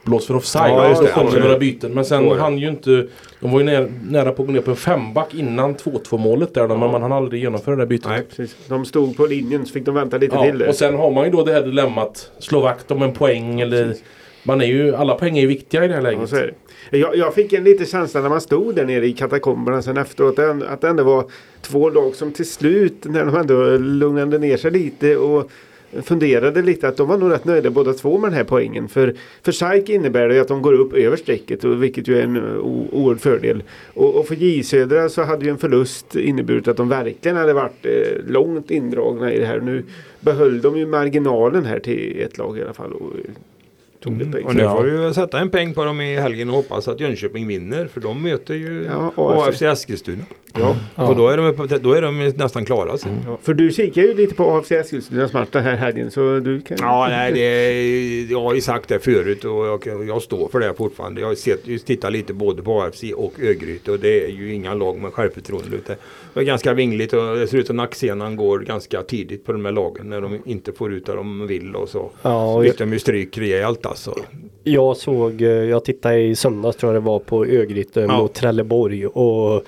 bortblåst 0.07 0.27
för 0.27 0.37
offside. 0.37 0.71
Ja, 0.73 0.88
just 0.88 1.03
det. 1.03 1.09
Kom 1.09 1.31
det 1.33 1.40
några 1.40 1.59
byten. 1.59 1.95
Men 1.95 2.05
sen 2.05 2.29
det. 2.29 2.35
han 2.40 2.59
ju 2.59 2.69
inte... 2.69 3.07
De 3.40 3.51
var 3.53 3.59
ju 3.61 3.64
nära, 3.66 3.87
nära 4.09 4.33
på 4.33 4.42
att 4.42 4.47
gå 4.47 4.53
ner 4.53 4.61
på 4.61 4.71
en 4.71 4.77
femback 4.77 5.35
innan 5.35 5.77
2-2 5.77 6.19
målet 6.19 6.55
där. 6.55 6.69
då, 6.69 6.77
Men 6.77 6.90
man 6.90 7.03
hann 7.03 7.12
aldrig 7.12 7.42
genomföra 7.42 7.77
det 7.77 7.83
där 7.83 7.87
bytet. 7.87 8.09
Nej. 8.09 8.23
Precis. 8.29 8.57
De 8.69 8.85
stod 8.85 9.16
på 9.16 9.27
linjen 9.27 9.66
så 9.66 9.73
fick 9.73 9.85
de 9.85 9.95
vänta 9.95 10.19
lite 10.19 10.37
Ja, 10.37 10.42
till 10.45 10.59
där. 10.59 10.69
och 10.69 10.75
sen 10.75 10.95
har 10.95 11.11
man 11.11 11.25
ju 11.25 11.31
då 11.31 11.45
det 11.45 11.53
här 11.53 11.62
dilemmat. 11.62 12.31
Slå 12.38 12.61
vakt 12.61 12.90
om 12.90 13.03
en 13.03 13.12
poäng 13.12 13.61
eller... 13.61 13.95
Man 14.42 14.61
är 14.61 14.66
ju, 14.66 14.95
alla 14.97 15.14
poäng 15.14 15.37
är 15.37 15.40
ju 15.40 15.47
viktiga 15.47 15.85
i 15.85 15.88
det 15.88 15.95
här 15.95 16.03
Ja, 16.03 16.11
läget. 16.11 16.55
det. 16.90 16.99
Jag, 16.99 17.16
jag 17.16 17.35
fick 17.35 17.53
en 17.53 17.64
liten 17.64 17.87
känsla 17.87 18.21
när 18.21 18.29
man 18.29 18.40
stod 18.40 18.75
där 18.75 18.85
nere 18.85 19.07
i 19.07 19.12
katakomberna 19.12 19.83
sen 19.83 19.97
efteråt. 19.97 20.38
Att 20.38 20.61
det, 20.61 20.69
att 20.69 20.81
det 20.81 20.88
ändå 20.88 21.05
var 21.05 21.25
två 21.62 21.90
lag 21.90 22.14
som 22.14 22.33
till 22.33 22.51
slut 22.51 23.05
när 23.05 23.25
de 23.25 23.37
ändå 23.37 23.77
lugnade 23.77 24.38
ner 24.38 24.57
sig 24.57 24.71
lite 24.71 25.16
och 25.16 25.51
funderade 26.03 26.63
lite 26.63 26.89
att 26.89 26.97
de 26.97 27.09
var 27.09 27.19
nog 27.19 27.33
rätt 27.33 27.45
nöjda 27.45 27.71
båda 27.71 27.93
två 27.93 28.19
med 28.19 28.31
den 28.31 28.37
här 28.37 28.45
poängen. 28.45 28.89
För, 28.89 29.15
för 29.43 29.53
SAIK 29.53 29.89
innebär 29.89 30.29
det 30.29 30.41
att 30.41 30.49
de 30.49 30.63
går 30.63 30.73
upp 30.73 30.95
över 30.95 31.17
strecket 31.17 31.65
och 31.65 31.83
vilket 31.83 32.09
ju 32.09 32.19
är 32.19 32.23
en 32.23 32.37
eh, 32.37 32.59
oerhörd 32.93 33.21
fördel. 33.21 33.63
Och, 33.95 34.15
och 34.15 34.27
för 34.29 34.35
J 34.35 34.63
Södra 34.63 35.09
så 35.09 35.23
hade 35.23 35.45
ju 35.45 35.51
en 35.51 35.59
förlust 35.59 36.17
inneburit 36.17 36.69
att 36.69 36.77
de 36.77 36.89
verkligen 36.89 37.37
hade 37.37 37.53
varit 37.53 37.87
eh, 37.87 37.93
långt 38.27 38.71
indragna 38.71 39.33
i 39.33 39.39
det 39.39 39.47
här. 39.47 39.61
Nu 39.61 39.85
behöll 40.21 40.61
de 40.61 40.77
ju 40.77 40.87
marginalen 40.87 41.65
här 41.65 41.79
till 41.79 42.21
ett 42.21 42.39
lag 42.39 42.59
i 42.59 42.63
alla 42.63 42.73
fall. 42.73 42.93
Och, 42.93 43.13
tog 44.07 44.19
det 44.19 44.25
poäng. 44.33 44.45
Och 44.45 44.55
nu 44.55 44.62
Ja. 44.62 44.77
får 44.77 44.85
vi 44.85 45.14
sätta 45.14 45.38
en 45.38 45.51
peng 45.51 45.75
på 45.75 45.85
dem 45.85 46.01
i 46.01 46.16
helgen 46.16 46.49
och 46.49 46.55
hoppas 46.57 46.88
att 46.88 47.01
Jönköping 47.01 47.47
vinner. 47.47 47.87
För 47.87 48.01
de 48.01 48.23
möter 48.23 48.55
ju 48.55 48.88
Ja, 48.90 49.12
AFC. 49.16 49.49
AFC 49.49 49.62
Eskilstuna. 49.62 50.25
Ja. 50.59 50.77
Och 50.95 51.16
då 51.16 51.29
är, 51.29 51.37
de, 51.37 51.79
då 51.83 51.92
är 51.92 52.03
de 52.03 52.29
nästan 52.37 52.64
klara 52.64 52.99
sen. 52.99 53.19
Ja, 53.27 53.38
för 53.42 53.55
du 53.55 53.71
kikar 53.71 54.03
ju 54.03 54.14
lite 54.14 54.35
på 54.35 54.51
AFC 54.57 54.71
Eskilstunas 54.73 55.33
match 55.33 55.49
den 55.53 55.64
här 55.64 55.77
helgen 55.77 56.11
så 56.11 56.38
du 56.38 56.61
kan 56.61 56.77
Ja, 56.81 57.07
nej, 57.11 57.33
det, 57.33 58.33
jag 58.33 58.40
har 58.42 58.55
ju 58.55 58.61
sagt 58.61 58.88
det 58.88 58.99
förut 58.99 59.45
och 59.45 59.66
jag, 59.66 60.09
jag 60.09 60.23
står 60.23 60.49
för 60.49 60.61
det 60.61 60.75
fortfarande. 60.75 61.21
Jag 61.21 61.29
har 61.29 61.35
sett, 61.35 61.87
tittat 61.87 62.12
lite 62.12 62.33
både 62.35 62.62
på 62.62 62.83
AFC 62.83 63.03
och 63.16 63.33
Örgryte 63.42 63.92
och 63.92 63.99
det 63.99 64.25
är 64.25 64.31
ju 64.31 64.55
inga 64.55 64.75
lag 64.75 64.99
med 64.99 65.12
självförtroende. 65.12 65.77
Det 66.35 66.40
är 66.40 66.45
ganska 66.45 66.73
vingligt 66.75 67.12
och 67.12 67.37
det 67.37 67.47
ser 67.47 67.59
ut 67.59 67.66
som 67.66 67.77
nacksenan 67.77 68.37
går 68.37 68.59
ganska 68.59 69.03
tidigt 69.03 69.45
på 69.45 69.53
de 69.53 69.64
här 69.64 69.73
lagen 69.73 70.11
när 70.11 70.21
de 70.21 70.38
inte 70.45 70.73
får 70.73 70.92
ut 70.92 71.07
det 71.07 71.14
de 71.14 71.47
vill 71.47 71.77
och 71.77 71.88
så. 71.88 72.11
Ja, 72.23 72.55
och 72.55 72.64
Fick 72.64 72.79
de 72.79 72.92
ju 72.92 72.99
stryk 72.99 73.38
rejält 73.38 73.87
alltså. 73.97 74.15
Jag 74.65 74.97
såg, 74.97 75.43
eh, 75.43 75.49
jag 75.49 75.85
tittade 75.85 76.19
i 76.21 76.37
söndags 76.37 76.77
tror 76.77 76.95
jag 76.95 77.03
det 77.03 77.07
var 77.07 77.19
på 77.19 77.45
Örgryte 77.47 78.01
Ja. 78.01 78.19
mot 78.19 78.35
Trelleborg 78.35 79.07
och 79.07 79.65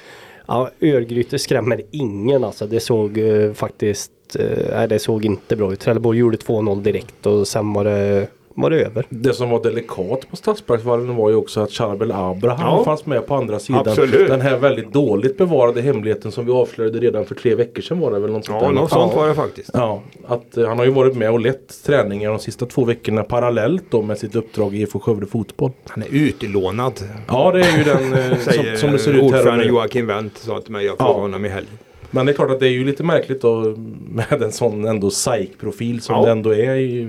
ja, 0.46 0.70
Örgryte 0.80 1.38
skrämmer 1.38 1.82
ingen 1.90 2.44
alltså. 2.44 2.66
Det 2.66 2.80
såg 2.80 3.18
eh, 3.18 3.52
faktiskt, 3.52 4.12
eh, 4.38 4.64
nej 4.72 4.88
det 4.88 4.98
såg 4.98 5.24
inte 5.24 5.56
bra 5.56 5.72
ut. 5.72 5.80
Trelleborg 5.80 6.18
gjorde 6.18 6.36
2-0 6.36 6.82
direkt 6.82 7.26
och 7.26 7.48
sen 7.48 7.72
var 7.72 7.84
det, 7.84 8.26
var 8.62 8.70
det 8.70 8.84
över. 8.84 9.06
Det 9.08 9.32
som 9.32 9.50
var 9.50 9.62
delikat 9.62 10.30
på 10.30 10.36
Stadsparksvallen 10.36 11.16
var 11.16 11.30
ju 11.30 11.36
också 11.36 11.60
att 11.60 11.70
Charbel 11.70 12.12
Abraham 12.12 12.60
Ja. 12.78 12.84
fanns 12.84 13.06
med 13.06 13.26
på 13.26 13.34
andra 13.34 13.58
sidan. 13.58 13.82
Absolut. 13.86 14.28
Den 14.28 14.40
här 14.40 14.56
väldigt 14.58 14.92
dåligt 14.92 15.38
bevarade 15.38 15.80
hemligheten 15.80 16.32
som 16.32 16.46
vi 16.46 16.52
avslöjade 16.52 16.98
redan 16.98 17.24
för 17.24 17.34
tre 17.34 17.54
veckor 17.54 17.82
sedan 17.82 18.00
var 18.00 18.10
det 18.12 18.18
väl 18.18 18.30
något 18.32 18.44
sånt 18.44 18.58
Ja, 18.62 18.68
där. 18.68 18.74
något 18.74 18.90
sånt 18.90 19.14
var 19.14 19.28
det 19.28 19.34
faktiskt. 19.34 19.70
Ja, 19.74 20.02
att 20.26 20.56
eh, 20.56 20.68
han 20.68 20.78
har 20.78 20.84
ju 20.84 20.90
varit 20.90 21.16
med 21.16 21.30
och 21.30 21.40
lett 21.40 21.84
träningar 21.86 22.30
de 22.30 22.38
sista 22.38 22.66
två 22.66 22.84
veckorna 22.84 23.22
parallellt 23.22 23.84
då 23.90 24.02
med 24.02 24.18
sitt 24.18 24.36
uppdrag 24.36 24.74
i 24.74 24.78
IFK 24.82 24.98
Skövde 25.00 25.26
Fotboll. 25.26 25.70
Han 25.88 26.02
är 26.02 26.08
utlånad. 26.10 26.92
Ja, 27.28 27.50
det 27.52 27.60
är 27.60 27.78
ju 27.78 27.84
den 27.84 28.12
eh, 28.14 28.38
som, 28.38 28.76
som 28.76 28.92
det 28.92 28.98
ser 28.98 29.10
ut 29.10 29.16
här. 29.16 29.20
och 29.22 29.26
ordförande. 29.26 29.64
Joakim 29.64 30.06
Wendt 30.06 30.38
sa 30.38 30.60
till 30.60 30.72
mig. 30.72 30.86
Jag 30.86 30.96
frågade 30.98 31.16
Ja. 31.18 31.20
honom 31.22 31.44
i 31.44 31.48
helgen. 31.48 31.78
Men 32.10 32.26
det 32.26 32.32
är 32.32 32.34
klart 32.34 32.50
att 32.50 32.60
det 32.60 32.66
är 32.68 32.72
ju 32.72 32.84
lite 32.84 33.02
märkligt 33.02 33.40
då 33.40 33.74
med 34.08 34.42
en 34.42 34.52
sån 34.52 34.84
ändå 34.84 35.10
SAIK-profil 35.10 36.00
som 36.00 36.14
Ja. 36.16 36.24
det 36.24 36.30
ändå 36.30 36.54
är 36.54 36.74
i, 36.76 37.08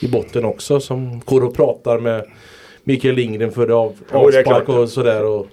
i 0.00 0.08
botten 0.08 0.44
också. 0.44 0.80
Som 0.80 1.20
går 1.24 1.44
och 1.44 1.54
pratar 1.54 1.98
med 1.98 2.24
Mikael 2.84 3.14
Lindgren 3.14 3.52
för 3.52 3.68
av, 3.70 3.92
avspark 4.10 4.68
och 4.68 4.88
sådär. 4.88 5.24
Och 5.24 5.46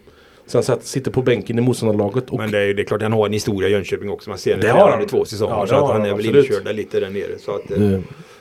sen 0.45 0.63
satt, 0.63 0.85
sitter 0.85 1.11
på 1.11 1.21
bänken 1.21 1.57
i 1.57 1.61
motståndarlaget. 1.61 2.29
Och 2.29 2.37
Men 2.39 2.51
det 2.51 2.59
är, 2.59 2.73
det 2.73 2.81
är 2.81 2.83
klart 2.85 3.01
han 3.01 3.13
har 3.13 3.25
en 3.25 3.33
historia 3.33 3.69
i 3.69 3.71
Jönköping 3.71 4.09
också. 4.09 4.29
Man 4.29 4.39
ser 4.39 4.55
Det 4.55 4.61
det 4.61 4.69
har 4.69 4.91
han. 4.91 5.01
i 5.01 5.05
två 5.05 5.25
säsonger. 5.25 5.55
Ja, 5.55 5.67
så 5.67 5.75
att 5.75 5.81
han 5.81 5.91
han, 6.01 6.05
är 6.05 6.13
väl 6.15 6.25
inkörd 6.35 6.75
lite 6.75 6.99
där 6.99 7.09
nere. 7.09 7.39
Så 7.39 7.55
att, 7.55 7.71
eh, 7.71 7.93
Eh, 7.93 7.99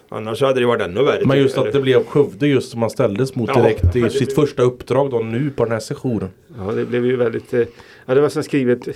annars 0.08 0.40
hade 0.42 0.60
det 0.60 0.66
varit 0.66 0.82
ännu 0.82 1.02
värre. 1.04 1.24
Men 1.24 1.38
just 1.38 1.58
att 1.58 1.72
det 1.72 1.80
blev 1.80 2.04
Skövde 2.04 2.46
just 2.46 2.70
som 2.70 2.80
man 2.80 2.90
ställdes 2.90 3.34
mot 3.34 3.50
Ja. 3.54 3.62
direkt 3.62 3.96
i 3.96 4.10
sitt 4.10 4.34
första 4.34 4.62
uppdrag 4.62 5.10
då 5.10 5.18
nu 5.18 5.50
på 5.50 5.64
den 5.64 5.72
här 5.72 5.80
sessionen. 5.80 6.28
Ja, 6.58 6.72
det 6.72 6.84
blev 6.84 7.06
ju 7.06 7.16
väldigt... 7.16 7.54
eh, 7.54 7.60
Ja, 8.06 8.14
det 8.14 8.20
var 8.20 8.28
som 8.28 8.42
skrivet. 8.42 8.88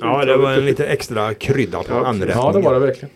Ja, 0.00 0.24
det 0.24 0.36
var 0.36 0.52
en 0.52 0.64
lite 0.64 0.86
extra 0.86 1.34
krydda 1.34 1.82
på 1.82 1.92
Ja, 1.94 2.06
anrättningen. 2.06 2.46
Ja 2.46 2.52
det 2.52 2.60
var 2.64 2.74
det 2.74 2.80
verkligen. 2.80 3.10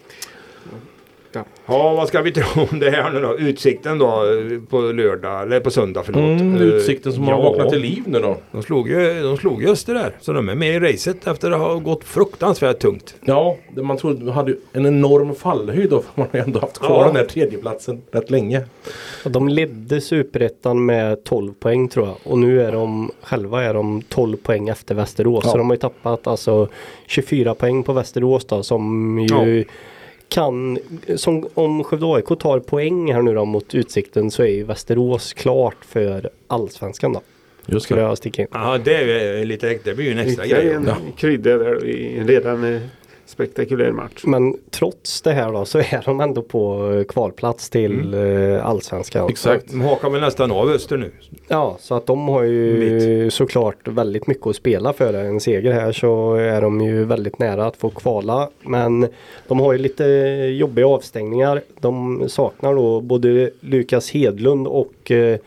Ja, 1.67 1.95
vad 1.95 2.09
ska 2.09 2.23
vi 2.23 2.33
tro 2.33 2.63
om 2.71 2.81
det 2.81 2.91
här 2.91 3.11
nu 3.11 3.21
då? 3.21 3.39
Utsikten 3.39 3.99
då 3.99 4.07
eh, 4.07 4.61
på 4.71 4.81
lördag, 4.81 5.43
eller 5.43 5.61
på 5.61 5.71
söndag 5.71 6.03
förlåt. 6.05 6.41
Mm, 6.41 6.55
Eh, 6.57 6.63
utsikten 6.63 7.13
som 7.13 7.25
har 7.25 7.31
ja, 7.33 7.43
vaknat 7.43 7.71
till 7.71 7.81
liv 7.81 8.03
nu 8.07 8.19
då. 8.21 8.37
De 8.53 8.63
slog 8.63 8.89
ju, 8.89 9.23
de 9.23 9.37
slog 9.37 9.63
ju 9.63 9.69
Öster 9.69 9.95
där. 9.95 10.13
Så 10.21 10.33
de 10.33 10.49
är 10.49 10.55
med 10.55 10.75
i 10.75 10.81
racet 10.93 11.27
efter 11.27 11.51
att 11.51 11.59
ha 11.59 11.75
gått 11.75 12.05
fruktansvärt 12.05 12.79
tungt. 12.79 13.15
Ja, 13.25 13.57
det 13.75 13.83
man 13.83 13.97
trodde 13.97 14.33
hade 14.33 14.51
ju 14.51 14.57
en 14.73 14.87
enorm 14.87 15.35
fallhöjd 15.35 15.91
då. 15.91 16.01
För 16.15 16.21
man 16.21 16.29
har 16.33 16.39
ändå 16.41 16.61
haft 16.61 16.79
kvar 16.79 17.01
Ja. 17.01 17.07
den 17.07 17.17
här 17.17 17.25
tredjeplatsen 17.25 18.03
rätt 18.13 18.31
länge. 18.31 18.63
Och 19.25 19.31
de 19.31 19.49
ledde 19.49 20.01
superettan 20.01 20.87
med 20.87 21.25
12 21.25 21.53
poäng 21.53 21.89
tror 21.89 22.07
jag. 22.07 22.17
Och 22.33 22.39
nu 22.39 22.63
är 22.63 22.73
de 22.73 23.11
själva 23.23 23.63
är 23.65 23.75
de 23.75 24.03
12 24.03 24.37
poäng 24.37 24.69
efter 24.69 24.95
Västerås. 24.95 25.45
Ja. 25.45 25.51
Så 25.51 25.59
de 25.59 25.67
har 25.67 25.75
ju 25.75 25.81
tappat 25.81 26.27
alltså 26.27 26.69
24 27.07 27.55
poäng 27.55 27.83
på 27.83 27.93
Västerås 27.93 28.45
då 28.45 28.63
som 28.63 29.19
ju 29.19 29.65
kan, 30.29 30.79
som 31.17 31.49
om 31.55 31.85
Skövde 31.85 32.07
AIK 32.07 32.27
tar 32.41 32.59
poäng 32.61 33.13
här 33.13 33.23
nu 33.23 33.35
då 33.35 33.45
mot 33.45 33.75
Utsikten 33.75 34.31
så 34.31 34.43
är 34.43 34.47
ju 34.47 34.65
Västerås 34.65 35.33
klart 35.33 35.85
för 35.85 36.31
Allsvenskan 36.47 37.13
då. 37.13 37.21
Just 37.67 37.87
in. 38.39 38.47
Ja, 38.53 38.79
det 38.85 38.95
är 38.97 39.45
lite, 39.45 39.79
det 39.85 39.95
blir 39.95 40.05
ju 40.07 40.13
en 40.13 40.19
extra 40.19 40.47
grej. 40.47 40.73
en 40.73 40.85
Ja. 40.87 40.97
krydda 41.17 41.59
där 41.59 41.85
i 41.87 42.17
en 42.19 42.29
redan 42.29 42.81
spektakulär 43.27 43.91
match. 43.91 44.23
Men 44.25 44.57
trots 44.71 45.23
det 45.23 45.33
här 45.33 45.53
då 45.53 45.65
så 45.65 45.79
är 45.79 46.03
de 46.05 46.21
ändå 46.21 46.43
på 46.43 46.93
eh, 46.93 47.05
kvalplats 47.05 47.71
till 47.71 48.15
eh, 48.15 48.67
Allsvenskan. 48.67 49.29
Exakt. 49.29 49.71
De 49.71 49.81
hakar 49.81 50.11
väl 50.11 50.21
nästan 50.21 50.53
av 50.53 50.69
Öster 50.69 50.97
nu. 50.97 51.13
Ja, 51.49 51.77
så 51.81 51.95
att 51.95 52.07
de 52.07 52.29
har 52.29 52.43
ju 52.43 53.31
såklart 53.31 53.89
väldigt 53.89 54.27
mycket 54.27 54.47
att 54.47 54.57
spela 54.57 54.93
för. 54.93 55.15
En 55.15 55.41
seger 55.41 55.73
här 55.73 55.93
så 55.93 56.35
är 56.35 56.61
de 56.61 56.81
ju 56.81 57.05
väldigt 57.05 57.39
nära 57.39 57.67
att 57.67 57.77
få 57.77 57.91
kvala. 57.91 58.49
Men 58.63 59.07
de 59.49 59.61
har 59.61 59.73
ju 59.73 59.79
lite 59.79 60.05
jobbiga 60.59 60.87
avstängningar. 60.87 61.63
De 61.81 62.25
saknar 62.29 62.75
då 62.75 63.01
både 63.01 63.51
Lukas 63.61 64.11
Hedlund 64.11 64.67
och 64.67 65.11
eh, 65.11 65.39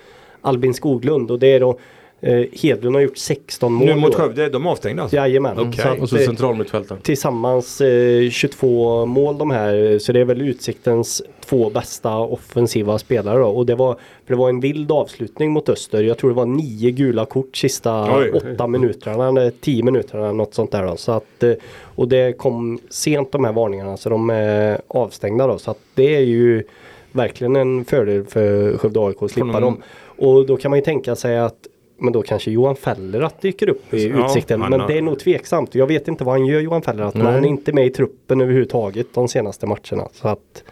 Albin 0.42 0.74
Skoglund. 0.74 1.32
Och 1.32 1.40
det 1.40 1.48
är 1.48 1.60
då 1.60 1.78
Eh, 2.22 2.44
Hedlund 2.54 2.96
har 2.96 3.02
gjort 3.04 3.18
16 3.18 3.74
mål. 3.74 3.88
Nu 3.88 3.96
mot. 3.96 4.16
Skövde, 4.16 4.50
de 4.50 4.66
är 4.66 4.70
avstängda 4.70 5.02
alltså? 5.02 5.18
Jajamän. 5.18 5.60
Okej. 5.60 5.74
Så 5.82 5.88
att, 5.90 6.00
Och 6.00 6.10
så 6.10 6.18
eh, 6.18 6.22
centralmittfältaren. 6.26 7.02
Tillsammans 7.02 7.82
eh, 7.82 8.30
22 8.30 9.06
mål 9.06 9.38
de 9.38 9.52
här. 9.52 10.00
Så 10.00 10.12
det 10.12 10.20
är 10.20 10.26
väl 10.26 10.42
Utsiktens 10.42 11.22
två 11.46 11.70
bästa 11.70 12.18
offensiva 12.18 12.98
spelare 12.98 13.40
då. 13.40 13.48
Och 13.48 13.66
det 13.66 13.76
var, 13.76 13.94
för 13.94 14.34
det 14.34 14.36
var 14.36 14.50
en 14.50 14.60
vild 14.60 14.92
avslutning 14.92 15.52
mot 15.52 15.70
Öster. 15.70 16.04
Jag 16.04 16.18
tror 16.18 16.30
det 16.30 16.36
var 16.36 16.46
nio 16.46 16.92
gula 16.92 17.26
kort 17.26 17.58
sista 17.58 18.18
Oj. 18.18 18.32
åtta 18.32 18.68
minuterna 18.68 19.28
eller 19.28 19.52
tio 19.62 19.84
minuterna 19.84 20.32
något 20.32 20.54
sånt 20.54 20.72
där 20.72 20.84
då. 20.88 20.98
Så 20.98 21.12
att, 21.12 21.44
eh, 21.44 21.52
och 21.82 22.08
det 22.08 22.38
kom 22.38 22.80
sent 22.90 23.32
de 23.32 23.46
här 23.46 23.54
varningarna 23.54 23.98
så 23.98 24.10
de 24.10 24.30
är 24.30 24.82
avstängda 24.88 25.48
då. 25.48 25.58
Så 25.58 25.72
att 25.72 25.80
det 25.96 26.16
är 26.16 26.22
ju 26.22 26.64
verkligen 27.12 27.56
en 27.56 27.86
fördel 27.86 28.24
för 28.26 28.78
Skövde 28.78 29.00
AIK 29.00 29.18
att 29.24 29.32
slippa 29.32 29.52
Från- 29.52 29.62
dem. 29.62 29.82
Och 30.20 30.46
då 30.46 30.58
kan 30.58 30.72
man 30.72 30.80
ju 30.80 30.86
tänka 30.86 31.16
sig 31.16 31.38
att 31.38 31.67
men 32.00 32.14
då 32.14 32.22
kanske 32.22 32.52
Johan 32.52 32.76
Fellerat 32.76 33.42
dyker 33.42 33.70
upp 33.70 33.94
i 33.94 34.08
Ja, 34.10 34.26
Utsikten. 34.26 34.60
Men 34.60 34.74
har- 34.80 34.88
det 34.88 34.98
är 34.98 35.02
nog 35.02 35.20
tveksamt. 35.20 35.76
Jag 35.76 35.88
vet 35.88 36.08
inte 36.08 36.24
vad 36.24 36.34
han 36.34 36.46
gör 36.46 36.60
Johan 36.60 36.82
Fellerat. 36.82 37.14
Men 37.16 37.26
han 37.26 37.44
är 37.44 37.48
inte 37.48 37.74
med 37.74 37.86
i 37.86 37.90
truppen 37.90 38.42
överhuvudtaget 38.42 39.08
de 39.14 39.28
senaste 39.28 39.66
matcherna. 39.66 40.08
Så 40.12 40.28
att 40.28 40.64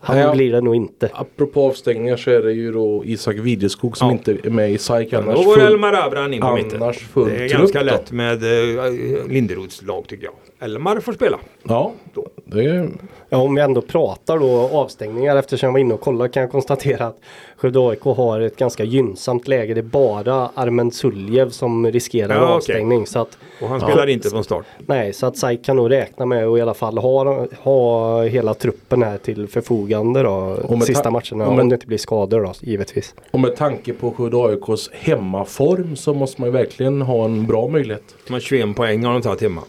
han 0.00 0.18
Ja. 0.18 0.34
blir 0.34 0.52
det 0.52 0.60
nog 0.60 0.74
inte. 0.76 1.10
Apropå 1.12 1.66
avstängningar 1.66 2.16
så 2.16 2.30
är 2.30 2.42
det 2.42 2.52
ju 2.52 2.72
då 2.72 3.02
Isak 3.04 3.36
Wideskog 3.36 3.96
som 3.96 4.08
Ja. 4.08 4.12
inte 4.12 4.32
är 4.44 4.50
med 4.50 4.70
i 4.72 4.78
SAIK 4.78 5.10
Då 5.10 5.16
annars. 5.18 5.46
var 5.46 5.54
full- 5.56 5.66
Elmar 5.66 5.92
Abran 6.06 6.34
in 6.34 6.40
på 6.40 6.54
mitten. 6.54 6.80
Det 6.80 7.44
är 7.44 7.48
ganska 7.48 7.78
då. 7.78 7.84
lätt 7.84 8.12
med 8.12 8.42
eh, 8.42 8.84
Linderoths 9.28 9.82
lag 9.82 10.06
tycker 10.08 10.24
jag. 10.24 10.34
Elmar 10.68 11.00
får 11.00 11.12
spela. 11.12 11.38
Ja, 11.62 11.92
det 12.14 12.20
är, 12.52 12.88
Ja, 13.30 13.38
om 13.38 13.54
vi 13.54 13.60
ändå 13.62 13.80
pratar 13.80 14.38
då 14.38 14.68
avstängningar 14.72 15.36
eftersom 15.36 15.66
jag 15.66 15.72
var 15.72 15.78
inne 15.80 15.94
och 15.94 16.00
kollade 16.00 16.28
kan 16.30 16.40
jag 16.40 16.50
konstatera 16.50 17.06
att 17.06 17.16
Skövde 17.56 17.80
AIK 17.88 18.00
har 18.02 18.40
ett 18.40 18.56
ganska 18.56 18.84
gynnsamt 18.84 19.48
läge. 19.48 19.74
Det 19.74 19.80
är 19.80 19.82
bara 19.82 20.50
Armen 20.54 20.90
Suljev 20.90 21.50
som 21.50 21.86
riskerar 21.92 22.34
Ja, 22.34 22.40
avstängning. 22.48 23.06
Så 23.06 23.18
att, 23.18 23.38
Och 23.62 23.68
han 23.68 23.80
spelar 23.80 24.06
inte 24.06 24.30
från 24.30 24.44
start. 24.44 24.64
nej, 24.86 25.12
så 25.12 25.26
att 25.26 25.36
SAIK 25.36 25.64
kan 25.64 25.76
nog 25.76 25.90
räkna 25.90 26.26
med 26.26 26.46
att 26.46 26.58
i 26.58 26.60
alla 26.60 26.74
fall 26.74 26.98
ha, 26.98 27.46
ha 27.60 28.22
hela 28.24 28.54
truppen 28.54 29.02
här 29.02 29.18
till 29.18 29.48
förfogande 29.48 30.22
då. 30.22 30.56
Sista 30.86 31.02
ta- 31.04 31.10
matcherna. 31.10 31.46
och 31.46 31.52
med- 31.54 31.60
Om 31.62 31.68
det 31.68 31.74
inte 31.74 31.86
blir 31.86 31.98
skador 31.98 32.40
då, 32.42 32.52
givetvis. 32.60 33.14
och 33.30 33.40
med 33.40 33.56
tanke 33.56 33.92
på 33.92 34.10
Skövde 34.10 34.36
AIKs 34.36 34.90
hemmaform 34.92 35.96
så 35.96 36.14
måste 36.14 36.40
man 36.40 36.48
ju 36.48 36.52
verkligen 36.52 37.02
ha 37.02 37.24
en 37.24 37.46
bra 37.46 37.68
möjlighet. 37.68 38.14
Har 38.30 38.40
21 38.40 38.76
poäng 38.76 39.04
har 39.04 39.12
de 39.12 39.22
tagit 39.22 39.42
hemma. 39.42 39.62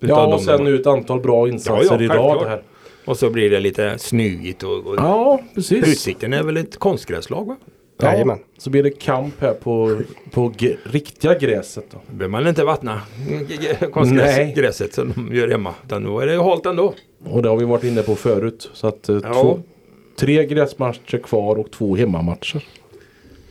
Ja, 0.00 0.34
och 0.34 0.40
sen 0.40 0.64
nu 0.64 0.74
ett 0.80 0.86
antal 0.86 1.20
bra 1.20 1.48
insatser 1.48 1.84
Ja, 1.84 1.96
ja, 2.00 2.14
i 2.14 2.18
rad 2.18 2.48
här. 2.48 2.62
Och 3.04 3.16
så 3.16 3.30
blir 3.30 3.50
det 3.50 3.60
lite 3.60 3.98
snygigt 3.98 4.62
och, 4.62 4.86
och 4.86 4.94
Ja, 4.96 5.40
precis. 5.54 5.88
Utsikten 5.88 6.32
är 6.32 6.42
väl 6.42 6.56
ett 6.56 6.76
konstgräslag 6.78 7.46
va? 7.46 7.56
Ja, 8.02 8.12
Jajamän. 8.12 8.38
så 8.58 8.70
blir 8.70 8.82
det 8.82 8.90
kamp 8.90 9.34
här 9.40 9.54
på, 9.54 10.00
på 10.30 10.52
riktiga 10.84 11.34
gräset. 11.38 11.84
Då. 11.90 11.98
Behöver 12.06 12.28
man 12.32 12.46
inte 12.48 12.64
vattna 12.64 13.00
konstgräset 13.92 14.94
som 14.94 15.12
de 15.16 15.36
gör 15.36 15.48
hemma. 15.48 15.74
Utan 15.84 16.04
då 16.04 16.20
är 16.20 16.26
det 16.26 16.42
halt 16.42 16.66
ändå. 16.66 16.94
Och 17.24 17.42
det 17.42 17.48
har 17.48 17.56
vi 17.56 17.64
varit 17.64 17.84
inne 17.84 18.02
på 18.02 18.14
förut. 18.14 18.70
Så 18.72 18.86
att 18.86 19.08
eh, 19.08 19.18
Ja. 19.22 19.32
två, 19.32 19.60
tre 20.18 20.46
gräsmatcher 20.46 21.18
kvar 21.18 21.56
och 21.58 21.70
två 21.70 21.96
hemmamatcher. 21.96 22.64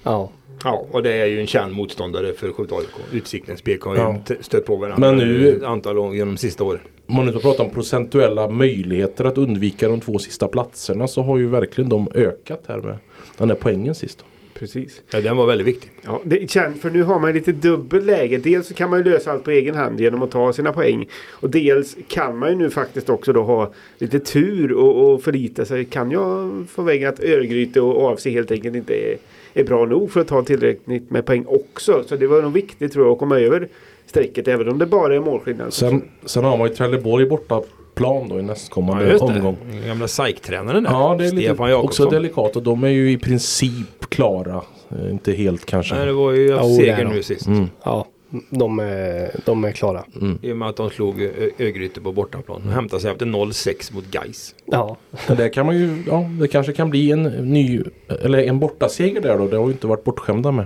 Ja. 0.04 0.30
Ja, 0.64 0.86
och 0.92 1.04
det 1.04 1.14
är 1.14 1.26
ju 1.26 1.40
en 1.42 1.48
känd 1.48 1.74
motståndare 1.74 2.34
för 2.34 2.52
Skövde 2.52 2.76
AIK. 2.76 2.88
Utsiktens 3.14 3.64
BK 3.64 3.84
har 3.86 3.96
ju 3.96 4.02
Ja. 4.02 4.20
stött 4.42 4.66
på 4.66 4.76
varandra 4.76 5.12
Men 5.12 5.18
nu- 5.18 5.50
ett 5.58 5.64
antal 5.64 5.98
år 5.98 6.16
genom 6.16 6.36
de 6.36 6.38
sista 6.40 6.64
åren. 6.64 6.80
Om 7.08 7.16
man 7.16 7.26
nu 7.26 7.32
ska 7.32 7.40
prata 7.42 7.64
om 7.64 7.70
procentuella 7.70 8.50
möjligheter 8.50 9.26
att 9.26 9.38
undvika 9.38 9.88
de 9.90 10.00
två 10.02 10.20
sista 10.20 10.48
platserna 10.48 11.08
så 11.08 11.22
har 11.22 11.38
ju 11.38 11.48
verkligen 11.48 11.90
de 11.90 12.08
ökat 12.16 12.64
här 12.68 12.78
med 12.78 12.98
den 13.38 13.50
här 13.50 13.58
poängen 13.62 13.96
sist. 13.96 14.26
Precis. 14.54 15.02
Ja, 15.12 15.22
den 15.22 15.38
var 15.38 15.46
väldigt 15.46 15.68
viktig. 15.68 15.92
Ja, 16.02 16.22
det 16.24 16.52
känns, 16.52 16.82
för 16.82 16.90
nu 16.90 17.04
har 17.04 17.20
man 17.20 17.34
lite 17.34 17.52
dubbel 17.52 18.06
läge. 18.06 18.38
Dels 18.38 18.68
så 18.68 18.74
kan 18.74 18.90
man 18.90 19.00
ju 19.00 19.12
lösa 19.12 19.32
allt 19.32 19.44
på 19.44 19.52
egen 19.52 19.76
hand 19.76 20.00
genom 20.00 20.24
att 20.24 20.32
ta 20.32 20.54
sina 20.54 20.74
poäng. 20.74 21.08
Och 21.30 21.50
dels 21.50 21.98
kan 22.08 22.38
man 22.38 22.50
ju 22.50 22.56
nu 22.56 22.70
faktiskt 22.70 23.10
också 23.10 23.34
då 23.34 23.44
ha 23.44 23.74
lite 23.98 24.20
tur 24.20 24.72
och, 24.74 25.14
och 25.14 25.24
förlita 25.24 25.66
sig. 25.66 25.86
Kan 25.86 26.12
jag 26.12 26.66
få 26.70 26.82
väg 26.82 27.04
att 27.06 27.20
Örgryte 27.20 27.82
och 27.82 28.12
AFC 28.14 28.26
helt 28.26 28.52
enkelt 28.52 28.76
inte 28.76 28.94
är, 28.94 29.18
är 29.60 29.64
bra 29.64 29.86
nog 29.86 30.12
för 30.12 30.22
att 30.22 30.28
ta 30.28 30.44
tillräckligt 30.44 31.10
med 31.12 31.26
poäng 31.26 31.46
också. 31.48 32.04
Så 32.08 32.16
det 32.16 32.28
var 32.28 32.42
nog 32.42 32.54
viktigt 32.54 32.94
tror 32.94 33.06
jag 33.06 33.14
att 33.14 33.20
komma 33.20 33.40
över 33.40 33.68
strecket 34.06 34.48
även 34.48 34.70
om 34.70 34.78
det 34.80 34.86
bara 34.86 35.16
är 35.16 35.20
målskillnad. 35.20 35.74
Sen, 35.74 36.04
sen 36.26 36.44
har 36.44 36.58
man 36.58 36.68
ju 36.68 36.76
Trelleborg 36.76 37.26
borta 37.26 37.62
plan 37.96 38.30
då 38.30 38.40
i 38.40 38.42
nästkommande 38.42 39.10
just 39.12 39.22
omgång. 39.24 39.58
gamla 39.88 40.08
SAIK-tränaren 40.08 40.84
där. 40.84 40.92
Ja, 40.92 41.16
det 41.20 41.26
är 41.28 41.32
lite 41.32 41.74
också 41.76 42.06
delikat 42.10 42.56
och 42.56 42.64
de 42.64 42.84
är 42.84 42.88
ju 42.88 43.12
i 43.12 43.18
princip 43.18 44.10
klara. 44.10 44.62
Eh, 44.92 45.12
Inte 45.12 45.32
helt 45.32 45.66
kanske. 45.66 45.96
Nej, 45.96 46.06
det 46.06 46.14
var 46.14 46.32
ju 46.32 46.60
seger 46.78 47.06
nu 47.06 47.24
sist. 47.24 47.48
Mm. 47.48 47.70
Ja, 47.84 48.06
de 48.50 48.80
är, 48.80 49.32
de 49.46 49.64
är 49.64 49.72
klara. 49.72 50.04
I 50.42 50.52
och 50.52 50.58
med 50.58 50.68
att 50.70 50.76
de 50.76 50.90
slog 50.90 51.22
Ö- 51.22 51.50
Örgryte 51.60 52.02
på 52.02 52.12
bortaplan. 52.12 52.62
De 52.66 52.70
hämtade 52.70 53.02
sig 53.02 53.12
efter 53.12 53.26
0-6 53.26 53.94
mot 53.94 54.06
Gais. 54.12 54.56
Ja, 54.66 54.98
det 55.38 55.50
kan 55.50 55.66
man 55.66 55.78
ju, 55.78 56.04
ja 56.08 56.30
det 56.42 56.48
kanske 56.48 56.74
kan 56.74 56.90
bli 56.90 57.12
en 57.12 57.24
ny, 57.24 57.82
eller 58.24 58.38
en 58.44 58.60
bortaseger 58.60 59.22
där 59.22 59.38
då. 59.38 59.48
Det 59.48 59.58
har 59.58 59.66
ju 59.66 59.72
inte 59.72 59.88
varit 59.88 60.04
bortskämda 60.04 60.52
med. 60.52 60.66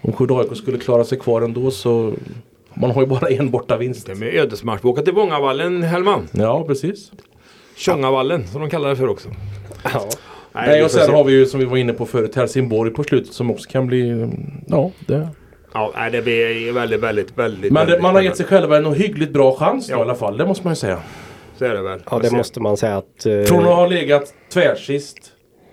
Om 0.00 0.36
AIK 0.38 0.56
skulle 0.56 0.78
klara 0.78 1.04
sig 1.04 1.18
kvar 1.18 1.42
ändå 1.42 1.70
så 1.70 2.12
man 2.74 2.90
har 2.90 3.00
ju 3.02 3.06
bara 3.08 3.28
en 3.28 3.50
bortavinst. 3.50 4.06
Det 4.06 4.14
med 4.14 4.34
ödesmatch. 4.34 4.84
Åker 4.84 5.02
till 5.02 5.14
Vångavallen, 5.14 5.82
Hellman. 5.82 6.28
Ja 6.32 6.64
precis. 6.64 7.12
Tjongavallen 7.76 8.46
som 8.46 8.60
de 8.60 8.70
kallar 8.70 8.88
det 8.88 8.96
för 8.96 9.08
också. 9.08 9.28
ja. 9.84 10.08
Nej, 10.52 10.78
vi 10.78 10.86
och 10.86 10.90
sen 10.90 11.06
se. 11.06 11.12
har 11.12 11.24
vi 11.24 11.32
ju 11.32 11.46
som 11.46 11.60
vi 11.60 11.66
var 11.66 11.76
inne 11.76 11.92
på 11.92 12.06
förut 12.06 12.34
Helsingborg 12.36 12.90
på 12.90 13.04
slutet 13.04 13.32
som 13.32 13.50
också 13.50 13.70
kan 13.70 13.86
bli, 13.86 14.10
mm, 14.10 14.50
ja 14.66 14.90
det. 15.06 15.28
Ja, 15.74 15.92
nej, 15.96 16.10
det 16.10 16.22
blir 16.22 16.72
väldigt, 16.72 17.00
väldigt, 17.00 17.38
väldigt... 17.38 17.72
Men 17.72 17.86
det, 17.86 18.02
man 18.02 18.14
har 18.14 18.22
gett 18.22 18.36
sig 18.36 18.46
själva 18.46 18.76
en 18.76 18.94
hyggligt 18.94 19.32
bra 19.32 19.56
chans 19.56 19.86
då, 19.86 19.94
Ja. 19.94 19.98
i 19.98 20.02
alla 20.02 20.14
fall. 20.14 20.36
Det 20.36 20.46
måste 20.46 20.64
man 20.66 20.72
ju 20.72 20.76
säga. 20.76 20.98
Så 21.58 21.64
är 21.64 21.74
det 21.74 21.82
väl. 21.82 22.00
ja, 22.10 22.18
det 22.18 22.30
måste 22.32 22.60
man 22.60 22.76
säga 22.76 22.96
att... 22.96 23.26
eh, 23.26 23.42
Från 23.42 23.58
att 23.58 23.74
ha 23.74 23.86
legat 23.86 24.34
tvärsist 24.52 25.16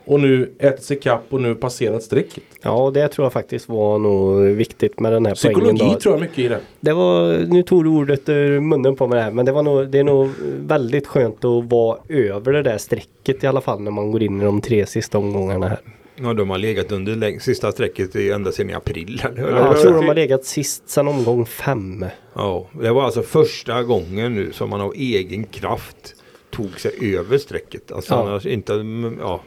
och 0.06 0.20
nu 0.20 0.52
ätit 0.60 0.84
sig 0.84 1.00
kapp 1.00 1.22
och 1.30 1.42
nu 1.42 1.56
passerat 1.56 2.04
strecket. 2.04 2.44
Ja, 2.62 2.92
det 2.94 3.08
tror 3.08 3.26
jag 3.26 3.34
faktiskt 3.34 3.70
var 3.70 4.00
nog 4.00 4.42
viktigt 4.44 5.00
med 5.00 5.12
den 5.14 5.26
här 5.26 5.38
poängen. 5.44 5.62
Psykologi 5.76 6.00
tror 6.02 6.14
jag 6.16 6.22
mycket 6.22 6.40
i 6.40 6.48
det. 6.48 6.60
Det 6.80 6.94
var, 6.94 7.38
nu 7.38 7.64
tog 7.64 7.84
du 7.84 7.90
ordet 7.90 8.30
ur 8.30 8.60
munnen 8.60 8.96
på 8.96 9.08
mig 9.08 9.22
här, 9.22 9.32
men 9.32 9.46
det, 9.46 9.52
var 9.52 9.64
nog, 9.64 9.88
det 9.90 10.00
är 10.00 10.04
nog 10.04 10.30
väldigt 10.60 11.08
skönt 11.08 11.46
att 11.46 11.66
vara 11.72 11.98
över 12.10 12.54
det 12.54 12.64
där 12.64 12.78
strecket 12.78 13.44
i 13.44 13.48
alla 13.48 13.62
fall 13.62 13.82
när 13.82 13.92
man 13.92 14.12
går 14.12 14.24
in 14.24 14.42
i 14.42 14.46
de 14.46 14.62
tre 14.62 14.86
sista 14.86 15.18
omgångarna 15.18 15.68
här. 15.68 15.80
Ja, 16.22 16.34
de 16.34 16.50
har 16.50 16.58
legat 16.58 16.92
under 16.92 17.40
sista 17.40 17.72
sträcket 17.72 18.16
i- 18.16 18.32
ända 18.32 18.52
sedan 18.52 18.70
i 18.70 18.74
april. 18.74 19.22
Eller? 19.26 19.52
Ja, 19.52 19.66
jag 19.68 19.82
tror 19.82 19.94
de 19.94 20.08
har 20.08 20.16
legat 20.16 20.46
sist 20.46 20.90
sedan 20.90 21.08
omgång 21.08 21.46
fem. 21.46 22.06
Ja, 22.36 22.68
det 22.82 22.92
var 22.92 23.04
alltså 23.04 23.22
första 23.24 23.84
gången 23.84 24.36
nu 24.36 24.52
som 24.52 24.70
man 24.70 24.82
av 24.82 24.94
egen 24.96 25.44
kraft 25.44 26.16
tog 26.50 26.80
sig 26.80 27.16
över 27.18 27.38
strecket. 27.38 27.92
Alltså 27.92 28.14
Ja. 28.14 28.22
annars 28.22 28.46
inte, 28.46 28.74
mm, 28.74 29.18
ja, 29.22 29.42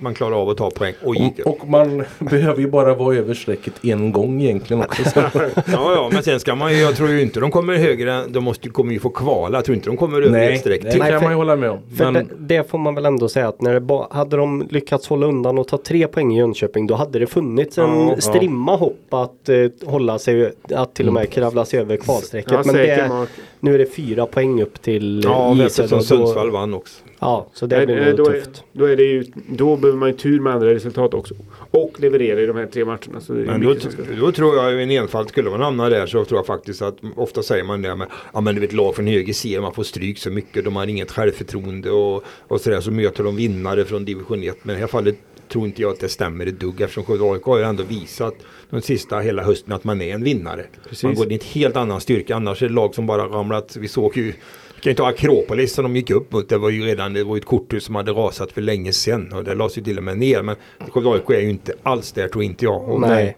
man 0.00 0.14
klarar 0.14 0.42
av 0.42 0.48
att 0.48 0.56
ta 0.56 0.70
poäng 0.70 0.94
och 1.04 1.16
gick 1.16 1.38
Och, 1.46 1.60
och 1.62 1.68
man 1.68 2.04
behöver 2.18 2.60
ju 2.60 2.70
bara 2.70 2.94
vara 2.94 3.16
över 3.16 3.34
strecket 3.34 3.84
en 3.84 4.12
gång 4.12 4.42
egentligen 4.42 4.82
också. 4.82 5.02
Så. 5.10 5.20
Ja, 5.54 5.62
ja, 5.94 6.10
men 6.12 6.22
sen 6.22 6.40
ska 6.40 6.54
man 6.54 6.72
ju, 6.72 6.78
jag 6.78 6.96
tror 6.96 7.10
ju 7.10 7.22
inte 7.22 7.40
de 7.40 7.50
kommer 7.50 7.76
högre, 7.76 8.24
de 8.28 8.44
måste, 8.44 8.68
kommer 8.68 8.92
ju 8.92 8.98
få 8.98 9.10
kvala. 9.10 9.58
Jag 9.58 9.64
tror 9.64 9.74
inte 9.74 9.88
de 9.90 9.96
kommer 9.96 10.22
över 10.22 10.50
ett 10.50 10.60
streck 10.60 10.82
det 10.82 10.90
kan 10.90 10.98
Nej, 10.98 11.12
man 11.22 11.30
ju 11.30 11.36
hålla 11.36 11.56
med 11.56 11.70
om. 11.70 11.78
För 11.96 12.10
Men 12.10 12.14
det, 12.14 12.56
det 12.56 12.70
får 12.70 12.78
man 12.78 12.94
väl 12.94 13.06
ändå 13.06 13.28
säga 13.28 13.48
att 13.48 13.60
när 13.60 13.74
det 13.74 13.80
ba, 13.80 14.08
hade 14.10 14.36
de 14.36 14.68
lyckats 14.70 15.08
hålla 15.08 15.26
undan 15.26 15.58
och 15.58 15.68
ta 15.68 15.78
tre 15.78 16.06
poäng 16.06 16.34
i 16.34 16.38
Jönköping 16.38 16.86
då 16.86 16.94
hade 16.94 17.18
det 17.18 17.26
funnits 17.26 17.78
en 17.78 17.84
Ja, 17.84 18.10
ja. 18.14 18.20
strimma 18.20 18.76
hopp 18.76 19.14
att 19.14 19.48
eh, 19.48 19.56
hålla 19.86 20.18
sig, 20.18 20.52
att 20.74 20.94
till 20.94 21.08
och 21.08 21.14
med 21.14 21.30
kravla 21.30 21.64
sig 21.64 21.80
över 21.80 21.96
kvalstrecket. 21.96 22.52
Ja, 22.52 22.62
Men 22.66 22.74
det, 22.74 23.26
nu 23.60 23.74
är 23.74 23.78
det 23.78 23.86
fyra 23.86 24.26
poäng 24.26 24.62
upp 24.62 24.82
till 24.82 25.20
Ja, 25.24 25.54
J 25.54 25.62
eftersom 25.62 26.02
Vann 26.48 26.74
också. 26.74 27.02
ja, 27.18 27.48
så 27.52 27.66
det 27.66 27.86
blir 27.86 28.04
nog 28.06 28.16
då, 28.16 28.26
är, 28.30 28.32
tufft. 28.40 28.64
då, 28.72 28.84
är 28.84 28.96
det 28.96 29.02
ju, 29.02 29.24
då 29.48 29.76
behöver 29.76 29.98
man 29.98 30.08
ju 30.08 30.16
tur 30.16 30.40
med 30.40 30.52
andra 30.52 30.74
resultat 30.74 31.14
också. 31.14 31.34
Och 31.70 32.00
leverera 32.00 32.40
i 32.40 32.46
de 32.46 32.56
här 32.56 32.66
tre 32.66 32.84
matcherna. 32.84 33.18
Är 33.28 33.32
Men 33.32 33.60
då, 33.60 33.74
ska- 33.74 33.90
då 34.20 34.32
tror 34.32 34.56
jag 34.56 34.80
i 34.80 34.82
en 34.82 34.90
enfald 34.90 35.28
skulle 35.28 35.50
man 35.50 35.60
hamna 35.60 35.88
där 35.88 36.06
så 36.06 36.24
tror 36.24 36.38
jag 36.38 36.46
faktiskt 36.46 36.82
att 36.82 36.96
ofta 37.16 37.42
säger 37.42 37.64
man 37.64 37.82
det 37.82 37.96
med 37.96 38.06
ja 38.32 38.40
men 38.40 38.54
du 38.54 38.60
vet 38.60 38.72
lag 38.72 38.94
från 38.96 39.06
höger 39.06 39.32
ser 39.32 39.60
man 39.60 39.74
får 39.74 39.82
stryk 39.82 40.18
så 40.18 40.30
mycket 40.30 40.64
de 40.64 40.76
har 40.76 40.86
inget 40.86 41.10
självförtroende 41.10 41.90
och, 41.90 42.24
och 42.38 42.60
sådär 42.60 42.80
så 42.80 42.90
möter 42.90 43.24
de 43.24 43.36
vinnare 43.36 43.84
från 43.84 44.04
division 44.04 44.42
1 44.42 44.56
men 44.62 44.72
i 44.72 44.74
det 44.74 44.80
här 44.80 44.86
fallet 44.86 45.16
tror 45.48 45.66
inte 45.66 45.82
jag 45.82 45.90
att 45.92 46.00
det 46.00 46.08
stämmer 46.08 46.46
ett 46.46 46.60
dugg 46.60 46.80
eftersom 46.80 47.04
Skövde 47.04 47.24
AIK 47.24 47.42
har 47.42 47.58
ju 47.58 47.64
ändå 47.64 47.82
visat 47.82 48.34
de 48.70 48.80
sista 48.80 49.18
hela 49.18 49.42
hösten 49.42 49.72
att 49.72 49.84
man 49.84 50.00
är 50.02 50.14
en 50.14 50.24
vinnare. 50.24 50.64
Precis. 50.88 51.02
Man 51.04 51.14
går 51.14 51.32
i 51.32 51.34
en 51.34 51.40
helt 51.52 51.76
annan 51.76 52.00
styrka 52.00 52.36
annars 52.36 52.62
är 52.62 52.68
det 52.68 52.74
lag 52.74 52.94
som 52.94 53.06
bara 53.06 53.22
ramlat. 53.26 53.76
Vi 53.76 53.88
såg 53.88 54.16
ju 54.16 54.32
kan 54.80 54.90
ju 54.90 54.94
ta 54.94 55.06
Akropolis 55.08 55.74
som 55.74 55.82
de 55.84 55.96
gick 55.96 56.10
upp 56.10 56.32
mot. 56.32 56.48
Det 56.48 56.58
var 56.58 56.70
ju 56.70 56.82
redan 56.84 57.12
det 57.12 57.24
var 57.24 57.36
ett 57.36 57.44
korthus 57.44 57.84
som 57.84 57.94
hade 57.94 58.12
rasat 58.12 58.52
för 58.52 58.60
länge 58.60 58.92
sedan. 58.92 59.32
Och 59.32 59.44
det 59.44 59.54
lades 59.54 59.78
ju 59.78 59.82
till 59.82 59.98
och 59.98 60.04
med 60.04 60.18
ner. 60.18 60.42
Men 60.42 60.56
Skövde 60.90 61.10
AIK 61.10 61.30
är 61.30 61.40
ju 61.40 61.50
inte 61.50 61.72
alls 61.82 62.12
där 62.12 62.28
tror 62.28 62.44
inte 62.44 62.64
jag. 62.64 62.88
Och 62.88 63.00
Nej. 63.00 63.36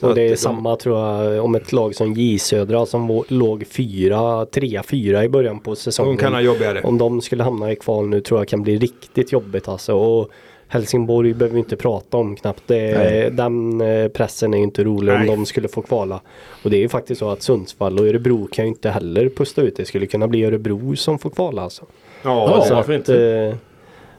Så 0.00 0.08
Och 0.08 0.14
det 0.14 0.22
är 0.22 0.30
de- 0.30 0.36
samma 0.36 0.76
tror 0.76 0.98
jag 0.98 1.44
om 1.44 1.54
ett 1.54 1.72
lag 1.72 1.94
som 1.94 2.12
J 2.12 2.38
Södra 2.38 2.86
som 2.86 3.24
låg 3.28 3.66
fyra, 3.66 4.46
trea, 4.46 4.82
fyra 4.82 5.24
i 5.24 5.28
början 5.28 5.60
på 5.60 5.76
säsongen. 5.76 6.16
De 6.16 6.22
kan 6.22 6.32
ha 6.32 6.40
jobbigare. 6.40 6.80
Om 6.84 6.98
de 6.98 7.20
skulle 7.20 7.42
hamna 7.42 7.72
i 7.72 7.76
kval 7.76 8.08
nu 8.08 8.20
tror 8.20 8.40
jag 8.40 8.48
kan 8.48 8.62
bli 8.62 8.76
riktigt 8.76 9.32
jobbigt 9.32 9.68
alltså. 9.68 9.94
Och 9.94 10.30
Helsingborg 10.72 11.34
behöver 11.34 11.54
vi 11.54 11.58
inte 11.58 11.76
prata 11.76 12.16
om 12.16 12.36
knappt. 12.36 12.62
Det, 12.66 13.36
den 13.36 13.80
eh, 13.80 14.08
pressen 14.08 14.54
är 14.54 14.58
inte 14.58 14.84
rolig 14.84 15.12
Nej. 15.12 15.20
om 15.20 15.26
de 15.26 15.46
skulle 15.46 15.68
få 15.68 15.82
kvala. 15.82 16.20
Och 16.62 16.70
det 16.70 16.76
är 16.76 16.80
ju 16.80 16.88
faktiskt 16.88 17.18
så 17.18 17.30
att 17.30 17.42
Sundsvall 17.42 17.98
och 17.98 18.06
Örebro 18.06 18.48
kan 18.52 18.64
ju 18.64 18.68
inte 18.68 18.90
heller 18.90 19.28
pusta 19.28 19.62
ut. 19.62 19.76
Det 19.76 19.84
skulle 19.84 20.06
kunna 20.06 20.28
bli 20.28 20.44
Örebro 20.44 20.96
som 20.96 21.18
får 21.18 21.30
kvala 21.30 21.62
alltså. 21.62 21.84
Ja, 22.22 22.64
Ja, 22.68 22.74
varför 22.74 22.98
Att, 22.98 23.08
eh, 23.08 23.58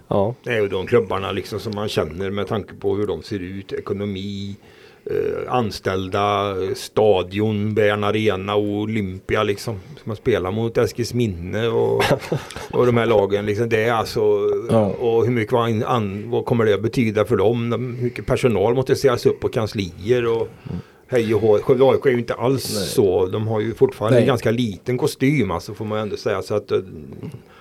ja. 0.07 0.35
Det 0.43 0.49
är 0.49 0.61
ju 0.61 0.67
de 0.67 0.87
klubbarna 0.87 1.31
liksom 1.31 1.59
som 1.59 1.75
man 1.75 1.89
känner 1.89 2.29
med 2.29 2.47
tanke 2.47 2.73
på 2.73 2.95
hur 2.95 3.07
de 3.07 3.23
ser 3.23 3.39
ut, 3.39 3.73
ekonomi, 3.73 4.55
eh, 5.05 5.53
anställda, 5.53 6.55
stadion, 6.75 7.73
Bern 7.73 8.03
Arena 8.03 8.55
och 8.55 8.63
Olympia 8.63 9.43
liksom. 9.43 9.73
Som 9.73 10.01
man 10.03 10.15
spelar 10.15 10.51
mot 10.51 10.77
Eskilsminne 10.77 11.67
och, 11.67 12.03
och 12.71 12.85
de 12.85 12.97
här 12.97 13.05
lagen. 13.05 13.45
Liksom. 13.45 13.69
Det 13.69 13.83
är 13.83 13.93
alltså, 13.93 14.21
Ja. 14.69 14.85
och 14.85 15.25
hur 15.25 15.31
mycket 15.31 15.53
an- 15.53 16.29
vad 16.29 16.45
kommer 16.45 16.65
det 16.65 16.73
att 16.73 16.81
betyda 16.83 17.25
för 17.25 17.37
dem? 17.37 17.69
De- 17.69 17.95
Hur 17.95 18.03
mycket 18.03 18.25
personal 18.25 18.73
måste 18.75 18.95
sägas 18.95 19.25
upp 19.25 19.39
på 19.39 19.49
kanslier 19.49 20.25
och 20.27 20.47
hej 21.13 21.35
och 21.35 21.41
hå. 21.41 21.57
Skövde 21.57 21.85
AIK 21.85 22.05
är 22.05 22.09
ju 22.09 22.17
inte 22.17 22.33
alls 22.33 22.63
så. 22.93 23.25
De 23.25 23.47
har 23.47 23.59
ju 23.59 23.73
fortfarande 23.73 24.15
Nej. 24.15 24.23
en 24.23 24.27
ganska 24.27 24.51
liten 24.51 24.97
kostym 24.97 25.51
alltså 25.51 25.73
får 25.73 25.85
man 25.85 25.99
ändå 25.99 26.17
säga. 26.17 26.41
Så 26.41 26.55
att, 26.55 26.71
eh, 26.71 26.79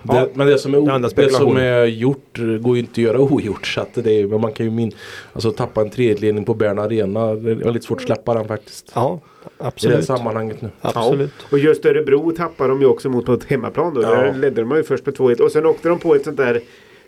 ja. 0.03 0.13
Det, 0.13 0.29
men 0.33 0.47
det 0.47 0.57
som, 0.57 0.73
är, 0.73 0.99
Det 0.99 1.23
det 1.23 1.29
som 1.29 1.57
är 1.57 1.85
gjort 1.85 2.37
går 2.61 2.75
ju 2.75 2.79
inte 2.79 2.91
att 2.91 2.97
göra 2.97 3.19
ogjort. 3.19 3.67
Så 3.67 3.81
att 3.81 3.93
det 3.93 4.19
är, 4.19 4.27
men 4.27 4.41
man 4.41 4.51
kan 4.51 4.65
ju 4.65 4.71
min, 4.71 4.91
alltså, 5.33 5.51
tappa 5.51 5.81
en 5.81 5.89
tredjeledning 5.89 6.45
på 6.45 6.53
Bern 6.53 6.79
Arena. 6.79 7.35
Det 7.35 7.51
är 7.51 7.71
lite 7.71 7.85
svårt 7.85 7.97
att 7.97 8.05
släppa 8.05 8.33
den 8.33 8.47
faktiskt. 8.47 8.91
ja, 8.95 9.19
I 9.23 9.49
det 9.57 9.65
absolut. 9.67 10.05
sammanhanget 10.05 10.61
nu. 10.61 10.69
Absolut. 10.81 11.33
Och 11.51 11.59
just 11.59 11.85
Örebro 11.85 12.31
tappar 12.31 12.69
de 12.69 12.81
ju 12.81 12.87
också 12.87 13.09
mot 13.09 13.25
på 13.25 13.33
ett 13.33 13.43
hemmaplan 13.43 13.93
då. 13.93 14.01
Ja. 14.01 14.09
Där 14.09 14.33
ledde 14.33 14.61
de 14.61 14.75
ju 14.75 14.83
först 14.83 15.03
på 15.03 15.11
2-1 15.11 15.41
och 15.41 15.51
sen 15.51 15.65
åkte 15.65 15.89
de 15.89 15.99
på 15.99 16.15
ett 16.15 16.23
sånt 16.23 16.37
där 16.37 16.61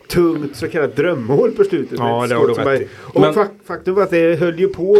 tungt 0.08 0.56
så 0.56 0.68
kallat 0.68 0.96
drömmål 0.96 1.52
på 1.52 1.64
slutet. 1.64 2.00
Ja, 2.00 2.26
det 2.30 2.36
har 2.36 2.48
du 2.48 2.54
rätt 2.54 2.82
i. 2.82 2.88
Och 3.02 3.22
Men- 3.22 3.34
fak- 3.34 3.48
faktum 3.66 3.96
var 3.96 4.04
att 4.04 4.10
det 4.10 4.40
höll 4.40 4.60
ju 4.60 4.68
på, 4.68 4.96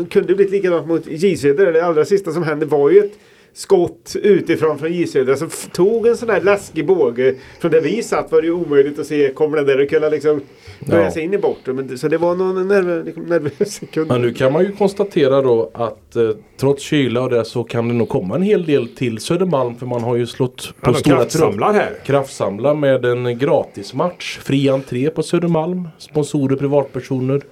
eh, 0.00 0.06
kunde 0.06 0.34
blivit 0.34 0.50
likadant 0.52 0.86
mot 0.86 1.06
J 1.06 1.36
Södra. 1.36 1.72
Det 1.72 1.84
allra 1.84 2.04
sista 2.04 2.32
som 2.32 2.42
hände 2.42 2.66
var 2.66 2.90
ju 2.90 2.98
ett 2.98 3.12
skott 3.54 4.16
utifrån 4.22 4.78
från 4.78 4.92
J 4.92 5.06
Södra 5.06 5.36
som 5.36 5.48
tog 5.72 6.06
en 6.06 6.16
sån 6.16 6.28
där 6.28 6.40
läskig 6.40 6.86
båge. 6.86 7.34
Från 7.60 7.70
där 7.70 7.80
vi 7.80 8.02
satt 8.02 8.32
var 8.32 8.40
det 8.40 8.46
ju 8.46 8.52
omöjligt 8.52 8.98
att 8.98 9.06
se, 9.06 9.32
kommer 9.32 9.56
den 9.56 9.66
där 9.66 9.82
att 9.82 9.88
kunna 9.90 10.08
liksom 10.08 10.40
börja 10.86 11.04
Ja. 11.04 11.10
sig 11.10 11.22
in 11.22 11.34
i 11.34 11.38
bortre. 11.38 11.72
Men, 11.72 11.98
så 11.98 12.08
det 12.08 12.18
var 12.18 12.34
någon 12.34 12.68
nerv, 12.68 13.04
liksom, 13.04 13.22
nervös 13.22 13.72
sekund. 13.74 14.08
Men 14.08 14.22
nu 14.22 14.32
kan 14.34 14.52
man 14.52 14.62
ju 14.64 14.72
konstatera 14.72 15.42
då 15.42 15.70
att 15.74 16.16
eh, 16.16 16.30
trots 16.60 16.82
kyla 16.82 17.20
och 17.22 17.30
det 17.30 17.44
så 17.44 17.64
kan 17.64 17.88
det 17.88 17.94
nog 17.94 18.08
komma 18.08 18.34
en 18.34 18.42
hel 18.42 18.64
del 18.66 18.88
till 18.88 19.18
Södermalm. 19.18 19.74
För 19.76 19.86
man 19.86 20.02
har 20.02 20.16
ju 20.16 20.26
slått 20.26 20.74
på 20.80 20.90
Ja, 20.90 20.94
stora 20.94 21.16
kraftsamlar 21.16 21.72
här. 21.72 21.90
kraftsamla 22.06 22.74
med 22.74 23.04
en 23.04 23.38
gratismatch. 23.38 24.38
Fri 24.38 24.68
entré 24.68 25.10
på 25.10 25.22
Södermalm. 25.22 25.88
Sponsorer, 25.98 26.56
privatpersoner. 26.56 27.42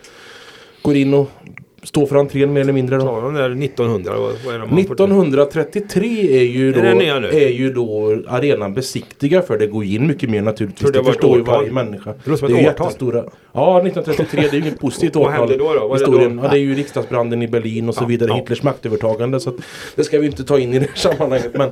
Går 0.82 0.96
in 0.96 1.14
och 1.14 1.30
står 1.82 2.06
för 2.06 2.16
entrén 2.16 2.52
mer 2.52 2.60
eller 2.60 2.72
mindre. 2.72 2.96
Då. 2.96 3.04
Ja, 3.04 3.20
de 3.20 3.34
där 3.34 3.64
1900. 3.64 4.12
Vad, 4.18 4.32
vad 4.46 4.54
är 4.54 4.58
de 4.58 4.58
man 4.58 4.68
får- 4.68 4.94
1933 4.94 6.38
är 6.38 6.42
ju, 6.42 6.72
då, 6.72 6.80
Är 6.80 7.20
det 7.20 7.44
är 7.44 7.48
ju 7.48 7.72
då 7.72 8.18
arenan 8.28 8.74
besiktiga 8.74 9.42
för 9.42 9.58
det 9.58 9.66
går 9.66 9.84
in 9.84 10.06
mycket 10.06 10.30
mer 10.30 10.42
naturligtvis. 10.42 10.80
Tror 10.80 10.92
det 10.92 10.98
Det, 10.98 11.04
förstår 11.04 11.36
ju 11.36 11.42
varje 11.44 11.72
människa. 11.72 12.14
Det 12.24 12.30
låter 12.30 12.46
som 12.46 12.54
är 12.54 12.58
ett 12.58 12.64
ju 12.64 12.68
årtal. 12.70 12.86
jättestora. 12.86 13.24
Ja, 13.52 13.78
1933 13.78 14.40
det 14.40 14.48
är 14.48 14.52
ju 14.52 14.58
inget 14.60 14.80
positivt 14.80 15.14
Vad 15.16 15.24
årtal. 15.26 15.38
hände 15.38 15.56
då 15.56 15.74
då? 15.74 15.88
Vad 15.88 16.00
är 16.00 16.04
det 16.04 16.10
Historien. 16.10 16.36
då? 16.36 16.44
Ja, 16.44 16.48
det 16.48 16.56
är 16.56 16.60
ju 16.60 16.74
riksdagsbranden 16.82 17.42
i 17.42 17.48
Berlin 17.48 17.88
och 17.88 17.94
så 17.94 18.02
Ja, 18.04 18.06
vidare. 18.08 18.28
ja. 18.30 18.36
Hitlers 18.36 18.62
maktövertagande. 18.62 19.40
Så 19.40 19.52
det 19.96 20.04
ska 20.04 20.18
vi 20.18 20.26
inte 20.26 20.44
ta 20.44 20.58
in 20.58 20.74
i 20.74 20.78
det 20.78 20.86
här 20.86 20.96
sammanhanget. 20.96 21.50
Men, 21.54 21.70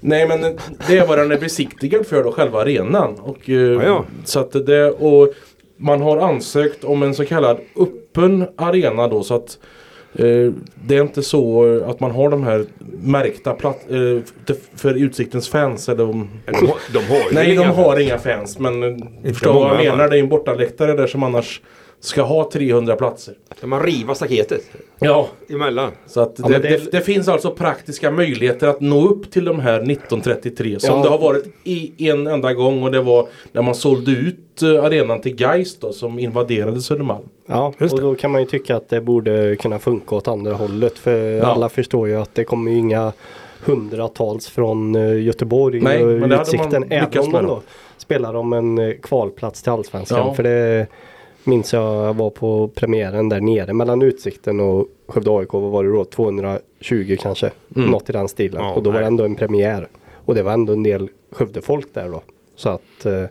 nej 0.00 0.28
men 0.28 0.40
det 0.86 0.98
är 0.98 1.06
vad 1.06 1.18
den 1.18 1.32
är 1.32 1.38
besiktigad 1.38 2.06
för 2.06 2.24
då, 2.24 2.32
själva 2.32 2.60
arenan. 2.60 3.14
Och, 3.20 3.50
eh, 3.50 3.54
ja. 3.56 4.04
Så 4.24 4.40
att 4.40 4.66
det, 4.66 4.90
och 4.90 5.34
man 5.80 6.00
har 6.02 6.16
ansökt 6.16 6.84
om 6.84 7.02
en 7.02 7.14
så 7.14 7.24
kallad 7.24 7.60
öppen 7.76 8.46
arena 8.56 9.08
då 9.08 9.22
så 9.22 9.34
att 9.34 9.58
eh, 10.14 10.52
det 10.74 10.96
är 10.96 11.00
inte 11.00 11.22
så 11.22 11.64
att 11.86 12.00
man 12.00 12.10
har 12.10 12.30
de 12.30 12.44
här 12.44 12.64
märkta 13.02 13.52
platt, 13.52 13.86
eh, 13.90 14.54
för 14.76 14.94
Utsiktens 14.94 15.48
fans. 15.48 15.88
Eller 15.88 15.98
De 15.98 16.28
de 16.92 16.98
har 16.98 17.34
nej, 17.34 17.56
de 17.56 17.66
har 17.66 18.00
inga 18.00 18.18
fans. 18.18 18.58
Men 18.58 18.82
eh, 18.82 18.96
för 19.22 19.28
förstår 19.32 19.52
vad 19.52 19.70
jag 19.70 19.84
menar. 19.84 20.08
Det 20.08 20.16
är 20.16 20.20
en 20.20 20.28
bortaläktare 20.28 20.94
där 20.94 21.06
som 21.06 21.22
annars 21.22 21.60
ska 22.00 22.22
ha 22.22 22.50
300 22.52 22.96
platser. 22.96 23.34
Ska 23.56 23.66
man 23.66 23.82
riva 23.82 24.14
staketet 24.14 24.62
Ja, 24.98 25.28
emellan? 25.50 25.90
så 26.06 26.20
att 26.20 26.34
Ja, 26.38 26.44
det, 26.46 26.52
men 26.52 26.62
det- 26.62 26.68
det, 26.68 26.92
det 26.92 27.00
finns 27.00 27.28
alltså 27.28 27.50
praktiska 27.50 28.10
möjligheter 28.10 28.68
att 28.68 28.80
nå 28.80 29.08
upp 29.08 29.30
till 29.30 29.44
de 29.44 29.60
här 29.60 29.74
1933 29.80 30.80
som 30.80 30.96
Ja. 30.96 31.02
det 31.02 31.08
har 31.08 31.18
varit 31.18 31.44
i 31.64 32.08
en 32.08 32.26
enda 32.26 32.52
gång 32.54 32.82
och 32.82 32.92
det 32.92 33.00
var 33.00 33.26
när 33.52 33.62
man 33.62 33.74
sålde 33.74 34.10
ut 34.10 34.62
eh, 34.62 34.84
arenan 34.84 35.20
till 35.20 35.40
Geist 35.40 35.80
då 35.80 35.92
som 35.92 36.18
invaderade 36.18 36.80
Södermalm. 36.80 37.24
Ja, 37.46 37.72
och 37.90 38.00
då 38.00 38.14
kan 38.14 38.30
man 38.30 38.40
ju 38.40 38.46
tycka 38.46 38.76
att 38.76 38.88
det 38.88 39.00
borde 39.00 39.56
kunna 39.56 39.78
funka 39.78 40.14
åt 40.14 40.28
andra 40.28 40.52
hållet. 40.54 40.98
För 40.98 41.16
Ja. 41.30 41.44
alla 41.46 41.68
förstår 41.68 42.08
ju 42.08 42.16
att 42.16 42.34
det 42.34 42.44
kommer 42.44 42.70
ju 42.70 42.78
inga 42.78 43.12
hundratals 43.64 44.48
från 44.48 44.94
eh, 44.96 45.22
Göteborg 45.22 45.80
Nej, 45.80 46.02
och 46.02 46.08
men 46.08 46.28
det 46.28 46.36
hade 46.36 46.56
man 46.56 46.66
Utsikten. 46.66 46.84
Även 46.92 47.18
om 47.24 47.32
de 47.32 47.46
då. 47.46 47.62
spelar 47.96 48.34
om 48.36 48.52
en 48.52 48.78
eh, 48.78 48.94
kvalplats 49.02 49.62
till 49.62 49.72
Allsvenskan. 49.72 50.18
Ja. 50.26 50.34
För 50.34 50.42
det 50.42 50.86
minns 51.44 51.72
jag 51.72 52.14
var 52.16 52.30
på 52.30 52.68
premiären 52.74 53.28
där 53.28 53.40
nere 53.40 53.72
mellan 53.72 54.02
Utsikten 54.02 54.60
och 54.60 54.86
Skövde 55.08 55.30
AIK. 55.30 55.52
Vad 55.52 55.62
var 55.62 55.84
det 55.84 55.90
då? 55.90 56.04
220 56.04 57.16
kanske. 57.20 57.50
Mm. 57.76 57.90
Något 57.90 58.10
i 58.10 58.12
den 58.12 58.28
stilen. 58.28 58.64
Ja, 58.64 58.72
och 58.72 58.82
då 58.82 58.90
var 58.90 58.94
det 58.94 59.00
nej. 59.00 59.06
ändå 59.06 59.24
en 59.24 59.34
premiär. 59.36 59.88
Och 60.24 60.34
det 60.34 60.42
var 60.42 60.52
ändå 60.52 60.72
en 60.72 60.82
del 60.82 61.08
Skövdefolk 61.32 61.86
där 61.92 62.08
då. 62.08 62.22
Så 62.56 62.68
att 62.68 63.06
eh, 63.06 63.24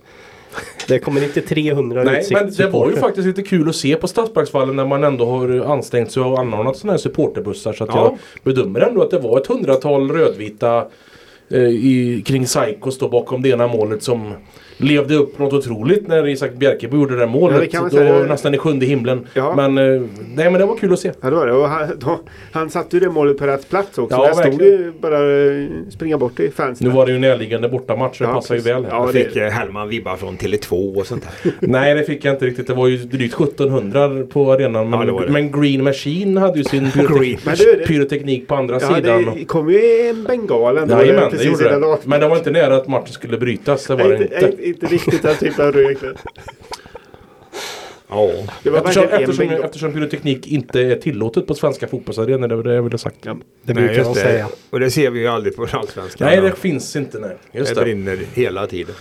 det 0.88 1.00
kommer 1.00 1.24
inte 1.24 1.42
300 1.42 2.04
Nej, 2.06 2.26
men 2.32 2.52
det 2.52 2.68
var 2.68 2.90
ju 2.90 2.96
faktiskt 2.96 3.28
lite 3.28 3.44
kul 3.44 3.70
att 3.70 3.76
se 3.76 3.96
på 3.96 4.08
Stadsparksvallen 4.08 4.76
när 4.76 4.86
man 4.86 5.04
ändå 5.04 5.26
har 5.26 5.50
ansträngt 5.50 6.12
sig 6.12 6.24
och 6.24 6.40
anordnat 6.40 6.78
sådana 6.78 6.94
här 6.94 6.98
supporterbussar. 6.98 7.74
Så 7.74 7.84
att 7.84 7.90
Ja. 7.94 8.18
jag 8.44 8.54
bedömer 8.56 8.80
ändå 8.80 9.02
att 9.02 9.12
det 9.12 9.20
var 9.20 9.40
ett 9.40 9.48
hundratal 9.48 10.12
rödvita 10.12 10.88
eh, 11.50 11.62
i, 11.64 12.24
kring 12.26 12.48
Saikos 12.48 12.98
då 12.98 13.10
bakom 13.10 13.42
det 13.42 13.50
ena 13.50 13.68
målet 13.68 14.04
som 14.04 14.34
levde 14.82 15.16
upp 15.16 15.40
något 15.40 15.54
otroligt 15.54 16.08
när 16.08 16.28
Isak 16.28 16.54
Bjerkebo 16.54 16.98
gjorde 16.98 17.14
det 17.14 17.20
där 17.20 17.28
målet. 17.28 17.56
Ja, 17.58 17.62
det 17.62 17.68
kan 17.68 17.82
man 17.82 17.90
då 17.90 17.98
säga. 17.98 18.20
nästan 18.20 18.54
i 18.54 18.58
sjunde 18.58 18.86
himlen. 18.86 19.28
Ja. 19.34 19.54
Men 19.56 19.78
eh, 19.78 20.02
nej 20.36 20.52
men 20.52 20.54
det 20.54 20.66
var 20.66 20.76
kul 20.76 20.94
att 20.94 21.00
se. 21.00 21.12
Ja 21.22 21.30
det 21.30 21.36
var 21.36 21.48
det. 21.48 21.54
Och 21.54 21.70
han, 21.70 21.88
då, 22.00 22.20
han 22.52 22.70
satte 22.70 22.96
ju 22.96 23.00
det 23.00 23.10
målet 23.10 23.38
på 23.38 23.48
rätt 23.48 23.70
plats 23.70 23.98
också. 23.98 24.16
Ja, 24.18 24.26
Där 24.26 24.34
stod 24.34 24.44
verkligen. 24.46 24.74
ju 24.80 24.92
bara 25.02 25.46
eh, 25.46 25.68
springa 25.90 26.18
bort 26.18 26.40
i 26.40 26.52
fansen. 26.52 26.88
Nu 26.88 26.94
var 26.94 27.06
det 27.06 27.12
ju 27.12 27.20
närliggande 27.20 27.70
bortamatch 27.70 28.18
så 28.18 28.24
det 28.24 28.30
Ja, 28.30 28.34
passar 28.36 28.56
ju 28.56 28.62
väl. 28.62 28.86
Ja, 28.90 29.10
det- 29.14 29.24
fick 29.24 29.36
eh, 29.36 29.50
Hellman 29.50 29.90
vibbar 29.90 30.16
från 30.16 30.38
Tele2 30.38 30.96
och 31.00 31.08
sånt 31.08 31.28
där. 31.44 31.52
Nej 31.60 31.96
det 31.96 32.04
fick 32.04 32.26
jag 32.26 32.34
inte 32.36 32.46
riktigt. 32.46 32.68
Det 32.68 32.74
var 32.74 32.88
ju 32.88 32.98
drygt 32.98 33.34
1700 33.42 34.10
på 34.34 34.52
arenan. 34.52 34.90
Men, 34.90 35.00
Ja, 35.00 35.06
det 35.06 35.12
var 35.12 35.26
det. 35.26 35.32
men 35.32 35.52
Green 35.62 35.84
Machine 35.84 36.38
hade 36.38 36.58
ju 36.58 36.64
sin 36.64 36.86
pyrotek- 36.92 37.56
du, 37.58 37.74
det- 37.80 37.88
pyroteknik 37.88 38.48
på 38.48 38.56
andra 38.56 38.78
Ja, 38.82 38.96
sidan. 38.96 39.32
det 39.36 39.46
kom 39.46 39.70
ju 39.70 40.08
en 40.10 40.24
bengal 40.24 40.78
ändå. 40.78 40.94
Jajamän, 40.96 41.32
det 41.38 41.44
gjorde 41.44 41.64
det. 41.70 41.98
Men 42.06 42.20
det 42.20 42.28
var 42.28 42.38
inte 42.38 42.52
nära 42.52 42.76
att 42.76 42.88
matchen 42.88 43.08
skulle 43.14 43.38
brytas. 43.38 43.88
Det 43.88 43.96
var 43.96 44.10
det 44.10 44.22
inte. 44.22 44.69
Inte, 44.70 44.86
inte 44.86 44.96
riktigt 44.96 45.22
den 45.22 45.36
typen 45.36 45.66
av 45.66 45.72
rök. 45.72 45.98
Ja. 48.10 48.32
Det 48.64 48.70
var 48.70 48.78
Eftersom, 48.80 49.04
eftersom, 49.04 49.50
eftersom 49.50 49.94
pyroteknik 49.94 50.48
inte 50.48 50.82
är 50.82 50.96
tillåtet 50.96 51.48
på 51.48 51.56
svenska 51.56 51.88
fotbollsarenor. 51.88 52.48
Det 52.48 52.56
var 52.56 52.64
det 52.64 52.74
jag 52.74 52.84
ville 52.84 52.98
sagt. 52.98 53.18
Ja. 53.22 53.38
Det 53.64 53.74
Nej, 53.74 53.84
brukar 53.84 53.94
just 53.96 54.14
de 54.14 54.20
säga. 54.20 54.48
Och 54.70 54.80
det 54.80 54.92
ser 54.92 55.10
vi 55.10 55.20
ju 55.20 55.28
aldrig 55.28 55.56
på 55.56 55.68
allsvenskan. 55.72 56.28
Nej 56.28 56.42
det 56.42 56.56
finns 56.56 56.96
inte. 56.96 57.20
Nej. 57.20 57.38
Just 57.52 57.76
det 57.76 57.82
det. 57.82 57.86
brinner 57.86 58.20
hela 58.34 58.68
tiden. 58.68 58.96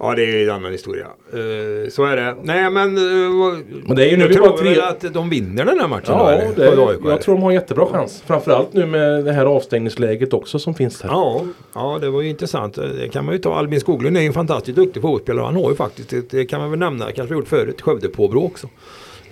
Ja 0.00 0.14
det 0.14 0.22
är 0.24 0.44
en 0.48 0.54
annan 0.54 0.72
historia. 0.72 1.06
Eh, 1.32 1.90
så 1.90 2.04
är 2.04 2.16
det. 2.16 2.36
Nej 2.42 2.70
men... 2.70 2.98
Uh, 2.98 3.58
Men 3.86 3.96
det 3.96 4.04
är 4.06 4.10
ju 4.10 4.16
nu 4.16 4.28
tror 4.34 4.48
bara 4.48 4.56
tre- 4.58 4.80
att 4.80 5.14
de 5.14 5.30
vinner 5.30 5.64
den 5.64 5.78
här 5.80 5.88
matchen 5.88 6.04
då, 6.06 6.24
Ja, 6.24 6.30
eller? 6.32 6.76
det, 6.76 6.82
AIK, 6.88 7.00
jag 7.04 7.20
tror 7.22 7.34
de 7.34 7.42
har 7.42 7.50
en 7.50 7.54
jättebra 7.54 7.86
chans. 7.86 8.22
Framförallt 8.26 8.72
nu 8.72 8.86
med 8.86 9.24
det 9.24 9.32
här 9.32 9.46
avstängningsläget 9.46 10.32
också 10.32 10.58
som 10.58 10.74
finns 10.74 11.02
här. 11.02 11.10
Ja, 11.10 11.44
ja, 11.74 11.98
det 12.00 12.10
var 12.10 12.22
ju 12.22 12.28
intressant. 12.28 12.74
Det 12.74 13.08
kan 13.12 13.24
man 13.24 13.34
ju 13.34 13.38
ta. 13.40 13.54
Albin 13.54 13.80
Skoglund 13.80 14.16
är 14.16 14.20
ju 14.20 14.26
en 14.26 14.32
fantastiskt 14.32 14.76
duktig 14.76 15.02
fotbollsspelare. 15.02 15.44
Han 15.44 15.56
har 15.56 15.70
ju 15.70 15.76
faktiskt, 15.76 16.30
det- 16.30 16.44
kan 16.46 16.60
man 16.60 16.70
väl 16.70 16.78
nämna, 16.78 17.12
kanske 17.12 17.34
gjort 17.34 17.48
förut, 17.48 17.80
Skövde 17.82 18.08
påbrå 18.08 18.44
också. 18.44 18.68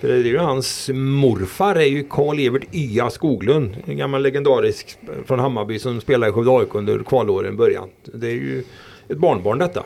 För 0.01 0.07
det 0.07 0.13
är 0.13 0.17
ju 0.23 0.37
hans 0.37 0.89
morfar 0.93 1.75
är 1.75 1.85
ju 1.85 2.03
Karl-Evert 2.09 2.63
Ya 2.71 3.09
Skoglund. 3.09 3.77
En 3.85 3.97
gammal 3.97 4.21
legendarisk 4.23 4.97
från 5.25 5.39
Hammarby 5.39 5.79
som 5.79 6.01
spelade 6.01 6.29
i 6.29 6.33
Skövde 6.33 6.51
AIK 6.51 6.75
under 6.75 6.99
kvalåren 6.99 7.53
i 7.53 7.57
början. 7.57 7.89
Det 8.13 8.27
är 8.27 8.31
ju 8.31 8.63
ett 9.09 9.17
barnbarn 9.17 9.57
detta 9.57 9.83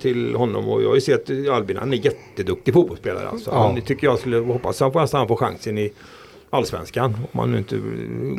till, 0.00 0.34
honom 0.34 0.68
och 0.68 0.82
jag 0.82 0.88
har 0.88 0.94
ju 0.94 1.00
sett 1.00 1.30
Albin, 1.50 1.76
han 1.76 1.92
är 1.92 1.96
jätteduktig 1.96 2.74
fotbollsspelare. 2.74 3.28
Alltså. 3.28 3.50
Ja. 3.50 3.58
Han 3.58 3.80
tycker 3.80 4.06
jag 4.06 4.18
skulle 4.18 4.36
hoppas 4.36 4.80
han 4.80 4.92
får, 4.92 5.00
att 5.00 5.12
han 5.12 5.28
får 5.28 5.36
chansen 5.36 5.78
i 5.78 5.92
Allsvenskan. 6.50 7.16
Om 7.32 7.40
han 7.40 7.52
nu 7.52 7.58
inte 7.58 7.80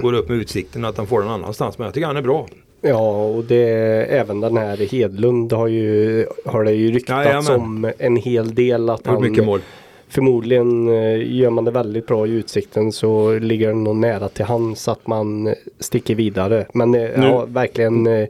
går 0.02 0.14
upp 0.14 0.30
med 0.30 0.38
utsikten 0.38 0.86
att 0.86 0.98
han 0.98 1.08
får 1.08 1.22
den 1.22 1.30
annanstans. 1.30 1.78
Men 1.78 1.86
jag 1.86 1.94
tycker 1.94 2.08
han 2.08 2.18
är 2.18 2.22
bra. 2.22 2.48
Ja, 2.82 3.26
och 3.26 3.44
det 3.44 3.66
även 4.10 4.42
den 4.42 4.58
här 4.58 4.78
Hedlund 4.78 5.54
har 5.54 5.68
ju 5.68 6.26
har 6.46 6.64
det 6.64 6.72
ju 6.72 6.92
ryktats 6.92 7.26
Jajamän. 7.26 7.62
om 7.62 7.92
en 7.98 8.16
hel 8.16 8.56
del 8.56 8.90
att 8.90 9.08
Han 9.08 9.22
mycket 9.22 9.46
mål. 9.46 9.62
förmodligen 10.10 10.88
eh, 10.88 11.34
gör 11.36 11.50
man 11.50 11.66
det 11.66 11.72
väldigt 11.72 12.08
bra 12.08 12.28
i 12.28 12.32
utsikten 12.32 12.92
så 12.92 13.40
ligger 13.40 13.68
det 13.68 13.74
nog 13.74 13.96
nära 13.96 14.30
till 14.30 14.46
hands 14.46 14.88
att 14.88 15.08
man 15.08 15.56
sticker 15.80 16.16
vidare. 16.16 16.66
Men 16.74 16.96
eh, 16.96 17.02
ja, 17.02 17.46
verkligen 17.46 18.08
eh, 18.08 18.28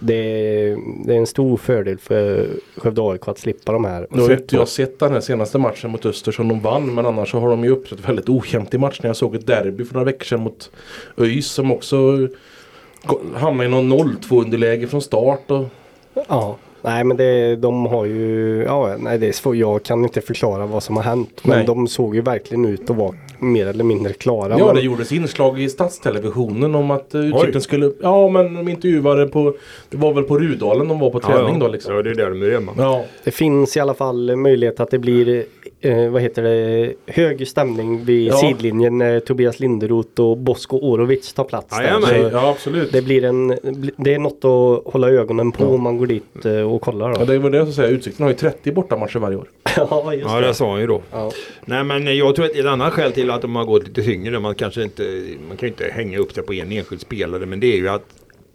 det, 0.00 0.14
är, 0.14 0.76
det 1.04 1.14
är 1.14 1.18
en 1.18 1.26
stor 1.26 1.56
fördel 1.56 1.98
för 1.98 2.46
Skövde 2.76 3.02
AIK 3.02 3.28
att 3.28 3.38
slippa 3.38 3.72
de 3.72 3.84
här. 3.84 4.06
Nu 4.10 4.20
har 4.20 4.28
ju 4.28 4.36
inte 4.36 4.56
jag 4.56 4.68
sett 4.68 4.98
den 4.98 5.12
här 5.12 5.20
senaste 5.20 5.58
matchen 5.58 5.90
mot 5.90 6.06
Öster 6.06 6.32
som 6.32 6.48
de 6.48 6.60
vann 6.60 6.94
men 6.94 7.06
annars 7.06 7.30
så 7.30 7.40
har 7.40 7.48
de 7.48 7.64
ju 7.64 7.70
uppträtt 7.70 8.08
väldigt 8.08 8.28
ojämnt 8.28 8.74
i 8.74 8.78
matchen. 8.78 9.06
Jag 9.06 9.16
såg 9.16 9.34
ett 9.34 9.46
derby 9.46 9.84
för 9.84 9.94
några 9.94 10.04
veckor 10.04 10.24
sedan 10.24 10.40
mot 10.40 10.70
ÖIS 11.16 11.46
som 11.46 11.72
också 11.72 12.28
hamnade 13.34 13.68
i 13.68 13.70
någon 13.70 13.92
0-2 13.92 14.42
underläge 14.42 14.86
från 14.86 15.02
start. 15.02 15.50
Och, 15.50 15.64
Ja, 16.28 16.56
nej 16.82 17.04
men 17.04 17.16
det, 17.16 17.56
de 17.56 17.86
har 17.86 18.04
ju, 18.04 18.62
ja 18.66 18.96
nej 18.98 19.18
det 19.18 19.28
är 19.28 19.32
svårt, 19.32 19.56
jag 19.56 19.82
kan 19.82 20.02
inte 20.02 20.20
förklara 20.20 20.66
vad 20.66 20.82
som 20.82 20.96
har 20.96 21.02
hänt. 21.04 21.40
Men 21.42 21.56
Nej. 21.56 21.66
de 21.66 21.86
såg 21.88 22.14
ju 22.14 22.20
verkligen 22.20 22.64
ut 22.64 22.90
att 22.90 22.96
vara 22.96 23.14
mer 23.38 23.66
eller 23.66 23.84
mindre 23.84 24.12
klara. 24.12 24.58
ja 24.58 24.66
Men- 24.66 24.74
det 24.74 24.80
gjordes 24.82 25.12
inslag 25.12 25.60
i 25.60 25.68
statstelevisionen 25.68 26.74
om 26.74 26.90
att 26.90 27.14
uh, 27.14 27.20
Oj. 27.20 27.28
Utsikten 27.28 27.60
skulle, 27.60 27.92
ja 28.02 28.28
men 28.28 28.54
de 28.54 28.68
intervjuade 28.68 29.26
på, 29.26 29.54
det 29.90 29.96
var 29.96 30.12
väl 30.14 30.24
på 30.24 30.38
Rudalen 30.38 30.88
de 30.88 30.98
var 30.98 31.10
på 31.10 31.20
träning 31.20 31.54
ja, 31.54 31.60
då 31.60 31.68
liksom. 31.68 31.94
Ja, 31.94 32.02
det 32.02 32.10
är 32.10 32.14
där 32.14 32.30
de 32.30 32.42
är 32.42 32.50
hemma. 32.50 32.72
Ja, 32.78 33.04
Det 33.24 33.30
finns 33.30 33.76
i 33.76 33.80
alla 33.80 33.94
fall 33.94 34.36
möjlighet 34.36 34.80
att 34.80 34.90
det 34.90 34.98
blir 34.98 35.44
eh, 35.80 36.08
vad 36.10 36.22
heter 36.22 36.42
det, 36.42 36.92
hög 37.06 37.48
stämning 37.48 38.04
vid 38.04 38.28
Ja. 38.28 38.36
sidlinjen 38.36 38.98
när 38.98 39.20
Tobias 39.20 39.60
Linderoth 39.60 40.20
och 40.20 40.36
Bosko 40.38 40.78
Orovic 40.78 41.32
tar 41.32 41.44
plats. 41.44 41.76
där. 41.78 42.00
Så 42.00 42.06
nej, 42.06 42.28
ja 42.32 42.50
absolut. 42.50 42.92
det, 42.92 43.02
blir 43.02 43.24
en, 43.24 43.48
det 43.96 44.14
är 44.14 44.18
något 44.18 44.44
att 44.44 44.92
hålla 44.92 45.08
ögonen 45.10 45.52
på 45.52 45.64
om 45.64 45.82
man 45.82 45.98
går 45.98 46.06
dit 46.06 46.44
eh, 46.44 46.52
och 46.74 46.80
kollar. 46.82 47.10
Ja, 47.10 47.18
Då. 47.18 47.24
det 47.24 47.38
var 47.38 47.50
det 47.50 47.56
jag 47.58 47.66
skulle 47.66 47.86
säga, 47.86 47.96
Utsikten 47.96 48.22
har 48.24 48.30
ju 48.30 48.36
30 48.36 48.72
bortamatcher 48.72 49.18
varje 49.18 49.36
år. 49.36 49.48
ja, 49.76 50.14
just 50.14 50.26
Ja, 50.30 50.40
det 50.40 50.54
sa 50.54 50.70
han 50.70 50.80
ju 50.80 50.86
då. 50.86 51.02
Ja. 51.12 51.30
Nej 51.64 51.84
men 51.84 52.16
jag 52.16 52.34
tror 52.34 52.44
att 52.46 52.56
ett 52.56 52.66
annat 52.66 52.92
skäl 52.92 53.12
till 53.12 53.30
att 53.30 53.42
de 53.42 53.56
har 53.56 53.64
gått 53.64 53.88
lite 53.88 54.02
tyngre, 54.02 54.38
man 54.40 54.54
kanske 54.54 54.82
inte, 54.82 55.02
man 55.48 55.56
kan 55.56 55.66
ju 55.66 55.68
inte 55.68 55.84
hänga 55.92 56.18
upp 56.18 56.32
sig 56.32 56.42
på 56.42 56.54
en 56.54 56.72
enskild 56.72 57.00
spelare, 57.00 57.46
men 57.46 57.60
det 57.60 57.66
är 57.66 57.76
ju 57.76 57.88
att 57.88 58.04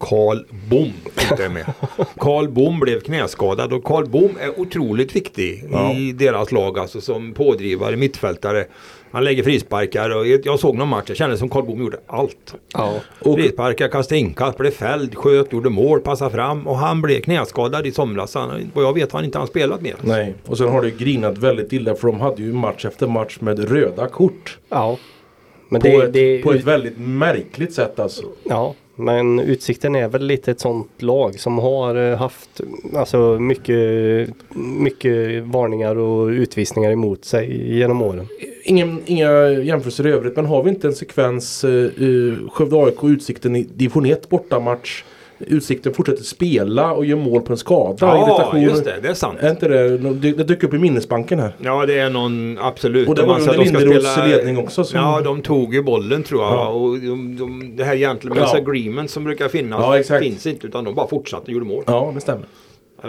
Karl 0.04 0.38
Bom 0.70 0.92
inte 1.30 1.44
är 1.44 1.48
med. 1.48 1.64
Karl 2.18 2.48
Bom 2.48 2.80
blev 2.80 3.00
knäskadad 3.00 3.72
och 3.72 3.84
Karl 3.84 4.06
Bom 4.06 4.30
är 4.40 4.60
otroligt 4.60 5.16
viktig 5.16 5.64
i 5.96 6.12
deras 6.12 6.52
lag 6.52 6.78
alltså 6.78 7.00
som 7.00 7.32
pådrivare, 7.32 7.96
mittfältare. 7.96 8.64
Han 9.10 9.24
lägger 9.24 9.42
frisparkar 9.42 10.10
och 10.16 10.26
jag 10.26 10.58
såg 10.60 10.76
någon 10.76 10.88
match, 10.88 11.04
jag 11.08 11.16
kände 11.16 11.38
som 11.38 11.48
Karl 11.48 11.64
Bom 11.64 11.80
gjorde 11.80 11.98
allt. 12.06 12.54
Ja. 12.72 12.92
Och- 13.20 13.34
Frisparkar, 13.38 13.88
kastade 13.88 14.18
inkast, 14.18 14.58
blev 14.58 14.70
fälld, 14.70 15.14
sköt, 15.14 15.52
gjorde 15.52 15.70
mål, 15.70 16.00
passade 16.00 16.30
fram 16.30 16.66
och 16.66 16.76
han 16.76 17.02
blev 17.02 17.20
knäskadad 17.20 17.86
i 17.86 17.92
somras. 17.92 18.34
Han, 18.34 18.70
vad 18.74 18.84
jag 18.84 18.92
vet 18.92 19.12
har 19.12 19.18
han 19.18 19.24
inte 19.24 19.38
han 19.38 19.46
spelat 19.46 19.80
mer. 19.80 19.94
Nej, 20.00 20.34
och 20.46 20.58
sen 20.58 20.68
har 20.68 20.82
det 20.82 20.88
ju 20.88 20.96
grinat 20.96 21.38
väldigt 21.38 21.72
illa 21.72 21.94
för 21.94 22.06
de 22.08 22.20
hade 22.20 22.42
ju 22.42 22.52
match 22.52 22.84
efter 22.84 23.06
match 23.06 23.36
med 23.40 23.70
röda 23.70 24.08
kort. 24.08 24.58
ja. 24.68 24.98
Men 25.68 25.80
På, 25.80 25.88
det, 25.88 25.94
ett, 25.96 26.12
det, 26.12 26.38
på 26.42 26.52
ett 26.52 26.64
väldigt 26.64 26.98
märkligt 26.98 27.72
sätt 27.72 27.98
alltså. 27.98 28.22
Ja, 28.44 28.74
men 28.96 29.40
Utsikten 29.40 29.94
är 29.94 30.08
väl 30.08 30.26
lite 30.26 30.50
ett 30.50 30.60
sånt 30.60 31.02
lag 31.02 31.40
som 31.40 31.58
har 31.58 31.94
eh, 31.94 32.16
haft 32.16 32.60
alltså 32.94 33.38
mycket, 33.38 34.28
mycket 34.54 35.42
varningar 35.42 35.96
och 35.96 36.28
utvisningar 36.28 36.90
emot 36.90 37.24
sig 37.24 37.76
genom 37.78 38.02
åren. 38.02 38.28
Ingen, 38.64 39.02
inga 39.06 39.48
jämförelser 39.48 40.06
i 40.06 40.10
övrigt 40.10 40.36
men 40.36 40.46
har 40.46 40.62
vi 40.62 40.70
inte 40.70 40.86
en 40.86 40.94
sekvens 40.94 41.64
uh, 41.64 42.48
Skövde 42.48 42.76
AIK 42.76 43.02
och 43.02 43.08
Utsikten 43.08 43.56
i 43.56 43.62
division 43.62 44.06
1 44.06 44.28
bortamatch. 44.28 45.04
Utsikten 45.38 45.94
fortsätter 45.94 46.22
spela 46.22 46.92
och 46.92 47.04
gör 47.06 47.16
mål 47.16 47.42
på 47.42 47.52
en 47.52 47.56
skada. 47.56 47.96
Ja, 48.00 48.58
just 48.58 48.84
det, 48.84 48.94
det 49.02 49.08
är 49.08 49.14
sant. 49.14 49.38
Är 49.40 49.50
inte 49.50 49.68
det, 49.68 49.98
det, 50.32 50.44
dök 50.44 50.62
upp 50.62 50.74
i 50.74 50.78
minnesbanken 50.78 51.38
här. 51.38 51.52
Ja 51.62 51.86
det 51.86 51.98
är 51.98 52.10
någon, 52.10 52.58
absolut. 52.60 53.08
Och 53.08 53.14
det 53.14 53.22
De 53.22 53.28
var 53.28 53.40
under 53.40 53.58
Linderoths 53.58 54.12
spela- 54.12 54.26
ledning 54.26 54.58
också 54.58 54.84
som- 54.84 55.00
Ja 55.00 55.20
de 55.20 55.42
tog 55.42 55.74
ju 55.74 55.82
bollen 55.82 56.22
tror 56.22 56.42
jag. 56.42 56.52
Ja. 56.52 56.68
Och 56.68 56.98
de, 56.98 57.36
de, 57.36 57.76
det 57.76 57.84
här 57.84 57.94
gentlemen's 57.96 58.38
Ja. 58.52 58.56
agreement 58.56 59.10
som 59.10 59.24
brukar 59.24 59.48
finnas 59.48 60.08
Ja, 60.10 60.18
finns 60.18 60.46
inte 60.46 60.66
utan 60.66 60.84
de 60.84 60.94
bara 60.94 61.08
fortsatte 61.08 61.42
och 61.46 61.52
gjorde 61.52 61.66
mål. 61.66 61.84
Ja, 61.86 62.10
det 62.14 62.20
stämmer. 62.20 62.44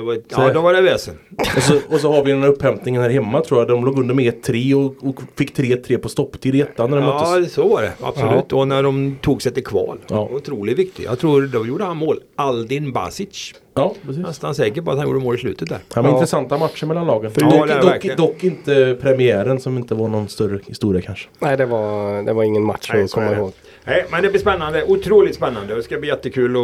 Var, 0.04 0.18
ja 0.30 0.54
då 0.54 0.62
var 0.62 0.74
det 0.74 0.82
väsen. 0.82 1.14
Och 1.56 1.62
så, 1.64 1.80
och 1.90 2.00
så 2.00 2.12
har 2.14 2.24
vi 2.24 2.32
den 2.32 2.42
här 2.42 2.50
upphämtningen 2.50 3.02
här 3.02 3.10
hemma 3.10 3.42
tror 3.42 3.60
jag. 3.60 3.68
De 3.68 3.86
låg 3.86 4.00
under 4.00 4.14
med 4.16 4.34
1-3 4.46 4.74
och, 4.86 5.10
och 5.10 5.22
fick 5.38 5.58
3-3 5.58 5.98
på 5.98 6.10
stopptid 6.10 6.56
i 6.56 6.62
ettan 6.62 6.90
när 6.90 6.98
de 6.98 7.06
Ja 7.06 7.30
möttes. 7.36 7.54
så 7.54 7.68
var 7.68 7.82
det 7.82 7.92
absolut. 8.02 8.54
Och 8.54 8.68
när 8.68 8.84
de 8.84 9.18
tog 9.22 9.42
sig 9.42 9.54
till 9.54 9.64
kval. 9.66 9.98
Ja. 10.08 10.30
Otroligt 10.32 10.80
viktigt. 10.80 11.06
Jag 11.06 11.20
tror 11.20 11.42
då 11.42 11.66
gjorde 11.66 11.84
han 11.84 11.98
mål. 11.98 12.20
Aldin 12.36 12.92
Basic. 12.94 13.54
Ja, 13.74 13.94
precis. 14.06 14.24
Nästan 14.26 14.56
säker 14.56 14.82
på 14.82 14.92
att 14.92 14.98
han 14.98 15.08
gjorde 15.08 15.20
mål 15.20 15.36
i 15.36 15.38
slutet 15.38 15.70
där. 15.70 15.80
Ja, 15.96 16.02
men 16.02 16.12
Ja. 16.12 16.18
intressanta 16.18 16.58
matcher 16.58 16.86
mellan 16.86 17.08
lagen. 17.08 17.32
Ja, 17.36 17.66
dock, 17.66 17.82
dock, 18.04 18.18
dock 18.18 18.44
inte 18.44 18.98
premiären 19.02 19.60
som 19.60 19.78
inte 19.78 19.96
var 19.96 20.08
någon 20.08 20.28
större 20.28 20.60
historia 20.68 21.02
kanske. 21.02 21.28
Nej, 21.40 21.58
det 21.58 21.66
var, 21.66 22.24
det 22.24 22.34
var 22.34 22.44
ingen 22.44 22.64
match 22.64 22.90
Nej, 22.94 23.04
att 23.04 23.12
komma 23.12 23.32
ihåg. 23.36 23.52
Nej, 23.88 24.06
men 24.12 24.24
det 24.24 24.30
blir 24.30 24.42
spännande. 24.42 24.84
Otroligt 24.84 25.36
spännande. 25.36 25.76
Det 25.76 25.84
ska 25.84 25.98
bli 26.00 26.10
jättekul 26.10 26.56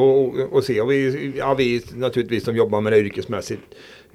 att, 0.53 0.63
se. 0.63 0.81
Och 0.81 0.91
vi, 0.91 1.31
ja, 1.37 1.53
vi 1.53 1.81
naturligtvis 1.95 2.43
som 2.43 2.55
jobbar 2.55 2.81
med 2.81 2.93
det 2.93 2.99
yrkesmässigt. 2.99 3.61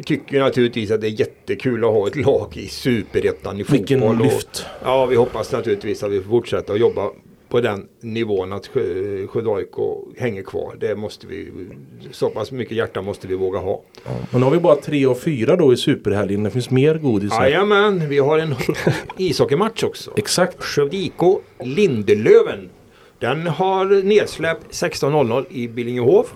Tycker 0.04 0.40
naturligtvis 0.40 0.90
att 0.90 1.00
det 1.00 1.06
är 1.06 1.20
jättekul 1.20 1.84
att 1.84 1.90
ha 1.90 2.06
ett 2.06 2.16
lag 2.16 2.56
i 2.56 2.68
superettan 2.68 3.60
i 3.60 3.64
fotboll. 3.64 3.78
Vilken 3.78 4.02
och, 4.02 4.16
lyft. 4.16 4.66
Ja, 4.84 5.06
vi 5.06 5.16
hoppas 5.16 5.52
naturligtvis 5.52 6.02
att 6.02 6.10
vi 6.12 6.20
får 6.20 6.30
fortsätta 6.30 6.72
att 6.72 6.80
jobba 6.80 7.10
på 7.48 7.60
den 7.60 7.88
nivån 8.00 8.52
att 8.52 8.68
Skö- 8.68 9.26
Skövde 9.26 9.50
AIK 9.50 9.74
hänger 10.18 10.42
kvar. 10.42 10.76
Det 10.80 10.96
måste 10.96 11.26
vi, 11.26 11.52
så 12.10 12.30
pass 12.30 12.52
mycket 12.52 12.76
hjärta 12.76 13.02
måste 13.02 13.28
vi 13.28 13.34
våga 13.34 13.58
ha. 13.58 13.82
Men 14.30 14.40
nu 14.40 14.44
har 14.44 14.50
vi 14.50 14.58
bara 14.58 14.76
3 14.76 15.06
och 15.06 15.18
4 15.20 15.56
då 15.56 15.72
i 15.72 15.76
superhelgen. 15.76 16.42
Det 16.42 16.50
finns 16.50 16.70
mer 16.70 16.94
godis 16.94 17.32
här. 17.32 17.42
Jajamän, 17.48 18.08
vi 18.08 18.18
har 18.18 18.38
en 18.38 18.54
ishockeymatch 19.18 19.84
också. 19.84 20.10
Exakt. 20.16 20.62
Skövde 20.64 20.96
IK 20.96 21.20
Lindelöven. 21.64 22.68
Den 23.18 23.46
har 23.46 24.02
nedsläpp 24.02 24.58
16.00 24.70 25.44
i 25.50 25.68
Billingehov. 25.68 26.26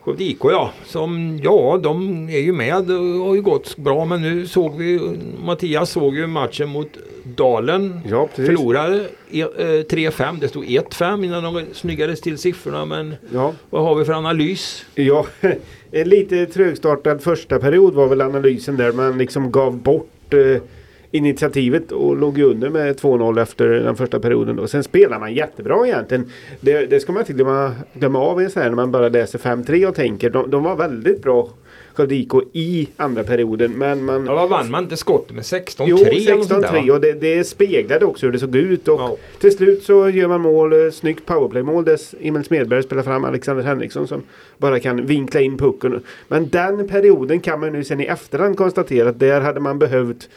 Skövde 0.00 0.24
IK 0.24 0.38
ja, 0.42 0.70
som 0.86 1.40
ja 1.42 1.80
de 1.82 2.28
är 2.28 2.38
ju 2.38 2.52
med 2.52 2.90
och 2.90 3.26
har 3.26 3.34
ju 3.34 3.42
gått 3.42 3.76
bra 3.76 4.04
men 4.04 4.22
nu 4.22 4.46
såg 4.46 4.76
vi 4.76 5.00
Mattias 5.44 5.90
såg 5.90 6.16
ju 6.16 6.26
matchen 6.26 6.68
mot 6.68 6.88
Dalen. 7.24 8.00
Ja, 8.10 8.28
precis. 8.36 8.46
Förlorade 8.46 9.04
e- 9.30 9.40
eh, 9.40 9.64
3-5, 9.66 10.36
det 10.40 10.48
stod 10.48 10.64
1-5 10.64 11.24
innan 11.24 11.42
de 11.54 11.62
snyggades 11.72 12.20
till 12.20 12.38
siffrorna 12.38 12.84
men 12.84 13.14
Ja, 13.32 13.54
vad 13.70 13.82
har 13.82 13.94
vi 13.94 14.04
för 14.04 14.12
analys? 14.12 14.84
ja. 14.94 15.26
en 15.92 16.08
lite 16.08 16.46
trögstartad 16.46 17.22
första 17.22 17.58
period 17.58 17.94
var 17.94 18.06
väl 18.08 18.20
analysen 18.20 18.76
där 18.76 18.92
man 18.92 19.18
liksom 19.18 19.50
gav 19.50 19.76
bort 19.76 20.34
eh, 20.34 20.62
initiativet 21.10 21.92
och 21.92 22.16
låg 22.16 22.38
ju 22.38 22.44
under 22.44 22.70
med 22.70 23.00
2-0 23.00 23.42
efter 23.42 23.68
den 23.68 23.96
första 23.96 24.20
perioden. 24.20 24.56
Då. 24.56 24.66
Sen 24.66 24.84
spelar 24.84 25.18
man 25.18 25.34
jättebra 25.34 25.86
egentligen. 25.86 26.30
Det, 26.60 26.86
det 26.86 27.00
ska 27.00 27.12
man 27.12 27.22
inte 27.22 27.32
glömma, 27.32 27.74
glömma 27.92 28.18
av 28.18 28.42
i 28.42 28.50
sån 28.50 28.62
här 28.62 28.68
när 28.68 28.76
man 28.76 28.90
bara 28.90 29.08
läser 29.08 29.38
5-3 29.38 29.86
och 29.86 29.94
tänker. 29.94 30.30
De, 30.30 30.50
de 30.50 30.62
var 30.62 30.76
väldigt 30.76 31.22
bra 31.22 31.48
Skövde 31.98 32.14
IK 32.14 32.32
i 32.52 32.88
andra 32.96 33.24
perioden. 33.24 33.72
Men 33.72 34.04
man... 34.04 34.26
Ja, 34.26 34.34
vad 34.34 34.48
vann 34.48 34.70
man 34.70 34.82
inte 34.82 34.96
skottet 34.96 35.34
med 35.34 35.42
16-3? 35.42 35.84
Jo, 35.86 35.96
eller 35.98 36.36
något 36.36 36.48
sånt 36.48 36.62
där, 36.62 36.68
16-3 36.68 36.88
va? 36.88 36.94
och 36.94 37.00
det, 37.00 37.12
det 37.12 37.44
speglade 37.44 38.04
också 38.04 38.26
hur 38.26 38.32
det 38.32 38.38
såg 38.38 38.56
ut. 38.56 38.88
Och 38.88 39.00
Ja. 39.00 39.16
till 39.40 39.56
slut 39.56 39.82
så 39.82 40.08
gör 40.08 40.28
man 40.28 40.40
mål, 40.40 40.72
eh, 40.72 40.90
snyggt 40.90 41.26
powerplay-mål 41.26 41.84
där 41.84 41.98
Emil 42.20 42.44
Smedberg 42.44 42.82
spelar 42.82 43.02
fram 43.02 43.24
Alexander 43.24 43.64
Henriksson 43.64 44.08
som 44.08 44.22
bara 44.56 44.80
kan 44.80 45.06
vinkla 45.06 45.40
in 45.40 45.58
pucken. 45.58 46.02
Men 46.28 46.48
den 46.48 46.88
perioden 46.88 47.40
kan 47.40 47.60
man 47.60 47.72
nu 47.72 47.84
sen 47.84 48.00
i 48.00 48.04
efterhand 48.04 48.56
konstatera 48.56 49.08
att 49.08 49.18
där 49.18 49.40
hade 49.40 49.60
man 49.60 49.78
behövt 49.78 50.28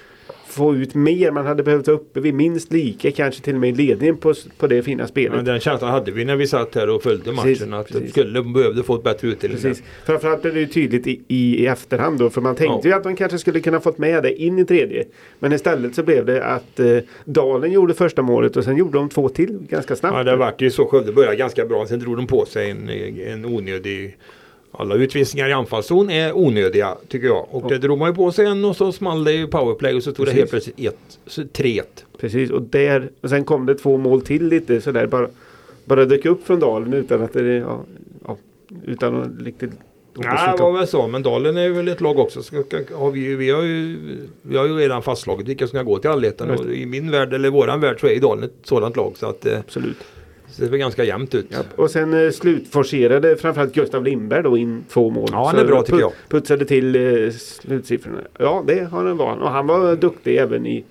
få 0.51 0.75
ut 0.75 0.95
mer. 0.95 1.31
Man 1.31 1.45
hade 1.45 1.63
behövt 1.63 1.87
vara 1.87 1.97
uppe 1.97 2.19
vid 2.19 2.33
minst 2.33 2.73
lika, 2.73 3.11
kanske 3.11 3.41
till 3.41 3.53
och 3.53 3.59
med 3.59 3.69
i 3.69 3.87
ledningen 3.87 4.17
på, 4.17 4.33
på 4.57 4.67
det 4.67 4.83
fina 4.83 5.07
spelet. 5.07 5.35
Men 5.35 5.45
den 5.45 5.59
känslan 5.59 5.91
hade 5.91 6.11
vi 6.11 6.25
när 6.25 6.35
vi 6.35 6.47
satt 6.47 6.75
här 6.75 6.89
och 6.89 7.03
följde 7.03 7.31
matchen. 7.31 7.43
Precis, 7.43 7.73
att 7.73 7.87
de 7.87 7.93
precis. 7.93 8.11
skulle 8.11 8.43
behövde 8.43 8.83
få 8.83 8.95
ett 8.95 9.03
bättre 9.03 9.27
utdelning. 9.27 9.61
Precis. 9.61 9.83
Framförallt 10.05 10.41
blev 10.41 10.53
det 10.53 10.59
ju 10.59 10.67
tydligt 10.67 11.07
i, 11.07 11.21
i, 11.27 11.63
i 11.63 11.67
efterhand 11.67 12.19
då. 12.19 12.29
För 12.29 12.41
man 12.41 12.55
tänkte 12.55 12.87
ju 12.87 12.93
att 12.93 13.03
man 13.03 13.15
kanske 13.15 13.37
skulle 13.37 13.59
kunna 13.59 13.79
fått 13.79 13.97
med 13.97 14.23
det 14.23 14.41
in 14.41 14.59
i 14.59 14.65
tredje. 14.65 15.05
Men 15.39 15.53
istället 15.53 15.95
så 15.95 16.03
blev 16.03 16.25
det 16.25 16.43
att 16.43 16.79
eh, 16.79 16.97
Dalen 17.25 17.71
gjorde 17.71 17.93
första 17.93 18.21
målet 18.21 18.57
och 18.57 18.63
sen 18.63 18.77
gjorde 18.77 18.97
de 18.97 19.09
två 19.09 19.29
till 19.29 19.59
ganska 19.69 19.95
snabbt. 19.95 20.17
Ja, 20.17 20.23
det 20.23 20.35
vart 20.35 20.61
ju 20.61 20.71
så. 20.71 20.85
Skövde 20.85 21.11
började 21.11 21.35
ganska 21.35 21.65
bra. 21.65 21.85
Sen 21.85 21.99
drog 21.99 22.17
de 22.17 22.27
på 22.27 22.45
sig 22.45 22.69
en, 22.69 22.89
en 23.19 23.45
onödig... 23.45 24.17
Alla 24.71 24.95
utvisningar 24.95 25.49
i 25.49 25.53
anfallszon 25.53 26.09
är 26.09 26.37
onödiga 26.37 26.97
tycker 27.07 27.27
jag. 27.27 27.47
Och 27.51 27.69
det 27.69 27.77
drog 27.77 27.97
man 27.97 28.09
ju 28.09 28.15
på 28.15 28.31
sig 28.31 28.45
en 28.45 28.65
och 28.65 28.75
så 28.75 28.91
small 28.91 29.23
det 29.23 29.33
ju 29.33 29.47
powerplay 29.47 29.95
och 29.95 30.03
så 30.03 30.11
tog 30.11 30.25
det 30.25 30.31
helt 30.31 30.51
Precis. 30.51 30.73
plötsligt 30.73 30.93
ett, 30.93 31.19
så 31.27 31.41
3-1. 31.41 31.81
Precis, 32.17 32.51
och, 32.51 32.61
där, 32.61 33.09
och 33.21 33.29
sen 33.29 33.43
kom 33.43 33.65
det 33.65 33.75
två 33.75 33.97
mål 33.97 34.21
till 34.21 34.47
lite 34.47 34.81
sådär. 34.81 35.07
Bara, 35.07 35.27
bara 35.85 36.05
dök 36.05 36.25
upp 36.25 36.47
från 36.47 36.59
Dalen 36.59 36.93
utan 36.93 37.21
att 37.21 37.33
det... 37.33 37.53
Ja, 37.53 37.79
ja, 38.27 38.37
utan 38.85 39.21
att 39.21 39.45
riktigt... 39.45 39.71
Ja, 40.17 40.53
det 40.57 40.63
var 40.63 40.71
väl 40.71 40.87
så. 40.87 41.07
Men 41.07 41.23
Dalen 41.23 41.57
är 41.57 41.69
väl 41.69 41.87
ett 41.87 42.01
lag 42.01 42.19
också. 42.19 42.43
Ska, 42.43 42.63
har 42.93 43.11
vi, 43.11 43.35
vi, 43.35 43.49
har 43.49 43.61
ju, 43.63 43.97
vi 44.41 44.57
har 44.57 44.67
ju 44.67 44.77
redan 44.77 45.03
fastslagit 45.03 45.47
vilka 45.47 45.67
som 45.67 45.77
ska 45.77 45.83
gå 45.83 45.99
till 45.99 46.09
allettan. 46.09 46.71
I 46.71 46.85
min 46.85 47.11
värld, 47.11 47.33
eller 47.33 47.49
våran 47.49 47.81
värld, 47.81 47.99
så 47.99 48.07
är 48.07 48.19
Dalen 48.19 48.43
ett 48.43 48.53
sådant 48.63 48.95
lag. 48.95 49.13
Så 49.15 49.25
att 49.25 49.45
eh, 49.45 49.59
Det 50.57 50.63
ser 50.63 50.71
väl 50.71 50.79
ganska 50.79 51.03
jämnt 51.03 51.35
ut. 51.35 51.45
Ja, 51.49 51.57
och 51.75 51.91
sen 51.91 52.25
eh, 52.25 52.31
slutforcerade 52.31 53.35
framförallt 53.35 53.73
Gustav 53.73 54.03
Lindberg 54.03 54.43
då 54.43 54.57
in 54.57 54.83
två 54.89 55.09
mål. 55.09 55.29
Ja, 55.31 55.47
han 55.47 55.59
är 55.59 55.65
bra, 55.65 55.81
tycker 55.83 55.97
put- 55.97 56.01
jag. 56.01 56.11
Putsade 56.29 56.65
till 56.65 56.95
eh, 56.95 57.31
slutsiffrorna. 57.31 58.19
Ja, 58.39 58.63
det 58.67 58.91
har 58.91 59.05
han 59.05 59.17
van. 59.17 59.41
Och 59.41 59.49
han 59.49 59.67
var 59.67 59.95
duktig 59.95 60.37
även 60.37 60.65
i, 60.65 60.83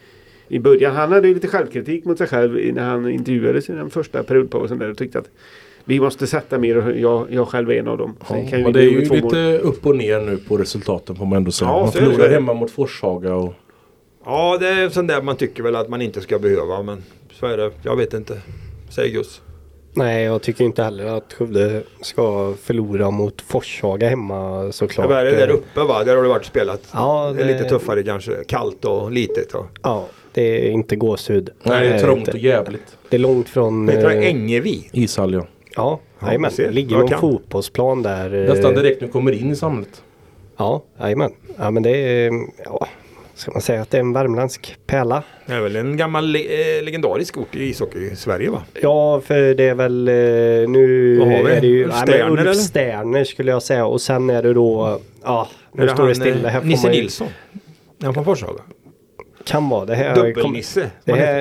i 0.49 0.59
början. 0.59 0.97
Han 0.97 1.13
hade 1.13 1.29
ju 1.29 1.35
lite 1.35 1.49
självkritik 1.49 2.05
mot 2.05 2.19
sig 2.19 2.27
själv 2.27 2.75
när 2.75 2.83
han 2.83 3.09
intervjuades 3.09 3.69
i 3.69 3.73
den 3.73 3.91
första 3.91 4.23
periodpausen 4.23 4.79
där 4.79 4.91
och 4.91 4.99
tyckte 4.99 5.19
att 5.19 5.31
vi 5.85 6.01
måste 6.01 6.27
sätta 6.27 6.59
mer 6.59 6.77
och 6.77 6.99
jag, 6.99 7.27
jag 7.31 7.49
själv 7.49 7.71
är 7.71 7.75
en 7.75 7.89
av 7.89 7.99
dem. 7.99 8.17
Kan 8.51 8.67
och 8.67 8.73
det 8.73 8.81
är 8.81 8.91
ju 8.91 9.07
två 9.07 9.15
mål. 9.15 9.23
lite 9.25 9.59
upp 9.59 9.87
och 9.87 9.97
ner 9.97 10.21
nu 10.21 10.37
på 10.37 10.57
resultaten 10.57 11.17
får 11.17 11.27
man 11.27 11.37
ändå 11.37 11.51
säga. 11.51 11.71
Ja, 11.71 11.81
man 11.81 11.93
förlorar 11.93 12.31
hemma 12.31 12.55
mot 12.55 12.71
Forshaga 12.71 13.35
och 13.35 13.55
Ja, 14.25 14.57
det 14.61 14.69
är 14.69 14.89
sånt 14.89 15.09
där 15.09 15.23
man 15.23 15.37
tycker 15.37 15.63
väl 15.63 15.77
att 15.77 15.89
man 15.89 16.03
inte 16.03 16.21
ska 16.21 16.39
behöva. 16.39 16.83
Men 16.83 17.03
så 17.33 17.47
är 17.47 17.57
det. 17.57 17.71
Jag 17.83 17.97
vet 17.97 18.15
inte. 18.15 18.41
Säg 18.91 19.11
Gus. 19.11 19.41
Nej, 19.93 20.25
jag 20.25 20.43
tycker 20.43 20.65
inte 20.65 20.83
heller 20.83 21.07
att 21.07 21.33
Skövde 21.33 21.83
ska 22.01 22.55
förlora 22.63 23.11
mot 23.11 23.43
Forshaga 23.43 24.09
hemma 24.09 24.73
såklart. 24.73 25.09
Vad 25.09 25.19
är 25.19 25.25
det 25.25 25.31
där 25.37 25.51
uppe 25.51 25.81
va? 25.81 26.05
Där 26.05 26.17
har 26.17 26.23
det 26.23 26.29
varit 26.29 26.45
spelat. 26.45 26.81
Ja, 26.93 27.33
Det 27.37 27.43
är 27.43 27.47
lite 27.47 27.63
det- 27.63 27.69
tuffare 27.69 28.03
kanske. 28.03 28.33
Kallt 28.49 28.85
och 28.85 29.11
litet. 29.13 29.55
Och. 29.55 29.67
Ja, 29.83 30.07
det 30.33 30.67
är 30.69 30.71
inte 30.71 30.97
gåshud. 30.97 31.51
Nej, 31.63 31.81
det 31.81 31.87
är 31.87 31.91
Nej, 31.91 32.01
trångt 32.03 32.29
och 32.29 32.39
jävligt. 32.39 32.97
Det 33.09 33.17
är 33.17 33.21
långt 33.21 33.49
från... 33.49 33.89
Heter 33.89 34.09
det 34.09 34.15
eh, 34.17 34.29
Ängevi? 34.31 34.89
Ishall 34.93 35.33
ja. 35.35 35.47
Ja, 35.77 36.01
Ja, 36.21 36.27
jajamän. 36.27 36.51
du. 36.57 36.65
Det 36.65 36.71
ligger 36.71 36.97
någon 36.97 37.09
fotbollsplan 37.21 38.03
där. 38.03 38.35
eh, 38.35 38.55
Nästan 38.55 38.75
direkt 38.75 39.01
nu 39.01 39.09
kommer 39.09 39.33
in 39.33 39.51
i 39.51 39.57
samhället. 39.57 40.03
Ja, 40.57 40.83
jajamän. 41.01 41.33
Ja, 41.59 41.71
men 41.71 41.83
det 41.83 41.91
är... 41.97 42.33
Ja, 42.65 42.87
ska 43.41 43.53
man 43.53 43.61
säga 43.61 43.83
att 43.83 43.91
det 43.91 43.97
är 43.97 44.01
en 44.01 44.13
värmländsk 44.13 44.77
pärla? 44.87 45.23
Det 45.47 45.53
är 45.55 45.61
väl 45.61 45.77
en 45.77 45.97
gammal 45.97 46.27
le 46.27 46.77
eh, 46.79 46.83
legendarisk 46.83 47.39
ort 47.39 47.57
i 47.57 47.65
ishockey 47.69 47.99
i 48.13 48.17
Sverige 48.17 48.51
va? 48.51 48.63
Ja, 48.83 49.21
för 49.21 49.55
det 49.55 49.69
är 49.69 49.75
väl 49.75 50.09
eh, 50.09 50.15
nu 50.71 51.17
Vad 51.19 51.29
har 51.29 51.45
vi? 51.45 51.51
är 51.53 51.61
det 51.61 51.67
ju 51.67 51.85
Ulf 51.85 51.95
nej, 51.95 52.03
Sterner, 52.09 52.39
eller? 52.39 52.47
Ulf 52.51 52.57
Sterner 52.59 53.25
skulle 53.25 53.51
jag 53.51 53.63
säga 53.63 53.87
och 53.87 54.01
sen 54.01 54.31
är 54.31 54.43
det 54.43 54.53
då 54.55 55.01
ja, 55.25 55.49
nu 55.73 55.89
står 55.89 56.09
det 56.09 56.15
stilla 56.15 56.49
eh, 56.49 56.55
här. 56.55 56.63
Nisse 56.63 56.87
man 56.87 56.95
ju- 56.95 57.01
Nilsson? 57.01 57.29
Är 58.01 58.05
han 58.05 58.15
från 58.15 58.25
Forshaga? 58.25 58.61
Kan 59.45 59.69
vara 59.69 59.85
det 59.85 59.95
här. 59.95 60.15
Dubbelnisse? 60.15 60.91
Det 61.05 61.13
här 61.13 61.41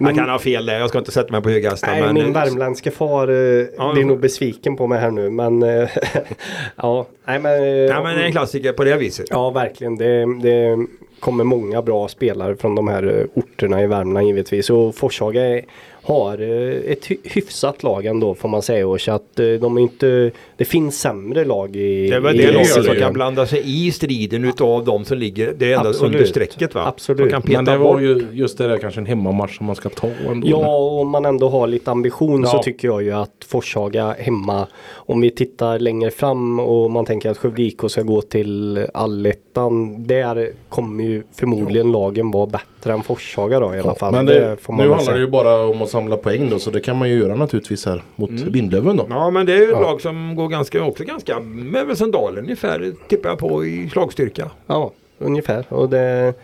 Jag 0.00 0.06
min, 0.06 0.16
kan 0.16 0.28
ha 0.28 0.38
fel 0.38 0.66
där. 0.66 0.78
Jag 0.78 0.88
ska 0.88 0.98
inte 0.98 1.12
sätta 1.12 1.32
mig 1.32 1.42
på 1.42 1.50
höga 1.50 1.70
hästar. 1.70 1.88
nej, 1.88 2.02
men, 2.02 2.14
min 2.14 2.32
värmländska 2.32 2.90
far 2.90 3.28
eh, 3.28 3.66
Ja, 3.78 3.92
blir 3.92 4.04
nog 4.04 4.20
besviken 4.20 4.76
på 4.76 4.86
mig 4.86 4.98
här 5.00 5.10
nu 5.10 5.30
men 5.30 5.62
eh, 5.62 5.88
ja, 6.76 7.06
nej 7.26 7.38
men. 7.38 7.62
eh, 7.62 7.68
Ja 7.68 8.02
men 8.02 8.16
det 8.16 8.22
är 8.22 8.26
en 8.26 8.32
klassiker 8.32 8.72
på 8.72 8.84
det 8.84 8.96
viset. 8.96 9.26
Ja, 9.30 9.50
verkligen. 9.50 9.96
Det, 9.96 10.24
det 10.42 10.86
kommer 11.20 11.44
många 11.44 11.82
bra 11.82 12.08
spelare 12.08 12.56
från 12.56 12.74
de 12.74 12.88
här 12.88 13.18
eh, 13.18 13.42
orterna 13.42 13.82
i 13.82 13.86
Värmland 13.86 14.26
givetvis. 14.26 14.70
Och 14.70 14.94
Forshaga 14.94 15.46
är- 15.46 15.64
har 16.08 16.38
eh, 16.40 16.92
ett 16.92 17.06
hy- 17.08 17.18
hyfsat 17.24 17.82
lag 17.82 18.06
ändå 18.06 18.34
får 18.34 18.48
man 18.48 18.62
säga. 18.62 18.86
Och 18.88 19.00
så 19.00 19.12
att 19.12 19.40
eh, 19.40 19.46
de 19.46 19.76
är 19.76 19.80
inte, 19.80 20.30
det 20.56 20.64
finns 20.64 21.00
sämre 21.00 21.44
lag 21.44 21.76
i 21.76 22.10
Det 22.10 22.16
i 22.16 22.38
det 22.38 22.52
laget 22.52 22.66
som 22.68 22.82
serien. 22.82 23.00
kan 23.02 23.12
blanda 23.12 23.46
sig 23.46 23.62
i 23.86 23.92
striden 23.92 24.44
utav 24.44 24.84
de 24.84 25.04
som 25.04 25.18
ligger 25.18 25.54
det 25.58 25.72
är 25.72 25.76
enda 25.76 25.88
Absolut. 25.88 26.14
under 26.14 26.26
strecket 26.26 26.74
va? 26.74 26.84
Absolut. 26.86 27.30
Kan 27.30 27.42
peta 27.42 27.58
Men 27.58 27.64
det 27.64 27.76
var 27.76 27.92
bort. 27.92 28.02
ju 28.02 28.26
just 28.32 28.58
det 28.58 28.68
där 28.68 28.78
kanske 28.78 29.00
en 29.00 29.06
hemmamatch 29.06 29.56
som 29.56 29.66
man 29.66 29.76
ska 29.76 29.88
ta 29.88 30.08
ändå. 30.30 30.48
Ja, 30.48 30.76
och 30.76 31.00
om 31.00 31.08
man 31.08 31.24
ändå 31.26 31.48
har 31.48 31.66
lite 31.66 31.90
ambition 31.90 32.46
så 32.46 32.56
Ja. 32.56 32.62
tycker 32.62 32.88
jag 32.88 33.02
ju 33.02 33.12
att 33.12 33.30
Forshaga 33.48 34.14
hemma, 34.18 34.66
om 34.94 35.20
vi 35.20 35.30
tittar 35.30 35.78
längre 35.78 36.10
fram 36.10 36.60
och 36.60 36.90
man 36.90 37.04
tänker 37.04 37.30
att 37.30 37.38
Skövde 37.38 37.62
IK 37.62 37.80
ska 37.88 38.02
gå 38.02 38.22
till 38.22 38.86
allettan, 38.94 40.06
där 40.06 40.50
kommer 40.68 41.04
ju 41.04 41.22
förmodligen 41.34 41.92
lagen 41.92 42.30
vara 42.30 42.46
bättre 42.46 42.92
än 42.92 43.02
Forshaga 43.02 43.60
då 43.60 43.74
i 43.74 43.78
alla 43.78 43.94
fall. 43.94 44.12
Men 44.12 44.26
det, 44.26 44.56
får 44.60 44.72
nu 44.72 44.90
handlar 44.90 45.14
det 45.14 45.20
ju 45.20 45.26
bara 45.26 45.64
om 45.66 45.82
att 45.82 45.88
samla 46.00 46.16
poäng 46.16 46.50
då 46.50 46.58
så 46.58 46.70
det 46.70 46.80
kan 46.80 46.96
man 46.96 47.08
ju 47.10 47.18
göra 47.18 47.34
naturligtvis 47.34 47.86
här 47.86 48.02
mot 48.16 48.30
Lindlöven 48.30 48.96
då. 48.96 49.06
Ja 49.10 49.30
men 49.30 49.46
det 49.46 49.52
är 49.52 49.56
ju 49.56 49.64
ett 49.64 49.70
Ja. 49.70 49.80
lag 49.80 50.00
som 50.00 50.34
går 50.36 50.48
ganska, 50.48 50.84
också 50.84 51.04
ganska 51.04 51.40
med 51.40 51.86
väl 51.86 51.96
som 51.96 52.10
Dalen 52.10 52.44
ungefär 52.44 52.92
tippar 53.08 53.28
jag 53.28 53.38
på 53.38 53.64
i 53.64 53.88
slagstyrka. 53.92 54.50
Ja, 54.66 54.92
ungefär. 55.18 55.64
Och 55.68 55.88
det, 55.90 56.34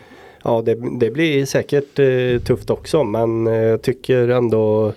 ja, 0.45 0.63
det, 0.67 0.75
det 1.01 1.11
blir 1.11 1.47
säkert 1.47 1.99
eh, 1.99 2.43
tufft 2.47 2.71
också 2.71 3.05
men 3.05 3.47
eh, 3.47 3.55
jag 3.55 3.83
tycker 3.83 4.29
ändå 4.29 4.93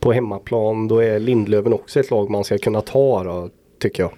på 0.00 0.12
hemmaplan 0.12 0.88
då 0.88 0.98
är 1.02 1.18
Lindlöven 1.18 1.72
också 1.72 2.00
ett 2.00 2.10
lag 2.10 2.30
man 2.30 2.44
ska 2.44 2.58
kunna 2.58 2.80
ta 2.80 3.24
då, 3.24 3.48
tycker 3.82 4.02
jag. 4.02 4.12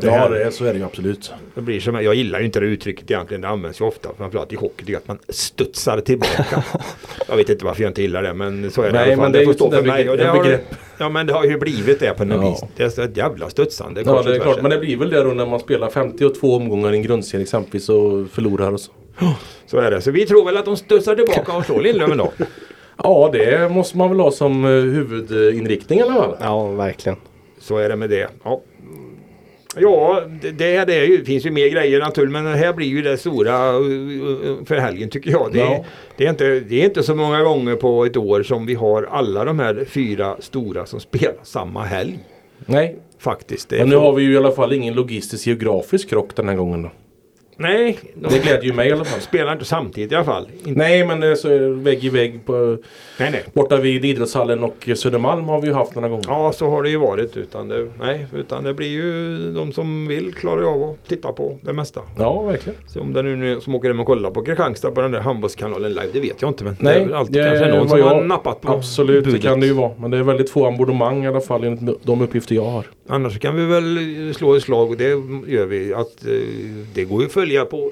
Det 0.00 0.06
Ja 0.06 0.28
det 0.28 0.42
är, 0.44 0.50
så 0.50 0.64
är 0.64 0.72
det 0.72 0.78
ju 0.78 0.84
absolut. 0.84 1.32
Det 1.54 1.60
blir 1.60 1.80
som, 1.80 1.94
jag 1.94 2.14
gillar 2.14 2.38
ju 2.38 2.44
inte 2.46 2.60
det 2.60 2.66
uttrycket 2.66 3.10
egentligen, 3.10 3.40
det 3.40 3.48
används 3.48 3.80
ju 3.80 3.84
ofta 3.84 4.08
framförallt 4.18 4.52
i 4.52 4.56
hockey, 4.56 4.84
det 4.86 4.94
att 4.96 5.08
man 5.08 5.18
studsar 5.28 6.00
tillbaka. 6.00 6.64
jag 7.28 7.36
vet 7.36 7.48
inte 7.48 7.64
varför 7.64 7.82
jag 7.82 7.90
inte 7.90 8.02
gillar 8.02 8.22
det 8.22 8.34
men 8.34 8.70
så 8.70 8.82
är 8.82 8.86
det 8.86 8.92
Nej, 8.92 9.00
i 9.08 9.12
alla 9.12 9.16
fall. 9.16 9.22
men 9.22 9.32
det 9.32 9.40
är 9.40 9.44
får 9.46 9.52
stå 9.52 9.70
för 9.70 9.82
mig. 9.82 10.10
Och 10.10 10.16
det 10.16 10.22
begrepp- 10.24 10.36
har, 10.36 10.42
begrepp. 10.44 10.60
ja 10.98 11.08
men 11.08 11.26
det 11.26 11.32
har 11.32 11.44
ju 11.44 11.58
blivit 11.58 12.00
det 12.00 12.14
på 12.14 12.24
något 12.24 12.42
Ja. 12.44 12.50
vis. 12.50 12.60
Det 12.76 12.82
är 12.82 12.88
så 12.88 13.02
ett 13.02 13.16
jävla 13.16 13.50
studsande. 13.50 14.02
Ja 14.06 14.22
det 14.22 14.36
är 14.36 14.40
klart 14.40 14.62
men 14.62 14.70
det 14.70 14.78
blir 14.78 14.96
väl 14.96 15.10
det 15.10 15.22
då 15.22 15.30
när 15.30 15.46
man 15.46 15.60
spelar 15.60 15.90
52 15.90 16.54
omgångar 16.56 16.92
i 16.92 16.96
en 16.96 17.02
grundserie 17.02 17.42
exempelvis 17.42 17.88
och 17.88 18.30
förlorar 18.30 18.72
och 18.72 18.80
så. 18.80 18.92
Så 19.66 19.78
är 19.78 19.90
det. 19.90 20.00
Så 20.00 20.10
vi 20.10 20.26
tror 20.26 20.44
väl 20.44 20.56
att 20.56 20.64
de 20.64 20.76
studsar 20.76 21.14
tillbaka 21.14 21.52
och 21.56 21.64
slår 21.64 21.80
Lindlöven 21.80 22.18
då. 22.18 22.32
Ja 23.02 23.30
det 23.32 23.72
måste 23.72 23.96
man 23.96 24.08
väl 24.10 24.20
ha 24.20 24.30
som 24.30 24.64
eh, 24.64 24.70
huvudinriktning 24.70 26.00
alla 26.00 26.14
fall. 26.14 26.36
Ja, 26.40 26.66
verkligen. 26.66 27.18
Så 27.60 27.76
är 27.78 27.88
det 27.88 27.96
med 27.96 28.10
det. 28.10 28.28
Ja, 28.44 28.60
ja 29.80 30.22
det, 30.42 30.50
det, 30.50 30.84
det, 30.84 30.94
är 30.94 31.04
ju, 31.04 31.16
det 31.16 31.24
finns 31.24 31.46
ju 31.46 31.50
mer 31.50 31.68
grejer 31.68 32.00
naturligtvis 32.00 32.32
men 32.32 32.44
det 32.44 32.58
här 32.58 32.72
blir 32.72 32.86
ju 32.86 33.02
det 33.02 33.16
stora 33.16 33.72
uh, 33.72 33.80
uh, 33.80 34.64
för 34.64 34.76
helgen 34.76 35.10
tycker 35.10 35.30
jag. 35.30 35.52
Det, 35.52 35.58
Ja. 35.58 35.84
det, 36.16 36.26
är 36.26 36.30
inte, 36.30 36.60
det 36.60 36.80
är 36.80 36.84
inte 36.84 37.02
så 37.02 37.14
många 37.14 37.42
gånger 37.42 37.76
på 37.76 38.04
ett 38.04 38.16
år 38.16 38.42
som 38.42 38.66
vi 38.66 38.74
har 38.74 39.02
alla 39.02 39.44
de 39.44 39.58
här 39.58 39.84
fyra 39.88 40.36
stora 40.40 40.86
som 40.86 41.00
spelar 41.00 41.34
samma 41.42 41.82
helg. 41.82 42.18
Nej. 42.66 42.96
Faktiskt. 43.18 43.70
Men 43.70 43.88
nu 43.88 43.96
har 43.96 44.12
vi 44.12 44.22
ju 44.22 44.32
i 44.32 44.36
alla 44.36 44.52
fall 44.52 44.72
ingen 44.72 44.94
logistisk 44.94 45.46
geografisk 45.46 46.10
krock 46.10 46.36
den 46.36 46.48
här 46.48 46.56
gången 46.56 46.82
då. 46.82 46.90
Nej, 47.58 47.98
de 48.14 48.28
Det 48.34 48.38
glädjer 48.42 48.62
ju 48.64 48.72
mig 48.72 48.88
i 48.88 48.92
alla 48.92 49.04
fall. 49.04 49.20
spelar 49.20 49.52
inte 49.52 49.64
samtidigt 49.64 50.12
i 50.12 50.14
alla 50.14 50.24
fall. 50.24 50.48
Inte, 50.64 50.70
Nej 50.78 51.06
men 51.06 51.20
det 51.20 51.36
så 51.36 51.48
är 51.48 51.60
det 51.60 51.68
vägg 51.70 52.04
i 52.04 52.08
vägg 52.08 52.46
på, 52.46 52.78
nej, 53.20 53.30
nej. 53.30 53.44
borta 53.52 53.76
vid 53.76 54.04
idrottshallen 54.04 54.64
och 54.64 54.88
Södermalm 54.96 55.44
har 55.44 55.60
vi 55.60 55.66
ju 55.68 55.74
haft 55.74 55.94
några 55.94 56.08
gånger. 56.08 56.24
Ja, 56.28 56.52
så 56.52 56.70
har 56.70 56.82
det 56.82 56.90
ju 56.90 56.96
varit. 56.96 57.36
Utan 57.36 57.68
det, 57.68 57.88
nej, 58.00 58.26
utan 58.34 58.64
det 58.64 58.74
blir 58.74 58.88
ju 58.88 59.36
de 59.52 59.72
som 59.72 60.06
vill 60.06 60.34
klarar 60.34 60.62
av 60.74 60.82
att 60.82 61.08
titta 61.08 61.32
på 61.32 61.58
det 61.62 61.72
mesta. 61.72 62.00
Ja 62.18 62.42
verkligen. 62.42 62.78
Så 62.86 63.00
om 63.00 63.12
det 63.12 63.22
nu 63.22 63.60
som 63.60 63.74
åker 63.74 63.88
hem 63.88 64.00
och 64.00 64.06
kollar 64.06 64.30
på 64.30 64.42
Kristianstad 64.44 64.90
på 64.90 65.00
den 65.00 65.12
där 65.12 65.20
handbollskanalen 65.20 65.90
live, 65.92 66.08
det 66.12 66.20
vet 66.20 66.42
jag 66.42 66.50
inte. 66.50 66.64
Men 66.64 66.76
Nej, 66.80 67.04
det 67.06 67.12
är 67.12 67.16
alltid 67.16 67.34
det 67.34 67.44
kanske 67.48 67.66
någon 67.68 67.88
som 67.88 67.98
jag- 67.98 68.06
har 68.06 68.22
nappat 68.22 68.60
på 68.60 68.72
Absolut 68.72 69.24
budet. 69.24 69.42
det 69.42 69.48
kan 69.48 69.60
det 69.60 69.66
ju 69.66 69.72
vara. 69.72 69.90
Men 69.98 70.10
det 70.10 70.18
är 70.18 70.22
väldigt 70.22 70.50
få 70.50 70.66
abonnemang 70.66 71.24
i 71.24 71.28
alla 71.28 71.40
fall 71.40 71.64
enligt 71.64 72.06
de 72.06 72.20
uppgifter 72.20 72.54
jag 72.54 72.64
har. 72.64 72.84
Annars 73.08 73.38
kan 73.38 73.56
vi 73.56 73.64
väl 73.66 74.34
slå 74.34 74.54
ett 74.54 74.62
slag 74.62 74.90
och 74.90 74.96
det 74.96 75.08
gör 75.46 75.66
vi. 75.66 75.94
Att 75.94 76.26
eh, 76.26 76.32
det 76.94 77.04
går 77.04 77.20
ju 77.20 77.26
att 77.26 77.32
följa 77.46 77.64
på 77.64 77.90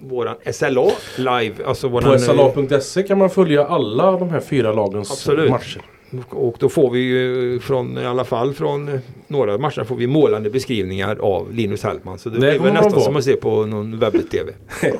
våran 0.00 0.36
SLA 0.52 0.90
live. 1.16 1.64
Alltså 1.64 1.88
våran, 1.88 2.12
På 2.12 2.18
sla.se 2.18 3.02
kan 3.02 3.18
man 3.18 3.30
följa 3.30 3.66
alla 3.66 4.12
de 4.12 4.30
här 4.30 4.40
fyra 4.40 4.72
lagens 4.72 5.10
Absolut. 5.10 5.50
matcher. 5.50 5.82
Och 6.28 6.56
då 6.58 6.68
får 6.68 6.90
vi 6.90 6.98
ju 7.00 7.60
från, 7.60 7.98
i 7.98 8.04
alla 8.06 8.24
fall 8.24 8.54
från 8.54 8.88
eh, 8.88 9.00
några 9.26 9.58
matcher 9.58 9.84
får 9.84 9.96
vi 9.96 10.06
målande 10.06 10.50
beskrivningar 10.50 11.16
av 11.20 11.52
Linus 11.52 11.82
Hellman. 11.82 12.18
Så 12.18 12.28
det, 12.28 12.52
Det 12.52 12.58
blir 12.58 12.72
nästan 12.72 13.00
som 13.00 13.16
att 13.16 13.24
se 13.24 13.36
på 13.36 13.66
någon 13.66 13.98
webb-tv. 13.98 14.52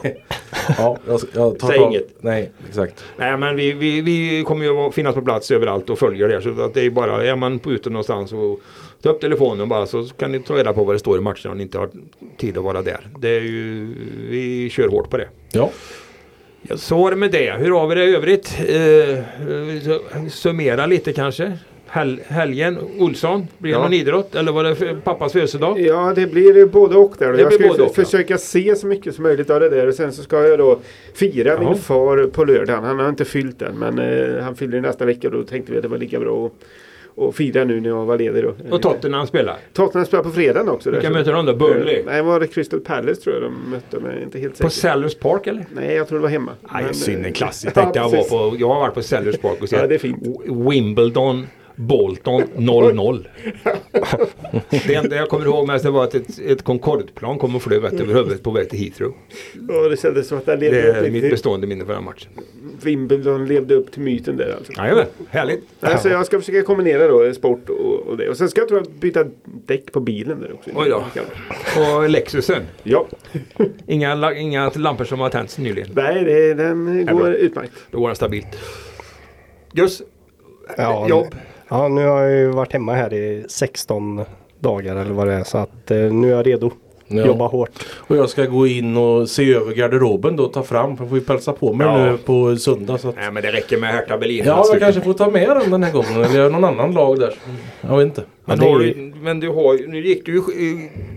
Ja, 0.78 0.98
jag, 1.06 1.20
jag 1.34 1.58
tar 1.58 1.68
Säg 1.68 1.78
inget. 1.82 2.08
Nej, 2.20 2.52
exakt. 2.68 3.04
Nej 3.16 3.36
men 3.36 3.56
vi, 3.56 3.72
vi, 3.72 4.00
vi 4.00 4.44
kommer 4.46 4.64
ju 4.64 4.78
att 4.78 4.94
finnas 4.94 5.14
på 5.14 5.22
plats 5.22 5.50
överallt 5.50 5.90
och 5.90 5.98
följer 5.98 6.28
det. 6.28 6.42
Så 6.42 6.62
att 6.62 6.74
det 6.74 6.86
är 6.86 6.90
bara, 6.90 7.24
är 7.24 7.36
man 7.36 7.58
på 7.58 7.72
ute 7.72 7.90
någonstans 7.90 8.32
och 8.32 8.60
ta 9.02 9.10
upp 9.10 9.20
telefonen 9.20 9.68
bara 9.68 9.86
så 9.86 10.04
kan 10.04 10.32
ni 10.32 10.40
ta 10.40 10.54
reda 10.56 10.72
på 10.72 10.84
vad 10.84 10.94
det 10.94 10.98
står 10.98 11.18
i 11.18 11.20
matchen 11.20 11.50
om 11.50 11.56
ni 11.56 11.62
inte 11.62 11.78
har 11.78 11.88
tid 12.36 12.58
att 12.58 12.64
vara 12.64 12.82
där. 12.82 13.00
Det 13.18 13.28
är 13.28 13.40
ju, 13.40 13.86
vi 14.30 14.70
kör 14.70 14.88
hårt 14.88 15.10
på 15.10 15.16
det. 15.16 15.28
Ja. 15.52 15.70
Ja, 16.62 16.76
så 16.76 17.06
är 17.06 17.10
det 17.10 17.16
med 17.16 17.30
det. 17.30 17.52
Hur 17.58 17.70
har 17.70 17.86
vi 17.86 17.94
det 17.94 18.04
i 18.04 18.14
övrigt? 18.14 18.58
Eh, 18.68 20.28
summera 20.28 20.86
lite 20.86 21.12
kanske. 21.12 21.58
Hel, 21.90 22.20
helgen, 22.26 22.78
Olsson, 22.98 23.46
blir 23.58 23.72
det 23.72 23.78
Ja. 23.78 23.82
någon 23.82 23.92
idrott? 23.92 24.34
Eller 24.34 24.52
var 24.52 24.64
det 24.64 24.74
för 24.76 24.94
pappas 25.04 25.32
födelsedag? 25.32 25.80
Ja, 25.80 26.12
det 26.16 26.26
blir 26.26 26.66
både 26.66 26.96
och 26.96 27.14
där. 27.18 27.32
Det 27.32 27.40
jag 27.42 27.52
ska 27.52 27.68
både 27.68 27.82
och, 27.82 27.88
ja. 27.88 28.04
försöka 28.04 28.38
se 28.38 28.76
så 28.76 28.86
mycket 28.86 29.14
som 29.14 29.22
möjligt 29.22 29.50
av 29.50 29.60
det 29.60 29.68
där. 29.68 29.86
Och 29.86 29.94
sen 29.94 30.12
så 30.12 30.22
ska 30.22 30.46
jag 30.46 30.58
då 30.58 30.78
fira 31.14 31.48
Jaha. 31.48 31.60
min 31.60 31.74
far 31.78 32.26
på 32.26 32.44
lördagen. 32.44 32.84
Han 32.84 32.98
har 32.98 33.08
inte 33.08 33.24
fyllt 33.24 33.62
än, 33.62 33.78
men 33.78 33.98
eh, 33.98 34.42
han 34.42 34.56
fyller 34.56 34.80
nästa 34.80 35.04
vecka. 35.04 35.30
Då 35.30 35.42
tänkte 35.42 35.72
vi 35.72 35.78
att 35.78 35.82
det 35.82 35.88
var 35.88 35.98
lika 35.98 36.20
bra 36.20 36.46
att, 36.46 36.52
att 37.20 37.34
fira 37.36 37.64
nu 37.64 37.80
när 37.80 37.88
jag 37.88 38.04
var 38.04 38.18
ledig. 38.18 38.44
Då. 38.44 38.54
Och 38.70 38.82
Tottenham 38.82 39.26
spelar. 39.26 39.56
Tottenham 39.72 40.06
spelar 40.06 40.24
på 40.24 40.30
fredagen 40.30 40.68
också. 40.68 40.90
Vilka 40.90 41.10
möter 41.10 41.32
de 41.32 41.46
då? 41.46 41.54
Burnley? 41.54 41.98
Eh, 41.98 42.04
Nej, 42.06 42.22
var 42.22 42.40
det 42.40 42.46
Crystal 42.46 42.80
Palace 42.80 43.20
tror 43.20 43.34
jag 43.34 43.42
de 43.44 43.70
mötte. 43.70 44.00
Men 44.00 44.12
jag 44.14 44.22
inte 44.22 44.38
helt 44.38 44.60
På. 44.60 44.70
Sellers 44.70 45.14
Park 45.14 45.46
eller? 45.46 45.66
Nej, 45.74 45.94
jag 45.94 46.08
tror 46.08 46.18
det 46.18 46.22
var 46.22 46.28
hemma. 46.30 46.52
Nej, 46.72 46.94
synd 46.94 47.18
en 47.18 47.24
eh, 47.24 47.32
ja, 47.40 47.50
Tänkte 47.70 47.98
jag, 47.98 48.04
var 48.04 48.10
precis. 48.10 48.30
på, 48.30 48.56
jag 48.58 48.68
har 48.68 48.80
varit 48.80 48.94
på 48.94 49.02
Sellers 49.02 49.38
Park 49.38 49.62
och 49.62 49.68
sett 49.68 50.04
Ja, 50.04 50.14
Wimbledon, 50.70 51.46
Bolton 51.78 52.42
0-0. 52.56 53.26
det 54.86 54.94
enda 54.94 55.16
jag 55.16 55.28
kommer 55.28 55.46
ihåg 55.46 55.66
mest 55.66 55.84
det 55.84 55.90
var 55.90 56.04
att 56.04 56.14
ett, 56.14 56.38
ett 56.38 56.62
Concorde-plan 56.62 57.38
kom 57.38 57.56
och 57.56 57.62
flög 57.62 57.84
rätt 57.84 58.00
över 58.00 58.14
huvudet 58.14 58.42
på 58.42 58.50
väg 58.50 58.70
till 58.70 58.78
Heathrow. 58.78 59.14
Ja, 59.68 59.88
det 59.88 59.96
kändes 60.00 60.28
som 60.28 60.38
att 60.38 60.46
den 60.46 60.60
Det 60.60 60.70
levde 60.70 60.92
är 60.92 61.04
upp 61.04 61.12
mitt 61.12 61.22
till, 61.22 61.30
bestående 61.30 61.66
minne 61.66 61.84
för 61.84 61.92
den 61.92 62.04
matchen. 62.04 62.30
Wimbledon 62.82 63.46
levde 63.46 63.74
upp 63.74 63.92
till 63.92 64.02
myten 64.02 64.36
där 64.36 64.54
alltså. 64.56 64.72
Jajamän, 64.76 65.06
härligt. 65.30 65.64
Nej, 65.80 65.98
så 65.98 66.08
jag 66.08 66.26
ska 66.26 66.38
försöka 66.40 66.62
kombinera 66.62 67.08
då 67.08 67.34
sport 67.34 67.68
och, 67.68 68.06
och 68.06 68.16
det. 68.16 68.28
Och 68.28 68.36
sen 68.36 68.48
ska 68.48 68.60
jag 68.60 68.68
tror 68.68 68.80
jag 68.80 68.92
byta 68.92 69.24
däck 69.44 69.92
på 69.92 70.00
bilen 70.00 70.40
där 70.40 70.52
också. 70.52 70.70
Oj 70.74 70.88
då. 70.88 71.04
Och 71.82 72.08
Lexusen. 72.08 72.62
Ja. 72.82 73.06
Inga, 73.86 74.34
inga 74.34 74.70
lampor 74.70 75.04
som 75.04 75.20
har 75.20 75.30
tänts 75.30 75.58
nyligen. 75.58 75.88
Nej, 75.94 76.24
det, 76.24 76.54
den 76.54 77.08
Är 77.08 77.12
går 77.12 77.32
utmärkt. 77.32 77.72
Då 77.90 78.00
går 78.00 78.08
den 78.08 78.16
stabilt. 78.16 78.58
Gus, 79.72 80.02
Ja, 80.76 81.08
jobb. 81.08 81.34
Ja, 81.68 81.88
nu 81.88 82.06
har 82.06 82.22
jag 82.22 82.38
ju 82.40 82.46
varit 82.48 82.72
hemma 82.72 82.94
här 82.94 83.14
i 83.14 83.44
16 83.48 84.24
dagar 84.60 84.96
eller 84.96 85.12
vad 85.12 85.26
det 85.26 85.34
är. 85.34 85.44
Så 85.44 85.58
att 85.58 85.90
eh, 85.90 85.96
nu 85.98 86.32
är 86.32 86.36
jag 86.36 86.46
redo. 86.46 86.70
Ja. 87.10 87.26
Jobba 87.26 87.46
hårt. 87.46 87.70
Och 87.96 88.16
jag 88.16 88.28
ska 88.30 88.44
gå 88.44 88.66
in 88.66 88.96
och 88.96 89.28
se 89.28 89.54
över 89.54 89.72
garderoben 89.74 90.36
då 90.36 90.44
och 90.44 90.52
ta 90.52 90.62
fram. 90.62 90.96
Jag 90.98 91.08
får 91.08 91.18
ju 91.18 91.24
pälsa 91.24 91.52
på 91.52 91.72
mig 91.72 91.86
Ja. 91.86 92.04
nu 92.04 92.16
på 92.18 92.56
söndag. 92.56 92.98
Så 92.98 93.08
att... 93.08 93.16
Nej 93.16 93.30
men 93.32 93.42
det 93.42 93.52
räcker 93.52 93.78
med 93.78 93.90
Hertha 93.90 94.18
Berlin. 94.18 94.42
Ja, 94.46 94.64
jag 94.72 94.80
kanske 94.80 95.00
får 95.00 95.12
ta 95.14 95.30
med 95.30 95.48
den 95.48 95.70
den 95.70 95.82
här 95.82 95.92
gången. 95.92 96.24
Eller 96.24 96.50
någon 96.50 96.64
annan 96.64 96.92
lag 96.92 97.18
där. 97.20 97.34
Jag 97.80 97.96
vet 97.96 98.04
inte. 98.04 98.22
Men, 98.44 98.58
det 98.58 98.66
är 98.66 98.70
har 98.72 98.80
ju- 98.80 98.94
du, 98.94 99.12
men 99.20 99.40
du 99.40 99.48
har 99.48 99.74
ju- 99.74 99.86
nu 99.88 100.06
gick 100.06 100.26
du 100.26 100.32
ju, 100.32 100.42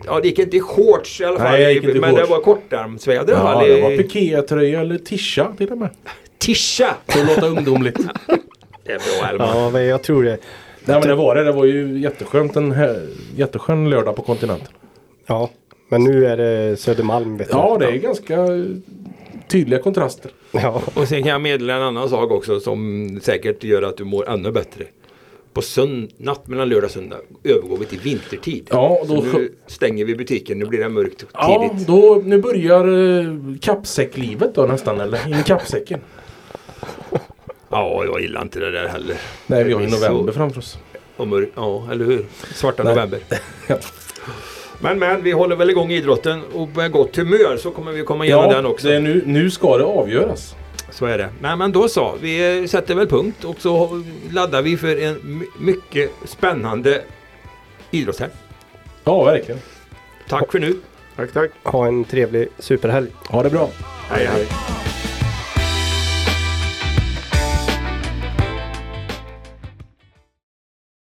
ja 0.06 0.20
det 0.20 0.28
gick 0.28 0.40
inte 0.40 0.58
i 0.58 0.60
shorts 0.60 1.22
i 1.22 1.26
alla 1.26 1.40
fall. 1.40 1.52
Nej, 1.52 1.62
jag 1.62 1.74
gick 1.74 1.84
inte 1.84 1.98
i 1.98 2.02
men 2.02 2.10
shorts. 2.16 2.24
det 2.28 2.30
var 2.36 2.42
kortärmsväder. 2.42 3.34
Ja, 3.34 3.64
det 3.68 3.82
var 3.82 3.98
pikétröja 3.98 4.82
eller 4.82 4.98
tisha 4.98 5.48
till 5.58 5.72
och 5.72 5.78
med. 5.78 5.90
Tisha! 6.38 6.96
För 7.08 7.20
att 7.22 7.28
låta 7.28 7.48
ungdomligt. 7.48 7.98
Det 8.84 8.92
är 8.92 9.00
bra 9.20 9.30
Elman. 9.30 9.48
Ja, 9.58 9.70
men 9.70 9.86
jag 9.86 10.04
tror 10.04 10.24
det. 10.24 10.38
Nej 10.86 11.00
men 11.00 11.08
det 11.08 11.16
var 11.16 11.36
det. 11.36 11.44
Det 11.44 11.52
var 11.52 11.66
ju 11.66 12.00
jätteskönt 12.00 12.56
en 12.56 12.72
här, 12.72 13.08
jätteskön 13.36 13.90
lördag 13.90 14.16
på 14.16 14.22
kontinenten. 14.22 14.68
Ja, 15.26 15.50
men 15.90 16.04
nu 16.04 16.26
är 16.26 16.38
det 16.38 16.78
Södermalm. 16.80 17.38
Vet 17.38 17.48
du. 17.48 17.54
Ja, 17.58 17.78
det 17.80 17.86
är 17.86 17.92
ganska 17.98 18.48
tydliga 19.48 19.80
kontraster. 19.82 20.32
Ja, 20.52 20.82
Och 20.94 21.08
sen 21.08 21.24
kan 21.24 21.32
jag 21.32 21.42
meddela 21.42 21.76
en 21.76 21.82
annan 21.82 22.10
sak 22.10 22.32
också 22.32 22.60
som 22.60 23.20
säkert 23.24 23.64
gör 23.64 23.82
att 23.82 23.98
du 23.98 24.04
mår 24.04 24.30
ännu 24.30 24.52
bättre. 24.52 24.84
På 25.54 25.62
sönd- 25.62 26.12
natt 26.18 26.48
mellan 26.48 26.70
lördag 26.70 26.84
och 26.86 26.92
söndag 26.92 27.18
övergår 27.44 27.78
vi 27.78 27.86
till 27.86 28.00
vintertid. 28.00 28.68
Ja, 28.72 29.04
Så 29.08 29.16
då, 29.16 29.22
nu 29.22 29.52
stänger 29.68 30.06
vi 30.06 30.16
butiken, 30.16 30.60
nu 30.60 30.66
blir 30.66 30.80
det 30.80 30.90
mörkt 30.90 31.26
ja, 31.34 31.70
tidigt. 31.72 31.88
då 31.88 32.22
nu 32.26 32.38
börjar 32.42 32.88
eh, 33.20 33.26
kappsäcklivet 33.62 34.56
då 34.56 34.62
nästan. 34.66 35.02
Eller 35.02 35.28
in 35.28 35.34
i 35.40 35.44
kappsäcken. 35.44 36.00
Ja, 37.72 38.04
jag 38.06 38.22
gillar 38.22 38.42
inte 38.42 38.60
det 38.60 38.72
där 38.72 38.88
heller. 38.88 39.16
Nej, 39.48 39.64
vi 39.64 39.74
har 39.74 39.82
ju 39.82 39.88
Det 39.88 39.94
är 39.94 39.98
så- 39.98 40.10
november 40.12 40.34
framför 40.34 40.60
oss. 40.60 40.78
Ja, 41.56 41.88
eller 41.92 42.06
hur? 42.06 42.26
Svarta 42.54 42.84
Nej. 42.84 42.96
november. 42.96 43.20
Men 44.80 45.00
men, 45.00 45.24
vi 45.24 45.32
håller 45.32 45.56
väl 45.56 45.70
igång 45.70 45.92
idrotten 45.92 46.42
och 46.54 46.70
med 46.76 46.92
gott 46.92 47.16
humör 47.16 47.58
så 47.58 47.72
kommer 47.72 47.92
vi 47.92 48.04
komma 48.04 48.26
igenom 48.26 48.50
den 48.50 48.66
också. 48.66 48.88
det 48.88 48.96
är 48.96 49.00
nu, 49.00 49.24
nu 49.26 49.52
ska 49.52 49.78
det 49.78 49.84
avgöras. 49.84 50.56
Så 50.92 51.06
är 51.06 51.18
det. 51.18 51.30
Nej 51.42 51.56
men 51.56 51.72
då 51.72 51.88
så. 51.88 52.16
Vi 52.22 52.68
sätter 52.68 52.96
väl 52.96 53.08
punkt 53.08 53.44
och 53.46 53.56
så 53.60 54.04
laddar 54.32 54.62
vi 54.62 54.78
för 54.78 55.02
en 55.02 55.20
my- 55.24 55.46
mycket 55.60 56.12
spännande 56.26 57.02
idrottshelg. 57.92 58.32
Ja, 59.04 59.24
verkligen. 59.24 59.62
Tack 60.30 60.52
för 60.52 60.60
nu. 60.60 60.76
Tack, 61.16 61.32
tack. 61.34 61.52
ha 61.64 61.88
en 61.88 62.04
trevlig 62.04 62.48
superhelg. 62.60 63.08
Ha 63.30 63.44
det 63.44 63.50
bra. 63.50 63.70
Hej 64.10 64.26
hej. 64.26 64.48